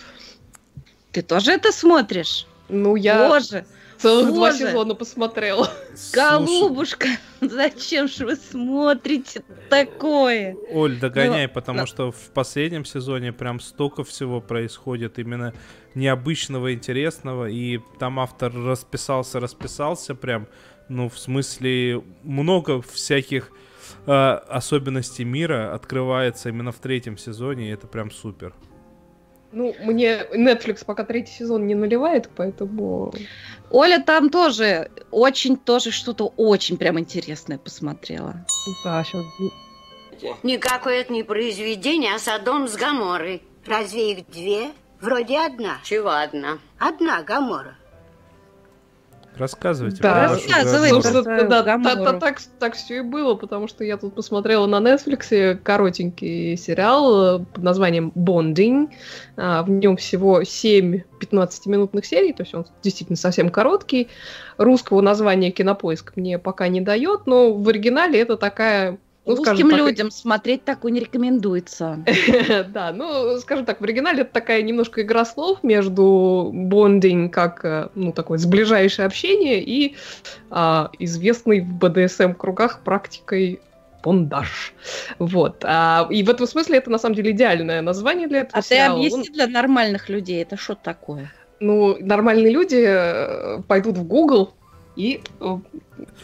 Ты 1.11 1.21
тоже 1.21 1.51
это 1.51 1.71
смотришь? 1.71 2.47
Ну, 2.69 2.95
я 2.95 3.27
Боже, 3.27 3.65
целых 4.01 4.33
два 4.33 4.51
сезона 4.53 4.95
посмотрела. 4.95 5.69
Голубушка, 6.13 7.07
зачем 7.41 8.07
же 8.07 8.25
вы 8.25 8.35
смотрите 8.35 9.43
такое? 9.69 10.55
Оль, 10.71 10.97
догоняй, 10.99 11.47
Ну, 11.47 11.53
потому 11.53 11.81
ну. 11.81 11.85
что 11.85 12.11
в 12.11 12.31
последнем 12.33 12.85
сезоне 12.85 13.31
прям 13.33 13.59
столько 13.59 14.03
всего 14.03 14.41
происходит 14.41 15.19
именно 15.19 15.53
необычного, 15.95 16.73
интересного, 16.73 17.49
и 17.49 17.79
там 17.99 18.19
автор 18.19 18.53
расписался, 18.53 19.39
расписался 19.39 20.15
прям, 20.15 20.47
ну, 20.89 21.09
в 21.09 21.17
смысле, 21.19 22.03
много 22.23 22.81
всяких 22.81 23.51
э, 24.05 24.11
особенностей 24.11 25.25
мира 25.25 25.73
открывается 25.73 26.49
именно 26.49 26.71
в 26.71 26.79
третьем 26.79 27.17
сезоне, 27.17 27.69
и 27.69 27.73
это 27.73 27.87
прям 27.87 28.11
супер. 28.11 28.53
Ну, 29.51 29.75
мне 29.83 30.25
Netflix 30.33 30.85
пока 30.85 31.03
третий 31.03 31.33
сезон 31.33 31.67
не 31.67 31.75
наливает, 31.75 32.29
поэтому... 32.35 33.13
Оля 33.69 33.99
там 33.99 34.29
тоже 34.29 34.91
очень 35.11 35.57
тоже 35.57 35.91
что-то 35.91 36.33
очень 36.37 36.77
прям 36.77 36.99
интересное 36.99 37.57
посмотрела. 37.57 38.45
Да, 38.83 39.03
сейчас... 39.03 39.23
Никакое 40.43 41.01
это 41.01 41.13
не 41.13 41.23
произведение, 41.23 42.13
а 42.13 42.19
Содом 42.19 42.67
с 42.67 42.75
Гаморой. 42.75 43.41
Разве 43.65 44.13
их 44.13 44.27
две? 44.29 44.71
Вроде 44.99 45.39
одна. 45.39 45.79
Чего 45.83 46.11
одна? 46.11 46.59
Одна 46.77 47.23
Гамора. 47.23 47.75
Рассказывайте. 49.37 50.01
Да. 50.01 50.27
Рассказывай, 50.29 50.89
Собственно, 50.89 51.23
свою 51.23 51.49
да, 51.49 51.63
та- 51.63 51.77
та- 51.79 52.19
так, 52.19 52.41
так 52.59 52.75
все 52.75 52.97
и 52.97 53.01
было, 53.01 53.35
потому 53.35 53.67
что 53.67 53.83
я 53.83 53.97
тут 53.97 54.13
посмотрела 54.13 54.65
на 54.67 54.79
Netflix 54.79 55.55
коротенький 55.63 56.57
сериал 56.57 57.39
под 57.45 57.63
названием 57.63 58.11
«Bonding». 58.15 58.89
А, 59.37 59.63
В 59.63 59.69
нем 59.69 59.97
всего 59.97 60.43
7 60.43 61.01
15-минутных 61.19 62.05
серий, 62.05 62.33
то 62.33 62.43
есть 62.43 62.53
он 62.53 62.65
действительно 62.83 63.15
совсем 63.17 63.49
короткий. 63.49 64.09
Русского 64.57 65.01
названия 65.01 65.51
«Кинопоиск» 65.51 66.13
мне 66.15 66.37
пока 66.37 66.67
не 66.67 66.81
дает, 66.81 67.25
но 67.25 67.53
в 67.53 67.67
оригинале 67.69 68.19
это 68.19 68.37
такая... 68.37 68.97
ну, 69.25 69.35
Русским 69.35 69.69
так, 69.69 69.79
людям 69.79 70.09
смотреть 70.09 70.63
такое 70.63 70.91
не 70.91 70.99
рекомендуется. 70.99 72.03
Да, 72.69 72.91
ну, 72.91 73.37
скажем 73.37 73.65
так, 73.65 73.79
в 73.79 73.83
оригинале 73.83 74.21
это 74.21 74.31
такая 74.31 74.61
немножко 74.63 75.01
игра 75.01 75.25
слов 75.25 75.63
между 75.63 76.49
бондинг 76.53 77.33
как, 77.33 77.63
э, 77.63 77.89
ну, 77.93 78.13
такое 78.13 78.39
сближающее 78.39 79.05
общение 79.05 79.61
и 79.61 79.95
а, 80.49 80.89
известной 80.97 81.61
в 81.61 81.73
БДСМ-кругах 81.75 82.83
практикой 82.83 83.61
бондаж. 84.03 84.73
Вот. 85.19 85.63
А, 85.65 86.07
и 86.09 86.23
в 86.23 86.29
этом 86.29 86.47
смысле 86.47 86.79
это, 86.79 86.89
на 86.89 86.97
самом 86.97 87.15
деле, 87.15 87.31
идеальное 87.31 87.81
название 87.81 88.27
для 88.27 88.39
этого 88.41 88.59
А 88.59 88.61
ты 88.61 88.79
объясни 88.79 89.29
для 89.29 89.47
нормальных 89.47 90.09
людей, 90.09 90.41
это 90.41 90.57
что 90.57 90.73
такое? 90.75 91.31
Ну, 91.59 91.95
нормальные 91.99 92.51
люди 92.51 92.83
э, 92.87 93.61
пойдут 93.67 93.97
в 93.97 94.03
Google 94.03 94.55
и 95.01 95.19
э, 95.39 95.57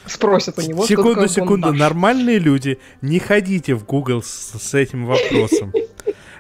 спросят 0.06 0.60
у 0.60 0.62
него, 0.62 0.86
Секунду, 0.86 1.28
секунду. 1.28 1.74
Нормальные 1.74 2.38
люди, 2.38 2.78
не 3.02 3.18
ходите 3.18 3.74
в 3.74 3.86
Google 3.86 4.22
с, 4.22 4.54
с 4.60 4.74
этим 4.76 5.08
вопросом. 5.08 5.74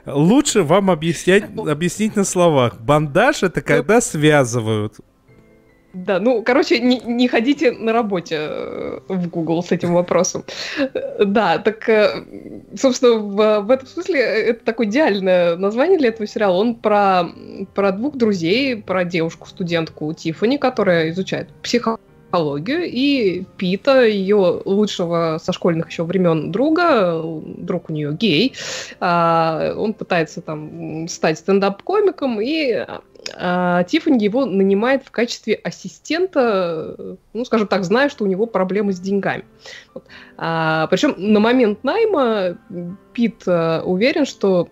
Лучше 0.05 0.61
вам 0.61 0.91
объяснять, 0.91 1.45
объяснить 1.57 2.15
на 2.15 2.23
словах. 2.23 2.79
Бандаж 2.79 3.41
это 3.41 3.61
когда 3.61 4.01
связывают. 4.01 4.93
Да, 5.93 6.19
ну, 6.19 6.43
короче, 6.43 6.79
не, 6.79 6.99
не 6.99 7.27
ходите 7.27 7.71
на 7.71 7.91
работе 7.91 8.35
э, 8.39 8.99
в 9.07 9.29
Google 9.29 9.63
с 9.63 9.71
этим 9.71 9.93
вопросом. 9.93 10.43
Да, 11.19 11.57
так, 11.57 11.89
э, 11.89 12.23
собственно, 12.75 13.15
в, 13.15 13.61
в 13.61 13.71
этом 13.71 13.87
смысле 13.87 14.19
это 14.19 14.63
такое 14.63 14.85
идеальное 14.85 15.55
название 15.55 15.97
для 15.97 16.09
этого 16.09 16.27
сериала. 16.27 16.55
Он 16.57 16.75
про, 16.75 17.29
про 17.73 17.91
двух 17.91 18.15
друзей, 18.15 18.75
про 18.75 19.05
девушку-студентку 19.05 20.13
Тиффани, 20.13 20.57
которая 20.57 21.09
изучает 21.09 21.49
психологию 21.63 22.06
психологию, 22.27 22.83
и 22.85 23.43
Пита, 23.57 24.05
ее 24.05 24.61
лучшего 24.65 25.39
со 25.41 25.53
школьных 25.53 25.89
еще 25.89 26.03
времен 26.03 26.51
друга, 26.51 27.21
друг 27.23 27.89
у 27.89 27.93
нее 27.93 28.13
гей, 28.13 28.53
а, 28.99 29.73
он 29.77 29.93
пытается 29.93 30.41
там 30.41 31.07
стать 31.07 31.39
стендап-комиком, 31.39 32.41
и 32.41 32.85
а, 33.35 33.83
Тиффани 33.83 34.23
его 34.23 34.45
нанимает 34.45 35.03
в 35.05 35.11
качестве 35.11 35.55
ассистента, 35.55 37.17
ну, 37.33 37.45
скажем 37.45 37.67
так, 37.67 37.83
зная, 37.83 38.09
что 38.09 38.23
у 38.23 38.27
него 38.27 38.45
проблемы 38.45 38.93
с 38.93 38.99
деньгами. 38.99 39.45
Вот. 39.93 40.05
А, 40.37 40.87
причем 40.87 41.15
на 41.17 41.39
момент 41.39 41.83
найма 41.83 42.57
Пит 43.13 43.43
а, 43.47 43.81
уверен, 43.83 44.25
что 44.25 44.69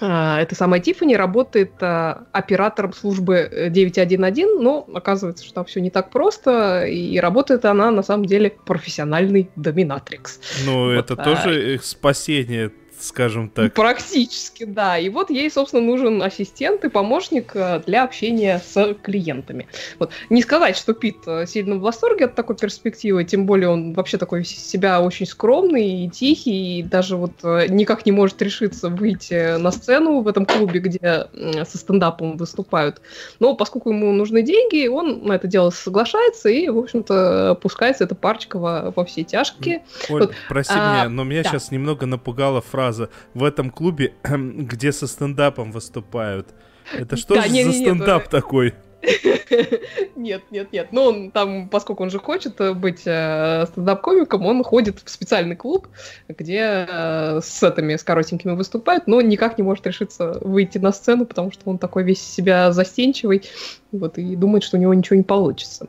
эта 0.00 0.54
самая 0.54 0.80
Тиффани 0.80 1.16
работает 1.16 1.72
а, 1.80 2.26
оператором 2.32 2.92
службы 2.92 3.68
911, 3.70 4.38
э, 4.38 4.46
но 4.60 4.86
оказывается, 4.94 5.44
что 5.44 5.54
там 5.54 5.64
все 5.64 5.80
не 5.80 5.90
так 5.90 6.10
просто, 6.10 6.84
и 6.86 7.18
работает 7.18 7.64
она 7.64 7.90
на 7.90 8.02
самом 8.02 8.26
деле 8.26 8.50
профессиональный 8.50 9.50
доминатрикс. 9.56 10.40
Ну, 10.64 10.94
вот, 10.94 11.10
это 11.10 11.14
а... 11.14 11.24
тоже 11.24 11.80
спасение 11.82 12.72
скажем 13.06 13.48
так. 13.48 13.72
Практически, 13.72 14.64
да. 14.64 14.98
И 14.98 15.08
вот 15.08 15.30
ей, 15.30 15.50
собственно, 15.50 15.82
нужен 15.82 16.22
ассистент 16.22 16.84
и 16.84 16.88
помощник 16.88 17.52
э, 17.54 17.80
для 17.86 18.04
общения 18.04 18.62
с 18.66 18.94
клиентами. 19.02 19.68
Вот. 19.98 20.10
Не 20.30 20.42
сказать, 20.42 20.76
что 20.76 20.92
Пит 20.92 21.18
э, 21.26 21.46
сильно 21.46 21.76
в 21.76 21.80
восторге 21.80 22.26
от 22.26 22.34
такой 22.34 22.56
перспективы, 22.56 23.24
тем 23.24 23.46
более 23.46 23.68
он 23.68 23.92
вообще 23.94 24.18
такой 24.18 24.44
себя 24.44 25.00
очень 25.00 25.26
скромный 25.26 26.04
и 26.04 26.10
тихий, 26.10 26.80
и 26.80 26.82
даже 26.82 27.16
вот 27.16 27.32
э, 27.42 27.66
никак 27.68 28.04
не 28.06 28.12
может 28.12 28.40
решиться 28.42 28.88
выйти 28.88 29.56
на 29.56 29.70
сцену 29.70 30.20
в 30.20 30.28
этом 30.28 30.44
клубе, 30.44 30.80
где 30.80 31.28
со 31.32 31.78
стендапом 31.78 32.36
выступают. 32.36 33.00
Но 33.40 33.54
поскольку 33.54 33.90
ему 33.90 34.12
нужны 34.12 34.42
деньги, 34.42 34.88
он 34.88 35.24
на 35.24 35.34
это 35.34 35.46
дело 35.46 35.70
соглашается 35.70 36.48
и, 36.48 36.68
в 36.68 36.78
общем-то, 36.78 37.58
пускается 37.62 38.04
эта 38.04 38.14
парочка 38.14 38.58
во, 38.58 38.92
во 38.94 39.04
все 39.04 39.22
тяжкие. 39.22 39.84
Оль, 40.08 40.22
вот. 40.22 40.34
прости 40.48 40.74
а, 40.76 40.92
меня, 40.92 41.08
но 41.08 41.24
меня 41.24 41.42
да. 41.42 41.50
сейчас 41.50 41.70
немного 41.70 42.06
напугала 42.06 42.60
фраза 42.60 42.95
фраза 42.96 43.10
в 43.34 43.44
этом 43.44 43.70
клубе, 43.70 44.14
где 44.24 44.92
со 44.92 45.06
стендапом 45.06 45.72
выступают. 45.72 46.48
Это 46.92 47.16
что 47.16 47.34
да, 47.34 47.42
же 47.42 47.50
не, 47.50 47.64
за 47.64 47.70
не, 47.70 47.74
стендап 47.74 48.24
не, 48.24 48.30
такой? 48.30 48.74
Нет, 50.16 50.42
нет, 50.50 50.72
нет. 50.72 50.88
Ну, 50.90 51.02
он 51.02 51.30
там, 51.30 51.68
поскольку 51.68 52.02
он 52.02 52.10
же 52.10 52.18
хочет 52.18 52.60
э, 52.60 52.72
быть 52.72 53.02
э, 53.04 53.66
стендап-комиком, 53.68 54.44
он 54.44 54.64
ходит 54.64 55.00
в 55.04 55.08
специальный 55.08 55.54
клуб, 55.54 55.86
где 56.26 56.86
э, 56.88 57.40
с 57.40 57.62
этими, 57.62 57.94
с 57.94 58.02
коротенькими 58.02 58.52
выступает, 58.52 59.06
но 59.06 59.20
никак 59.20 59.58
не 59.58 59.62
может 59.62 59.86
решиться 59.86 60.38
выйти 60.40 60.78
на 60.78 60.90
сцену, 60.90 61.26
потому 61.26 61.52
что 61.52 61.70
он 61.70 61.78
такой 61.78 62.02
весь 62.02 62.20
себя 62.20 62.72
застенчивый, 62.72 63.44
вот, 63.92 64.18
и 64.18 64.34
думает, 64.34 64.64
что 64.64 64.78
у 64.78 64.80
него 64.80 64.94
ничего 64.94 65.16
не 65.16 65.22
получится. 65.22 65.86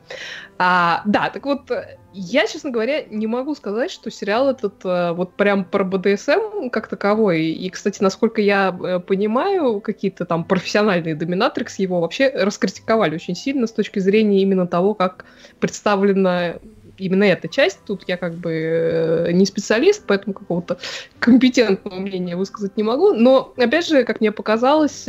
А, 0.58 1.02
да, 1.04 1.30
так 1.30 1.46
вот, 1.46 1.70
я, 2.12 2.46
честно 2.48 2.70
говоря, 2.70 3.04
не 3.04 3.28
могу 3.28 3.54
сказать, 3.54 3.92
что 3.92 4.10
сериал 4.10 4.50
этот 4.50 4.84
э, 4.84 5.12
вот 5.12 5.34
прям 5.34 5.64
про 5.64 5.84
БДСМ 5.84 6.70
как 6.70 6.88
таковой. 6.88 7.44
И, 7.46 7.70
кстати, 7.70 8.02
насколько 8.02 8.40
я 8.40 8.76
э, 8.76 8.98
понимаю, 8.98 9.80
какие-то 9.80 10.24
там 10.24 10.42
профессиональные 10.42 11.14
доминатрикс 11.14 11.78
его 11.78 12.00
вообще 12.00 12.28
раскритиковали 12.30 13.14
очень 13.14 13.36
сильно 13.36 13.68
с 13.68 13.72
точки 13.72 14.00
зрения 14.00 14.42
именно 14.42 14.66
того, 14.66 14.94
как 14.94 15.26
представлена 15.60 16.54
именно 16.96 17.22
эта 17.22 17.46
часть. 17.46 17.78
Тут 17.86 18.02
я 18.08 18.16
как 18.16 18.34
бы 18.34 18.50
э, 18.52 19.32
не 19.32 19.46
специалист, 19.46 20.02
поэтому 20.06 20.34
какого-то 20.34 20.78
компетентного 21.20 22.00
мнения 22.00 22.34
высказать 22.34 22.76
не 22.76 22.82
могу. 22.82 23.12
Но, 23.12 23.52
опять 23.56 23.86
же, 23.86 24.02
как 24.02 24.20
мне 24.20 24.32
показалось, 24.32 25.06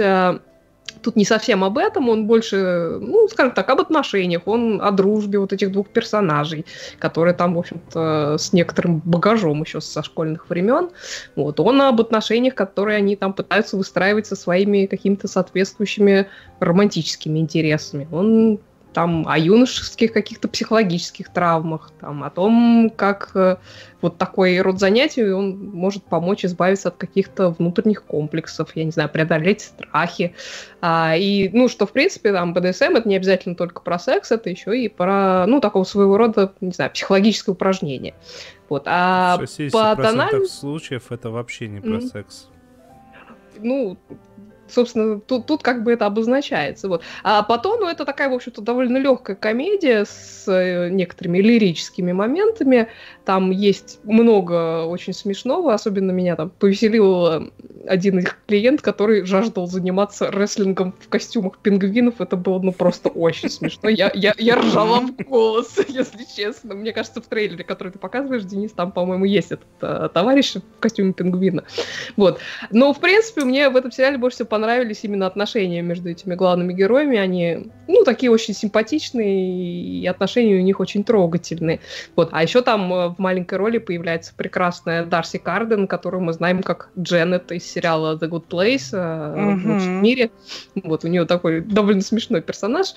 тут 1.01 1.15
не 1.15 1.25
совсем 1.25 1.63
об 1.63 1.77
этом, 1.77 2.09
он 2.09 2.27
больше, 2.27 2.97
ну, 2.99 3.27
скажем 3.27 3.53
так, 3.53 3.69
об 3.69 3.81
отношениях, 3.81 4.43
он 4.45 4.81
о 4.81 4.91
дружбе 4.91 5.39
вот 5.39 5.53
этих 5.53 5.71
двух 5.71 5.87
персонажей, 5.89 6.65
которые 6.99 7.33
там, 7.33 7.55
в 7.55 7.59
общем-то, 7.59 8.37
с 8.37 8.53
некоторым 8.53 8.99
багажом 8.99 9.61
еще 9.61 9.81
со 9.81 10.03
школьных 10.03 10.49
времен. 10.49 10.89
Вот. 11.35 11.59
Он 11.59 11.81
об 11.81 12.01
отношениях, 12.01 12.55
которые 12.55 12.97
они 12.97 13.15
там 13.15 13.33
пытаются 13.33 13.77
выстраивать 13.77 14.27
со 14.27 14.35
своими 14.35 14.85
какими-то 14.85 15.27
соответствующими 15.27 16.27
романтическими 16.59 17.39
интересами. 17.39 18.07
Он 18.11 18.59
там 18.93 19.27
о 19.27 19.37
юношеских 19.37 20.11
каких-то 20.11 20.47
психологических 20.47 21.31
травмах, 21.31 21.91
там, 21.99 22.23
о 22.23 22.29
том, 22.29 22.91
как 22.95 23.31
э, 23.35 23.57
вот 24.01 24.17
такой 24.17 24.59
род 24.61 24.79
занятий 24.79 25.31
он 25.31 25.59
может 25.71 26.03
помочь 26.03 26.43
избавиться 26.45 26.89
от 26.89 26.97
каких-то 26.97 27.51
внутренних 27.51 28.03
комплексов, 28.03 28.75
я 28.75 28.83
не 28.83 28.91
знаю, 28.91 29.09
преодолеть 29.09 29.61
страхи. 29.61 30.33
А, 30.81 31.15
и, 31.15 31.49
ну, 31.49 31.67
что, 31.67 31.85
в 31.85 31.91
принципе, 31.91 32.33
там, 32.33 32.53
БДСМ 32.53 32.95
это 32.95 33.07
не 33.07 33.15
обязательно 33.15 33.55
только 33.55 33.81
про 33.81 33.99
секс, 33.99 34.31
это 34.31 34.49
еще 34.49 34.79
и 34.79 34.87
про, 34.87 35.45
ну, 35.47 35.59
такого 35.59 35.83
своего 35.83 36.17
рода, 36.17 36.53
не 36.59 36.71
знаю, 36.71 36.91
психологическое 36.91 37.51
упражнение. 37.51 38.15
Вот. 38.69 38.83
А 38.85 39.39
по 39.71 39.95
тональности... 39.95 40.55
случаев 40.55 41.11
это 41.11 41.29
вообще 41.29 41.67
не 41.67 41.79
про 41.79 41.97
mm-hmm. 41.97 42.11
секс. 42.11 42.49
Ну, 43.61 43.97
собственно, 44.71 45.19
тут, 45.19 45.45
тут 45.45 45.63
как 45.63 45.83
бы 45.83 45.91
это 45.93 46.05
обозначается. 46.05 46.87
Вот. 46.87 47.03
А 47.23 47.43
по 47.43 47.57
тону 47.57 47.87
это 47.87 48.05
такая, 48.05 48.29
в 48.29 48.33
общем-то, 48.33 48.61
довольно 48.61 48.97
легкая 48.97 49.35
комедия 49.35 50.05
с 50.05 50.45
э, 50.47 50.89
некоторыми 50.89 51.39
лирическими 51.39 52.11
моментами. 52.11 52.87
Там 53.25 53.51
есть 53.51 53.99
много 54.03 54.85
очень 54.85 55.13
смешного, 55.13 55.73
особенно 55.73 56.11
меня 56.11 56.35
там 56.35 56.49
повеселил 56.49 57.49
один 57.87 58.19
их 58.19 58.37
клиент, 58.47 58.81
который 58.81 59.25
жаждал 59.25 59.67
заниматься 59.67 60.29
рестлингом 60.29 60.93
в 60.99 61.09
костюмах 61.09 61.59
пингвинов. 61.59 62.21
Это 62.21 62.35
было, 62.35 62.59
ну, 62.59 62.71
просто 62.71 63.09
очень 63.09 63.49
смешно. 63.49 63.89
Я, 63.89 64.11
я, 64.13 64.33
я 64.37 64.55
ржала 64.55 65.01
в 65.01 65.15
голос, 65.15 65.77
если 65.87 66.25
честно. 66.35 66.75
Мне 66.75 66.93
кажется, 66.93 67.21
в 67.21 67.27
трейлере, 67.27 67.63
который 67.63 67.91
ты 67.91 67.99
показываешь, 67.99 68.43
Денис, 68.43 68.71
там, 68.71 68.91
по-моему, 68.91 69.25
есть 69.25 69.51
этот 69.51 69.67
а, 69.81 70.09
товарищ 70.09 70.55
в 70.55 70.79
костюме 70.79 71.13
пингвина. 71.13 71.63
Вот. 72.15 72.39
Но, 72.71 72.93
в 72.93 72.99
принципе, 72.99 73.43
мне 73.43 73.69
в 73.69 73.75
этом 73.75 73.91
сериале 73.91 74.17
больше 74.17 74.37
всего 74.37 74.47
понравились 74.59 74.99
именно 75.03 75.25
отношения 75.25 75.81
между 75.81 76.09
этими 76.09 76.35
главными 76.35 76.73
героями. 76.73 77.17
Они, 77.17 77.71
ну, 77.87 78.03
такие 78.03 78.29
очень 78.29 78.53
симпатичные, 78.53 80.01
и 80.01 80.05
отношения 80.05 80.57
у 80.57 80.61
них 80.61 80.81
очень 80.81 81.05
трогательные. 81.05 81.79
Вот. 82.17 82.29
А 82.33 82.43
еще 82.43 82.61
там 82.61 82.93
э, 82.93 83.07
в 83.09 83.19
маленькой 83.19 83.57
роли 83.57 83.77
появляется 83.77 84.33
прекрасная 84.35 85.05
Дарси 85.05 85.37
Карден, 85.37 85.87
которую 85.87 86.23
мы 86.23 86.33
знаем 86.33 86.61
как 86.61 86.89
Дженнет 86.99 87.49
из 87.53 87.63
сериала 87.63 88.17
The 88.17 88.29
Good 88.29 88.47
Place 88.49 88.91
mm-hmm. 88.91 89.77
в 89.77 89.87
мире. 90.01 90.29
Вот, 90.75 91.05
у 91.05 91.07
нее 91.07 91.23
такой 91.23 91.61
довольно 91.61 92.01
смешной 92.01 92.41
персонаж. 92.41 92.95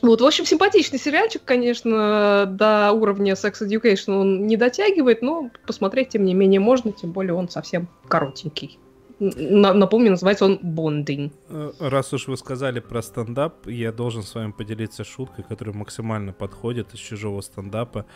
Вот, 0.00 0.20
в 0.20 0.26
общем, 0.26 0.44
симпатичный 0.44 1.00
сериальчик, 1.00 1.42
конечно, 1.44 2.46
до 2.46 2.92
уровня 2.92 3.32
Sex 3.32 3.54
Education 3.62 4.20
он 4.20 4.46
не 4.46 4.56
дотягивает, 4.56 5.22
но 5.22 5.50
посмотреть, 5.66 6.10
тем 6.10 6.24
не 6.24 6.34
менее, 6.34 6.60
можно, 6.60 6.92
тем 6.92 7.10
более 7.10 7.34
он 7.34 7.48
совсем 7.48 7.88
коротенький. 8.06 8.78
Напомню, 9.20 10.10
называется 10.10 10.44
он 10.44 10.58
Bonding. 10.62 11.32
Э, 11.48 11.72
раз 11.78 12.12
уж 12.12 12.26
вы 12.26 12.36
сказали 12.36 12.80
про 12.80 13.00
стендап, 13.00 13.66
я 13.66 13.92
должен 13.92 14.22
с 14.22 14.34
вами 14.34 14.50
поделиться 14.50 15.04
шуткой, 15.04 15.44
которая 15.44 15.74
максимально 15.74 16.32
подходит 16.32 16.92
из 16.94 17.00
чужого 17.00 17.40
стендапа. 17.40 18.06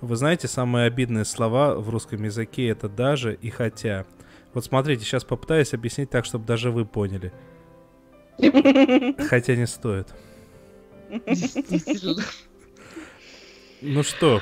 Вы 0.00 0.16
знаете, 0.16 0.48
самые 0.48 0.86
обидные 0.86 1.24
слова 1.24 1.76
в 1.76 1.88
русском 1.90 2.22
языке 2.24 2.68
это 2.68 2.88
даже 2.88 3.34
и 3.34 3.50
хотя. 3.50 4.04
Вот 4.52 4.64
смотрите, 4.64 5.04
сейчас 5.04 5.24
попытаюсь 5.24 5.74
объяснить 5.74 6.10
так, 6.10 6.24
чтобы 6.24 6.44
даже 6.44 6.70
вы 6.70 6.84
поняли. 6.84 7.32
Хотя 9.28 9.56
не 9.56 9.66
стоит. 9.66 10.08
Действительно. 11.26 12.22
Ну 13.84 14.04
что, 14.04 14.40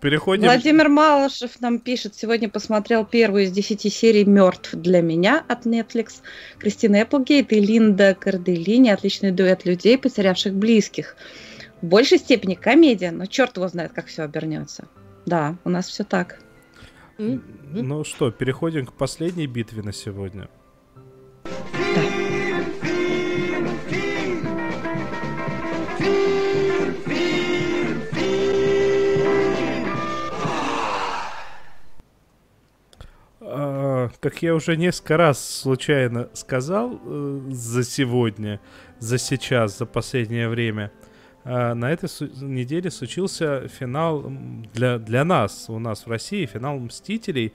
переходим... 0.00 0.44
Владимир 0.44 0.88
Малышев 0.88 1.60
нам 1.60 1.78
пишет, 1.78 2.16
сегодня 2.16 2.48
посмотрел 2.48 3.04
первую 3.04 3.44
из 3.44 3.52
десяти 3.52 3.88
серий 3.88 4.24
«Мертв 4.24 4.74
для 4.74 5.02
меня» 5.02 5.44
от 5.46 5.66
Netflix. 5.66 6.20
Кристина 6.58 6.96
Эпплгейт 6.96 7.52
и 7.52 7.60
Линда 7.60 8.16
Карделини, 8.18 8.88
отличный 8.88 9.30
дуэт 9.30 9.64
людей, 9.64 9.96
потерявших 9.96 10.52
близких. 10.52 11.16
В 11.80 11.86
большей 11.86 12.18
степени 12.18 12.54
комедия, 12.54 13.12
но 13.12 13.26
черт 13.26 13.56
его 13.56 13.68
знает, 13.68 13.92
как 13.92 14.06
все 14.06 14.22
обернется. 14.22 14.88
Да, 15.26 15.56
у 15.64 15.70
нас 15.70 15.86
все 15.86 16.02
так. 16.02 16.40
Ну 17.18 18.04
что, 18.04 18.32
переходим 18.32 18.84
к 18.86 18.92
последней 18.94 19.46
битве 19.46 19.82
на 19.82 19.92
сегодня. 19.92 20.48
А, 21.44 22.05
как 34.20 34.42
я 34.42 34.54
уже 34.54 34.76
несколько 34.76 35.16
раз 35.16 35.44
случайно 35.44 36.28
сказал 36.32 37.00
э, 37.04 37.40
за 37.50 37.84
сегодня, 37.84 38.60
за 38.98 39.18
сейчас, 39.18 39.78
за 39.78 39.86
последнее 39.86 40.48
время, 40.48 40.90
А, 41.48 41.74
на 41.74 41.92
этой 41.92 42.08
неделе 42.42 42.90
случился 42.90 43.68
финал 43.68 44.32
для, 44.74 44.98
для 44.98 45.24
нас, 45.24 45.66
у 45.68 45.78
нас 45.78 46.04
в 46.04 46.10
России, 46.10 46.44
финал 46.44 46.78
«Мстителей». 46.78 47.52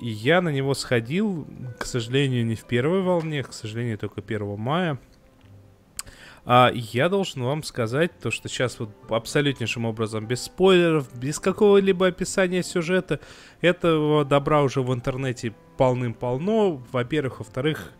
И 0.00 0.08
я 0.08 0.40
на 0.40 0.50
него 0.50 0.74
сходил, 0.74 1.44
к 1.78 1.86
сожалению, 1.86 2.46
не 2.46 2.54
в 2.54 2.64
первой 2.64 3.02
волне, 3.02 3.42
к 3.42 3.52
сожалению, 3.52 3.98
только 3.98 4.20
1 4.20 4.56
мая. 4.56 4.98
А 6.48 6.70
я 6.72 7.08
должен 7.08 7.42
вам 7.42 7.64
сказать 7.64 8.16
то, 8.20 8.30
что 8.30 8.48
сейчас 8.48 8.78
вот 8.78 8.90
абсолютнейшим 9.08 9.84
образом, 9.84 10.26
без 10.26 10.42
спойлеров, 10.44 11.12
без 11.18 11.40
какого-либо 11.40 12.06
описания 12.06 12.62
сюжета, 12.62 13.18
этого 13.60 14.24
добра 14.24 14.62
уже 14.62 14.80
в 14.80 14.94
интернете 14.94 15.54
полным-полно. 15.76 16.80
Во-первых, 16.92 17.40
во-вторых, 17.40 17.92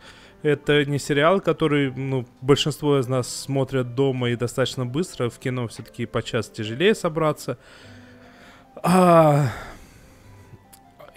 это 0.43 0.85
не 0.85 0.97
сериал, 0.97 1.41
который, 1.41 1.91
ну, 1.91 2.25
большинство 2.39 2.97
из 2.99 3.07
нас 3.07 3.27
смотрят 3.27 3.95
дома 3.95 4.29
и 4.29 4.37
достаточно 4.37 4.85
быстро. 4.85 5.29
В 5.29 5.37
кино 5.39 5.67
все-таки 5.67 6.05
подчас 6.05 6.49
тяжелее 6.49 6.95
собраться. 6.95 7.57
А... 8.81 9.51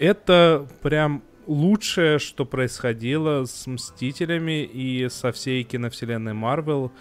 Это 0.01 0.67
прям 0.81 1.21
лучшее, 1.47 2.19
что 2.19 2.45
происходило 2.45 3.45
с 3.45 3.67
Мстителями 3.67 4.63
и 4.63 5.09
со 5.09 5.31
всей 5.31 5.63
киновселенной 5.63 6.33
Марвел 6.33 6.91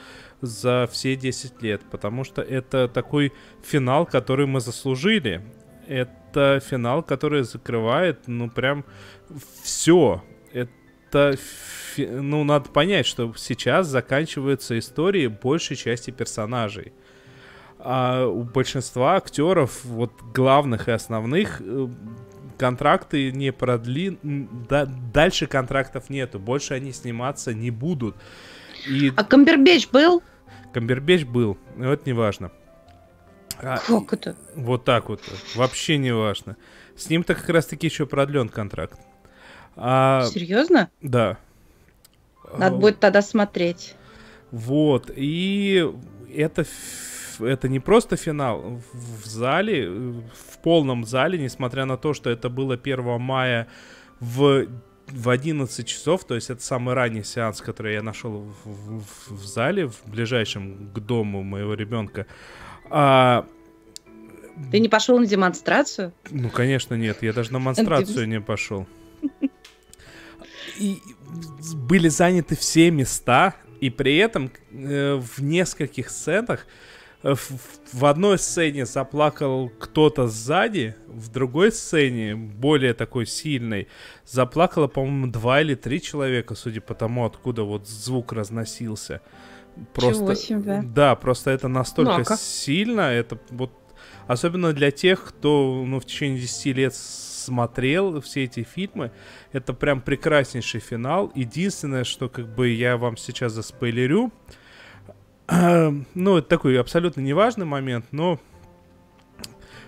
за 0.40 0.88
все 0.90 1.16
10 1.16 1.62
лет, 1.62 1.82
потому 1.90 2.24
что 2.24 2.42
это 2.42 2.88
такой 2.88 3.32
финал, 3.62 4.06
который 4.06 4.46
мы 4.46 4.60
заслужили. 4.60 5.42
Это 5.86 6.60
финал, 6.64 7.02
который 7.02 7.42
закрывает, 7.42 8.26
ну, 8.26 8.48
прям 8.48 8.84
все. 9.62 10.22
Это, 10.52 11.36
фи- 11.36 12.06
ну, 12.06 12.44
надо 12.44 12.70
понять, 12.70 13.06
что 13.06 13.34
сейчас 13.36 13.88
заканчиваются 13.88 14.78
истории 14.78 15.26
большей 15.26 15.76
части 15.76 16.10
персонажей. 16.10 16.92
А 17.78 18.26
у 18.26 18.42
большинства 18.42 19.16
актеров, 19.16 19.84
вот 19.84 20.12
главных 20.34 20.88
и 20.88 20.92
основных, 20.92 21.60
э, 21.60 21.88
контракты 22.60 23.32
не 23.32 23.52
продли... 23.52 24.18
да- 24.22 24.84
дальше 24.84 25.46
контрактов 25.46 26.10
нету, 26.10 26.38
больше 26.38 26.74
они 26.74 26.92
сниматься 26.92 27.54
не 27.54 27.70
будут. 27.70 28.16
И 28.86 29.10
А 29.16 29.24
Камбербеч 29.24 29.88
был? 29.88 30.22
Камбербеч 30.74 31.24
был, 31.24 31.56
но 31.76 31.90
это 31.90 32.02
не 32.04 32.12
важно. 32.12 32.52
А, 33.62 33.78
Как 33.78 34.12
это? 34.12 34.36
вот 34.54 34.84
так 34.84 35.08
вот, 35.08 35.22
вообще 35.54 35.96
не 35.96 36.12
важно. 36.14 36.58
С 36.96 37.08
ним-то 37.08 37.34
как 37.34 37.48
раз-таки 37.48 37.86
еще 37.86 38.04
продлен 38.04 38.50
контракт. 38.50 39.00
А, 39.76 40.26
Серьезно? 40.26 40.90
да. 41.00 41.38
Надо 42.58 42.76
А, 42.76 42.78
будет 42.78 43.00
тогда 43.00 43.22
смотреть. 43.22 43.94
Вот, 44.50 45.10
и 45.14 45.90
это, 46.34 46.66
это 47.42 47.68
не 47.68 47.80
просто 47.80 48.16
финал. 48.16 48.80
В 48.92 49.26
зале, 49.26 49.88
в 49.90 50.58
полном 50.62 51.04
зале, 51.04 51.38
несмотря 51.38 51.84
на 51.84 51.96
то, 51.96 52.14
что 52.14 52.30
это 52.30 52.48
было 52.48 52.74
1 52.74 53.20
мая 53.20 53.66
в, 54.20 54.66
в 55.08 55.28
11 55.28 55.86
часов, 55.86 56.24
то 56.24 56.34
есть 56.34 56.50
это 56.50 56.62
самый 56.62 56.94
ранний 56.94 57.24
сеанс, 57.24 57.60
который 57.60 57.94
я 57.94 58.02
нашел 58.02 58.52
в, 58.64 58.98
в- 58.98 59.30
в 59.30 59.44
зале, 59.46 59.86
в 59.88 60.02
ближайшем 60.06 60.90
к 60.94 60.98
дому 61.00 61.42
моего 61.42 61.74
ребенка. 61.74 62.26
А, 62.90 63.46
Ты 64.70 64.78
не 64.80 64.88
пошел 64.88 65.18
на 65.18 65.26
демонстрацию? 65.26 66.12
ну, 66.30 66.50
конечно, 66.50 66.94
нет. 66.94 67.22
Я 67.22 67.32
даже 67.32 67.52
на 67.52 67.58
монстрацию 67.58 68.28
не 68.28 68.40
пошел. 68.40 68.86
И 70.78 70.98
были 71.74 72.08
заняты 72.08 72.56
все 72.56 72.90
места, 72.90 73.54
и 73.80 73.90
при 73.90 74.16
этом 74.16 74.50
э, 74.72 75.14
в 75.14 75.42
нескольких 75.42 76.10
сценах 76.10 76.66
в, 77.22 77.38
в 77.92 78.04
одной 78.04 78.38
сцене 78.38 78.86
заплакал 78.86 79.70
кто-то 79.78 80.26
сзади, 80.28 80.94
в 81.06 81.30
другой 81.30 81.72
сцене, 81.72 82.34
более 82.34 82.94
такой 82.94 83.26
сильной, 83.26 83.88
заплакало, 84.26 84.86
по-моему, 84.86 85.26
два 85.26 85.60
или 85.60 85.74
три 85.74 86.00
человека, 86.00 86.54
судя 86.54 86.80
по 86.80 86.94
тому, 86.94 87.24
откуда 87.24 87.64
вот 87.64 87.86
звук 87.86 88.32
разносился. 88.32 89.20
Просто, 89.94 90.34
да, 90.82 91.14
просто 91.14 91.50
это 91.50 91.68
настолько 91.68 92.16
Ну, 92.16 92.24
а 92.28 92.36
сильно, 92.36 93.02
это 93.02 93.38
вот 93.50 93.72
Особенно 94.26 94.72
для 94.72 94.90
тех, 94.90 95.24
кто 95.24 95.84
ну, 95.84 95.98
в 95.98 96.04
течение 96.04 96.40
10 96.40 96.76
лет 96.76 96.94
смотрел 96.94 98.20
все 98.20 98.44
эти 98.44 98.62
фильмы. 98.62 99.10
Это 99.52 99.74
прям 99.74 100.00
прекраснейший 100.00 100.80
финал. 100.80 101.32
Единственное, 101.34 102.04
что 102.04 102.28
как 102.28 102.46
бы 102.54 102.68
я 102.68 102.96
вам 102.96 103.16
сейчас 103.16 103.52
заспойлерю. 103.52 104.32
ну, 106.14 106.36
это 106.36 106.48
такой 106.48 106.78
абсолютно 106.78 107.20
неважный 107.20 107.66
момент, 107.66 108.06
но 108.12 108.38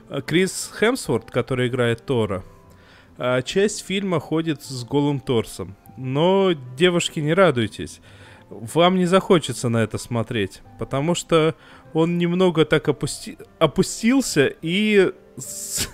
э, 0.08 0.20
Крис 0.26 0.70
Хемсворт, 0.78 1.30
который 1.30 1.68
играет 1.68 2.04
Тора, 2.04 2.42
э, 3.18 3.42
часть 3.42 3.84
фильма 3.86 4.18
ходит 4.18 4.62
с 4.62 4.84
голым 4.84 5.20
торсом. 5.20 5.76
Но, 5.96 6.52
девушки, 6.76 7.20
не 7.20 7.34
радуйтесь. 7.34 8.00
Вам 8.50 8.96
не 8.96 9.06
захочется 9.06 9.68
на 9.68 9.78
это 9.82 9.98
смотреть, 9.98 10.62
потому 10.78 11.14
что 11.14 11.54
он 11.92 12.18
немного 12.18 12.64
так 12.64 12.88
опусти- 12.88 13.38
опустился 13.58 14.46
и 14.62 15.12
с- 15.36 15.88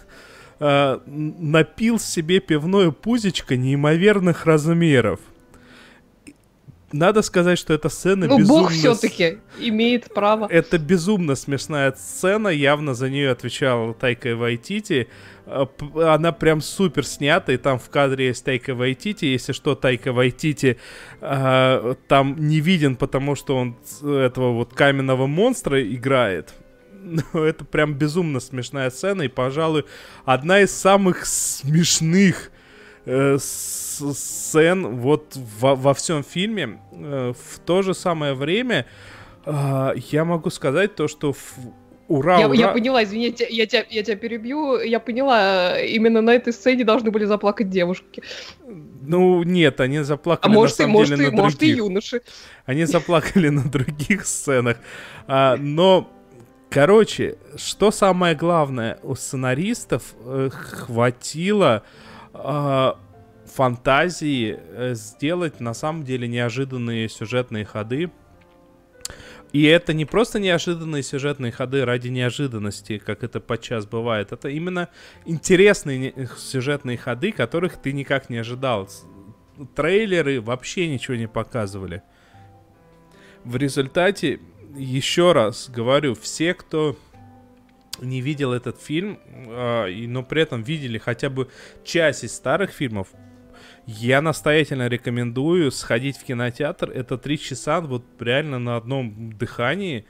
н- 0.61 1.03
напил 1.07 1.99
себе 1.99 2.41
пивное 2.41 2.91
пузечко 2.91 3.57
неимоверных 3.57 4.47
размеров. 4.47 5.21
Надо 6.93 7.20
сказать, 7.22 7.59
что 7.59 7.74
эта 7.74 7.91
сцена 7.91 8.26
Ну, 8.26 8.39
безумно... 8.39 8.62
бог 8.62 8.72
все-таки 8.72 9.39
имеет 9.59 10.12
право. 10.14 10.47
Это 10.51 10.78
безумно 10.78 11.34
смешная 11.34 11.93
сцена, 11.93 12.49
явно 12.49 12.95
за 12.95 13.11
нее 13.11 13.30
отвечал 13.30 13.93
Тайка 13.93 14.34
Вайтити. 14.34 15.09
А, 15.45 15.68
Она 16.14 16.32
прям 16.32 16.62
супер 16.62 17.05
снята, 17.05 17.53
и 17.53 17.59
там 17.59 17.78
в 17.78 17.91
кадре 17.91 18.28
есть 18.28 18.43
Тайка 18.45 18.74
Вайтити. 18.74 19.26
Если 19.26 19.53
что, 19.53 19.74
Тайка 19.74 20.12
Вайтити 20.14 20.78
а, 21.20 21.95
там 22.09 22.36
не 22.39 22.61
виден, 22.61 22.97
потому 22.97 23.34
что 23.34 23.57
он 23.57 23.76
этого 24.03 24.53
вот 24.55 24.72
каменного 24.72 25.26
монстра 25.26 25.82
играет. 25.82 26.55
Но 27.32 27.45
это 27.45 27.66
прям 27.66 27.95
безумно 27.95 28.41
смешная 28.41 28.91
сцена, 28.91 29.22
и, 29.22 29.28
пожалуй, 29.28 29.84
одна 30.24 30.61
из 30.61 30.74
самых 30.74 31.26
смешных 31.26 32.51
э, 33.05 33.36
с- 33.39 33.88
сцен 33.99 34.96
вот 34.96 35.36
во, 35.61 35.74
во 35.74 35.92
всем 35.94 36.22
фильме. 36.24 36.78
Э, 36.92 37.32
в 37.32 37.59
то 37.61 37.82
же 37.82 37.94
самое 37.94 38.34
время 38.34 38.86
а, 39.44 39.92
я 39.96 40.24
могу 40.24 40.51
сказать 40.51 40.94
то, 40.94 41.09
что 41.09 41.32
в- 41.32 41.57
ура, 42.09 42.38
Я, 42.38 42.46
ура, 42.49 42.57
я 42.57 42.68
поняла, 42.68 43.03
извини, 43.05 43.26
я, 43.26 43.32
тебя- 43.32 43.49
я, 43.51 43.66
тебя, 43.66 43.84
я 43.90 44.03
тебя 44.03 44.16
перебью. 44.16 44.78
Я 44.80 45.01
поняла, 45.01 45.78
э, 45.78 45.86
именно 45.88 46.20
на 46.22 46.30
этой 46.34 46.53
сцене 46.53 46.84
должны 46.84 47.11
были 47.11 47.24
заплакать 47.24 47.70
девушки. 47.70 48.22
ну 49.03 49.42
нет, 49.42 49.80
они 49.80 49.99
А 49.99 50.05
заплакали 50.05 50.53
может, 50.53 50.78
на 50.78 50.82
и, 50.82 50.84
самом 50.84 50.92
может, 50.92 51.16
деле 51.16 51.28
и, 51.28 51.30
на 51.32 51.42
может, 51.42 51.57
и 51.62 51.66
других. 51.66 51.76
юноши. 51.78 52.20
Они 52.66 52.84
заплакали 52.84 53.49
на 53.51 53.62
других 53.64 54.26
сценах. 54.26 54.76
А, 55.26 55.57
но, 55.57 56.11
короче, 56.68 57.36
что 57.57 57.90
самое 57.90 58.34
главное, 58.34 58.99
у 59.03 59.14
сценаристов 59.14 60.14
э, 60.26 60.51
хватило 60.53 61.82
а, 62.34 62.99
фантазии 63.59 64.56
э, 64.56 64.94
сделать 64.94 65.59
на 65.59 65.74
самом 65.74 66.04
деле 66.04 66.28
неожиданные 66.28 67.09
сюжетные 67.09 67.64
ходы. 67.64 68.12
И 69.52 69.64
это 69.64 69.92
не 69.94 70.04
просто 70.04 70.38
неожиданные 70.38 71.02
сюжетные 71.02 71.50
ходы 71.50 71.84
ради 71.84 72.06
неожиданности, 72.06 72.98
как 72.98 73.24
это 73.24 73.40
подчас 73.40 73.84
бывает. 73.84 74.30
Это 74.30 74.48
именно 74.48 74.90
интересные 75.26 75.98
не- 75.98 76.28
сюжетные 76.38 76.96
ходы, 76.96 77.32
которых 77.32 77.82
ты 77.82 77.92
никак 77.92 78.30
не 78.30 78.38
ожидал. 78.38 78.88
Трейлеры 79.74 80.40
вообще 80.40 80.86
ничего 80.86 81.16
не 81.16 81.26
показывали. 81.26 82.02
В 83.42 83.56
результате, 83.56 84.38
еще 84.76 85.32
раз 85.32 85.68
говорю, 85.68 86.14
все, 86.14 86.54
кто 86.54 86.96
не 88.00 88.20
видел 88.20 88.52
этот 88.52 88.80
фильм, 88.80 89.18
а, 89.26 89.88
но 89.88 90.22
при 90.22 90.42
этом 90.42 90.62
видели 90.62 90.98
хотя 90.98 91.28
бы 91.28 91.48
часть 91.82 92.22
из 92.22 92.36
старых 92.36 92.70
фильмов, 92.70 93.09
я 93.89 94.20
настоятельно 94.20 94.86
рекомендую 94.86 95.70
сходить 95.70 96.18
в 96.18 96.24
кинотеатр. 96.24 96.91
Это 96.91 97.16
три 97.16 97.39
часа 97.39 97.80
вот 97.80 98.05
реально 98.20 98.59
на 98.59 98.76
одном 98.76 99.32
дыхании, 99.32 100.05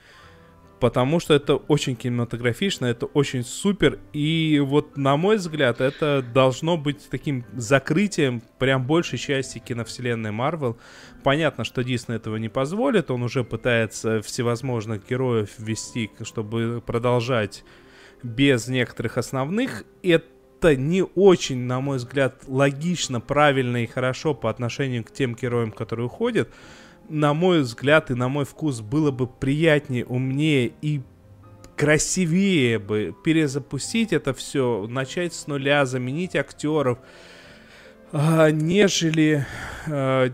потому 0.81 1.21
что 1.21 1.35
это 1.35 1.55
очень 1.55 1.95
кинематографично, 1.95 2.87
это 2.87 3.07
очень 3.07 3.45
супер. 3.45 4.01
И 4.13 4.61
вот, 4.65 4.97
на 4.97 5.17
мой 5.17 5.37
взгляд, 5.37 5.81
это 5.81 6.25
должно 6.35 6.77
быть 6.77 7.09
таким 7.09 7.45
закрытием 7.55 8.43
прям 8.59 8.85
большей 8.85 9.17
части 9.17 9.61
киновселенной 9.61 10.33
Марвел. 10.33 10.77
Понятно, 11.23 11.63
что 11.63 11.85
Дисней 11.85 12.17
этого 12.17 12.35
не 12.35 12.49
позволит, 12.49 13.13
он 13.13 13.23
уже 13.23 13.45
пытается 13.45 14.23
всевозможных 14.23 15.09
героев 15.09 15.51
ввести, 15.57 16.11
чтобы 16.23 16.83
продолжать 16.85 17.63
без 18.25 18.67
некоторых 18.67 19.19
основных. 19.19 19.85
Это 20.03 20.27
не 20.65 21.03
очень, 21.03 21.59
на 21.59 21.81
мой 21.81 21.99
взгляд, 21.99 22.43
логично, 22.47 23.21
правильно 23.21 23.83
и 23.83 23.87
хорошо 23.87 24.35
по 24.35 24.51
отношению 24.51 25.05
к 25.05 25.11
тем 25.13 25.35
героям, 25.35 25.73
которые 25.73 26.07
уходят. 26.07 26.49
на 27.09 27.33
мой 27.33 27.61
взгляд 27.61 28.11
и 28.11 28.15
на 28.15 28.29
мой 28.29 28.45
вкус, 28.45 28.81
было 28.81 29.11
бы 29.11 29.27
приятнее, 29.27 30.05
умнее 30.05 30.73
и 30.83 31.01
красивее 31.75 32.79
бы 32.79 33.15
перезапустить 33.25 34.13
это 34.13 34.35
все, 34.35 34.87
начать 34.89 35.33
с 35.33 35.47
нуля, 35.47 35.87
заменить 35.87 36.37
актеров, 36.37 36.99
а, 38.13 38.51
нежели 38.51 39.47
а, 39.87 40.31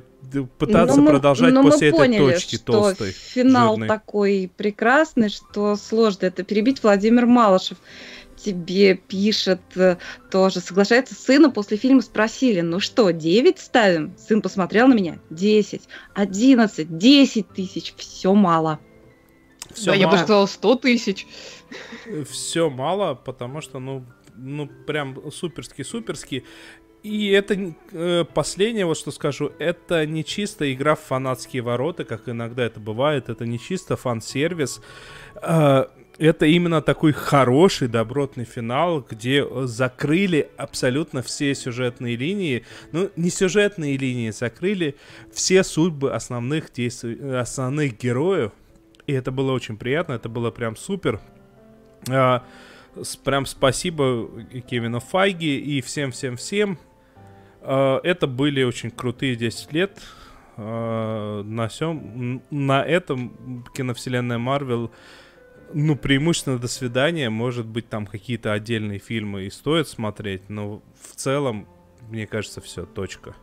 пытаться 0.59 0.97
Но 0.97 1.03
мы- 1.03 1.11
продолжать 1.11 1.53
но 1.53 1.62
мы 1.62 1.70
после 1.70 1.89
этой 1.91 1.99
поняли, 1.99 2.33
точки 2.33 2.57
что 2.57 2.72
толстой. 2.72 3.12
Финал 3.12 3.75
жирной. 3.75 3.89
такой 3.89 4.51
прекрасный, 4.57 5.29
что 5.29 5.77
сложно 5.77 6.27
это 6.27 6.43
перебить. 6.43 6.83
Владимир 6.83 7.27
Малышев 7.27 7.79
тебе 8.45 8.95
пишет 8.95 9.61
э, 9.76 9.97
тоже, 10.30 10.61
соглашается 10.61 11.14
с 11.14 11.18
сыном. 11.18 11.53
После 11.53 11.76
фильма 11.76 12.03
спросили, 12.03 12.61
ну 12.61 12.80
что, 12.80 13.11
9 13.11 13.59
ставим? 13.59 14.14
Сын 14.18 14.42
посмотрел 14.42 14.88
на 14.88 14.95
меня. 14.95 15.18
10, 15.30 15.82
11, 16.14 16.99
10 16.99 17.49
тысяч. 17.49 17.95
Все 17.97 18.34
мало. 18.34 18.80
Всё 19.72 19.92
да, 19.92 19.95
я 19.95 20.07
бы 20.07 20.14
мало. 20.14 20.24
сказала 20.24 20.47
100 20.47 20.74
тысяч. 20.76 21.26
все 22.30 22.70
мало, 22.70 23.14
потому 23.14 23.61
что, 23.61 23.78
ну, 23.78 24.05
ну 24.36 24.66
прям 24.86 25.30
суперски-суперски. 25.30 26.45
И 27.03 27.28
это 27.28 27.74
э, 27.92 28.24
последнее, 28.24 28.86
вот 28.86 28.97
что 28.97 29.11
скажу, 29.11 29.53
это 29.59 30.07
не 30.07 30.24
чисто 30.24 30.72
игра 30.72 30.95
в 30.95 31.01
фанатские 31.01 31.61
ворота, 31.61 32.05
как 32.05 32.30
иногда 32.30 32.64
это 32.64 32.80
бывает, 32.80 33.28
это 33.28 33.45
не 33.45 33.59
чисто 33.59 33.97
фан-сервис. 33.97 34.80
Э, 35.42 35.84
это 36.18 36.46
именно 36.46 36.80
такой 36.80 37.12
хороший, 37.12 37.88
добротный 37.88 38.44
финал, 38.44 39.04
где 39.08 39.44
э, 39.44 39.62
закрыли 39.66 40.48
абсолютно 40.56 41.22
все 41.22 41.54
сюжетные 41.54 42.16
линии. 42.16 42.64
Ну, 42.92 43.10
не 43.16 43.30
сюжетные 43.30 43.96
линии, 43.96 44.30
закрыли 44.30 44.96
все 45.32 45.64
судьбы 45.64 46.12
основных 46.12 46.72
действий, 46.72 47.16
э, 47.20 47.38
основных 47.38 47.98
героев. 47.98 48.52
И 49.06 49.12
это 49.12 49.30
было 49.30 49.52
очень 49.52 49.76
приятно, 49.76 50.14
это 50.14 50.28
было 50.28 50.50
прям 50.50 50.76
супер. 50.76 51.20
А, 52.08 52.44
с- 53.00 53.16
прям 53.16 53.44
спасибо 53.44 54.28
Кевину 54.68 55.00
Файги 55.00 55.58
и 55.58 55.80
всем-всем-всем. 55.80 56.78
А, 57.60 58.00
это 58.02 58.26
были 58.26 58.62
очень 58.62 58.90
крутые 58.90 59.36
10 59.36 59.72
лет. 59.72 60.00
А, 60.56 61.42
на 61.42 61.68
всем, 61.68 62.42
на 62.50 62.84
этом 62.84 63.64
киновселенная 63.74 64.38
Марвел, 64.38 64.92
ну, 65.75 65.97
преимущественно 65.97 66.59
до 66.59 66.68
свидания. 66.68 67.29
Может 67.29 67.66
быть, 67.66 67.89
там 67.89 68.07
какие-то 68.07 68.53
отдельные 68.53 68.99
фильмы 68.99 69.45
и 69.45 69.51
стоит 69.51 69.89
смотреть, 69.89 70.49
но 70.49 70.83
в 71.01 71.16
целом, 71.16 71.66
мне 72.09 72.27
кажется, 72.27 72.61
все, 72.61 72.87
точка. 72.87 73.35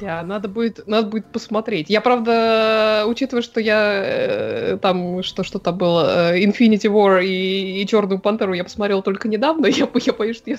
Да, 0.00 0.22
надо 0.22 0.48
будет, 0.48 0.86
надо 0.86 1.08
будет 1.08 1.26
посмотреть. 1.26 1.88
Я, 1.88 2.00
правда, 2.00 3.04
учитывая, 3.06 3.42
что 3.42 3.60
я 3.60 4.02
э, 4.04 4.78
там, 4.78 5.22
что 5.22 5.44
что-то 5.44 5.70
было, 5.70 6.32
э, 6.32 6.42
Infinity 6.42 6.90
War 6.90 7.24
и, 7.24 7.80
и 7.80 7.86
Черную 7.86 8.18
Пантеру 8.18 8.54
я 8.54 8.64
посмотрел 8.64 9.02
только 9.02 9.28
недавно, 9.28 9.66
я, 9.68 9.88
я 9.94 10.12
боюсь, 10.12 10.36
что 10.36 10.50
я 10.50 10.58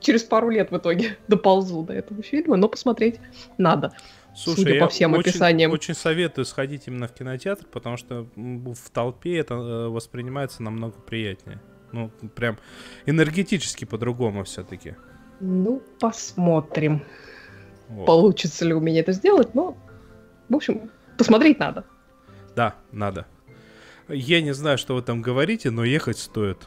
через 0.00 0.24
пару 0.24 0.50
лет 0.50 0.70
в 0.70 0.76
итоге 0.76 1.18
доползу 1.28 1.82
до 1.82 1.92
этого 1.92 2.22
фильма, 2.22 2.56
но 2.56 2.68
посмотреть 2.68 3.20
надо. 3.58 3.92
Судя 4.36 4.74
я 4.74 4.80
по 4.82 4.88
всем 4.88 5.14
очень, 5.14 5.30
описаниям. 5.30 5.72
Очень 5.72 5.94
советую 5.94 6.44
сходить 6.44 6.82
именно 6.86 7.08
в 7.08 7.14
кинотеатр, 7.14 7.66
потому 7.66 7.96
что 7.96 8.26
в 8.36 8.90
толпе 8.92 9.38
это 9.38 9.54
э, 9.54 9.88
воспринимается 9.88 10.62
намного 10.62 11.00
приятнее. 11.00 11.60
Ну, 11.92 12.10
прям 12.34 12.58
энергетически 13.06 13.86
по-другому 13.86 14.44
все-таки. 14.44 14.94
Ну, 15.40 15.82
посмотрим, 15.98 17.02
получится 18.06 18.64
ли 18.64 18.74
у 18.74 18.80
меня 18.80 19.00
это 19.00 19.12
сделать, 19.12 19.54
но, 19.54 19.76
в 20.48 20.56
общем, 20.56 20.90
посмотреть 21.16 21.58
надо. 21.58 21.84
Да, 22.54 22.74
надо. 22.92 23.26
Я 24.08 24.40
не 24.40 24.52
знаю, 24.52 24.78
что 24.78 24.94
вы 24.94 25.02
там 25.02 25.22
говорите, 25.22 25.70
но 25.70 25.84
ехать 25.84 26.18
стоит. 26.18 26.58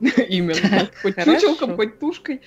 Именно. 0.28 0.88
Хоть 1.02 1.16
чучелком, 1.16 1.76
хоть 1.76 1.98
тушкой. 1.98 2.42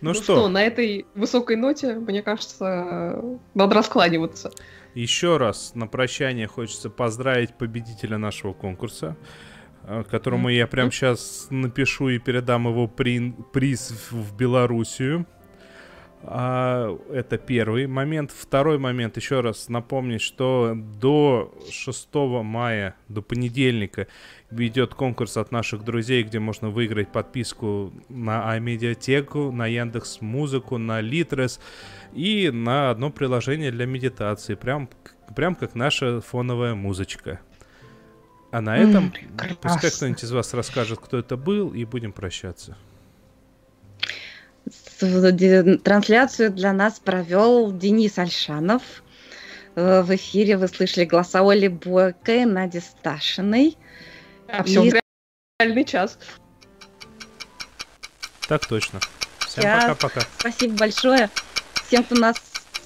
Ну, 0.00 0.14
что, 0.14 0.48
на 0.48 0.62
этой 0.62 1.06
высокой 1.14 1.56
ноте, 1.56 1.94
мне 1.94 2.22
кажется, 2.22 3.22
надо 3.54 3.74
раскладываться. 3.74 4.50
еще 4.94 5.36
раз 5.36 5.72
на 5.74 5.86
прощание 5.86 6.46
хочется 6.46 6.90
поздравить 6.90 7.54
победителя 7.54 8.18
нашего 8.18 8.52
конкурса, 8.52 9.16
э, 9.84 10.04
которому 10.10 10.48
я 10.48 10.66
прям 10.66 10.90
сейчас 10.90 11.48
напишу 11.50 12.08
и 12.08 12.18
передам 12.18 12.68
его 12.68 12.86
прин- 12.86 13.34
приз 13.52 14.10
в 14.10 14.36
Белоруссию. 14.36 15.26
А, 16.22 16.98
это 17.10 17.38
первый 17.38 17.86
момент. 17.86 18.32
Второй 18.32 18.78
момент, 18.78 19.16
еще 19.16 19.40
раз 19.40 19.68
напомнить, 19.68 20.20
что 20.20 20.74
до 20.74 21.54
6 21.70 22.08
мая, 22.42 22.96
до 23.08 23.22
понедельника, 23.22 24.08
идет 24.50 24.94
конкурс 24.94 25.36
от 25.36 25.52
наших 25.52 25.84
друзей, 25.84 26.22
где 26.24 26.38
можно 26.38 26.70
выиграть 26.70 27.12
подписку 27.12 27.92
на 28.08 28.50
Амедиатеку, 28.50 29.52
на 29.52 29.66
Яндекс 29.66 30.20
Музыку, 30.20 30.76
на 30.78 31.00
Литрес 31.00 31.60
и 32.12 32.50
на 32.52 32.90
одно 32.90 33.10
приложение 33.10 33.70
для 33.70 33.86
медитации, 33.86 34.54
прям, 34.54 34.88
прям 35.36 35.54
как 35.54 35.74
наша 35.74 36.20
фоновая 36.20 36.74
музычка. 36.74 37.40
А 38.50 38.60
на 38.62 38.78
М, 38.78 38.88
этом 38.90 39.10
прекрасно. 39.10 39.56
пускай 39.60 39.90
кто-нибудь 39.90 40.24
из 40.24 40.32
вас 40.32 40.54
расскажет, 40.54 40.98
кто 41.00 41.18
это 41.18 41.36
был, 41.36 41.72
и 41.74 41.84
будем 41.84 42.12
прощаться. 42.12 42.76
Трансляцию 44.98 46.50
для 46.50 46.72
нас 46.72 46.98
провел 46.98 47.72
Денис 47.72 48.18
Альшанов. 48.18 48.82
Э, 49.76 50.02
В 50.02 50.14
эфире 50.16 50.56
вы 50.56 50.66
слышали 50.68 51.04
голоса 51.04 51.40
Оли 51.40 51.68
Бойко 51.68 52.32
и 52.34 52.44
Нади 52.44 52.80
Сташиной. 52.80 53.76
А 54.48 54.62
все, 54.64 54.82
И- 54.84 54.92
реальный 55.60 55.84
час. 55.84 56.18
Так 58.48 58.66
точно. 58.66 58.98
Всем 59.40 59.64
Я- 59.64 59.80
пока-пока. 59.82 60.20
Спасибо 60.38 60.74
большое 60.76 61.30
всем, 61.86 62.02
кто 62.02 62.14
нас 62.16 62.36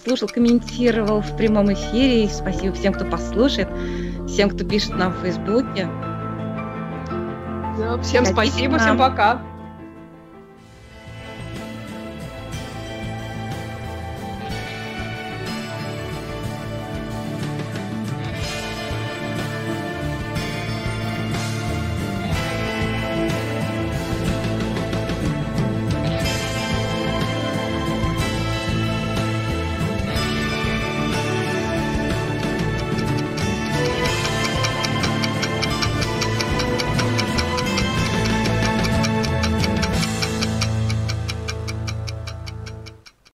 слушал, 0.05 0.29
комментировал 0.29 1.21
в 1.21 1.37
прямом 1.37 1.73
эфире. 1.73 2.25
И 2.25 2.29
спасибо 2.29 2.75
всем, 2.75 2.93
кто 2.93 3.05
послушает, 3.05 3.69
всем, 4.29 4.51
кто 4.51 4.65
пишет 4.67 4.91
нам 4.97 5.13
в 5.13 5.21
Фейсбуке. 5.23 5.87
Да, 7.79 7.99
всем 8.03 8.25
Ходите 8.27 8.33
спасибо, 8.33 8.77
к 8.77 8.81
всем 8.81 8.97
нам. 8.97 8.99
пока. 8.99 9.51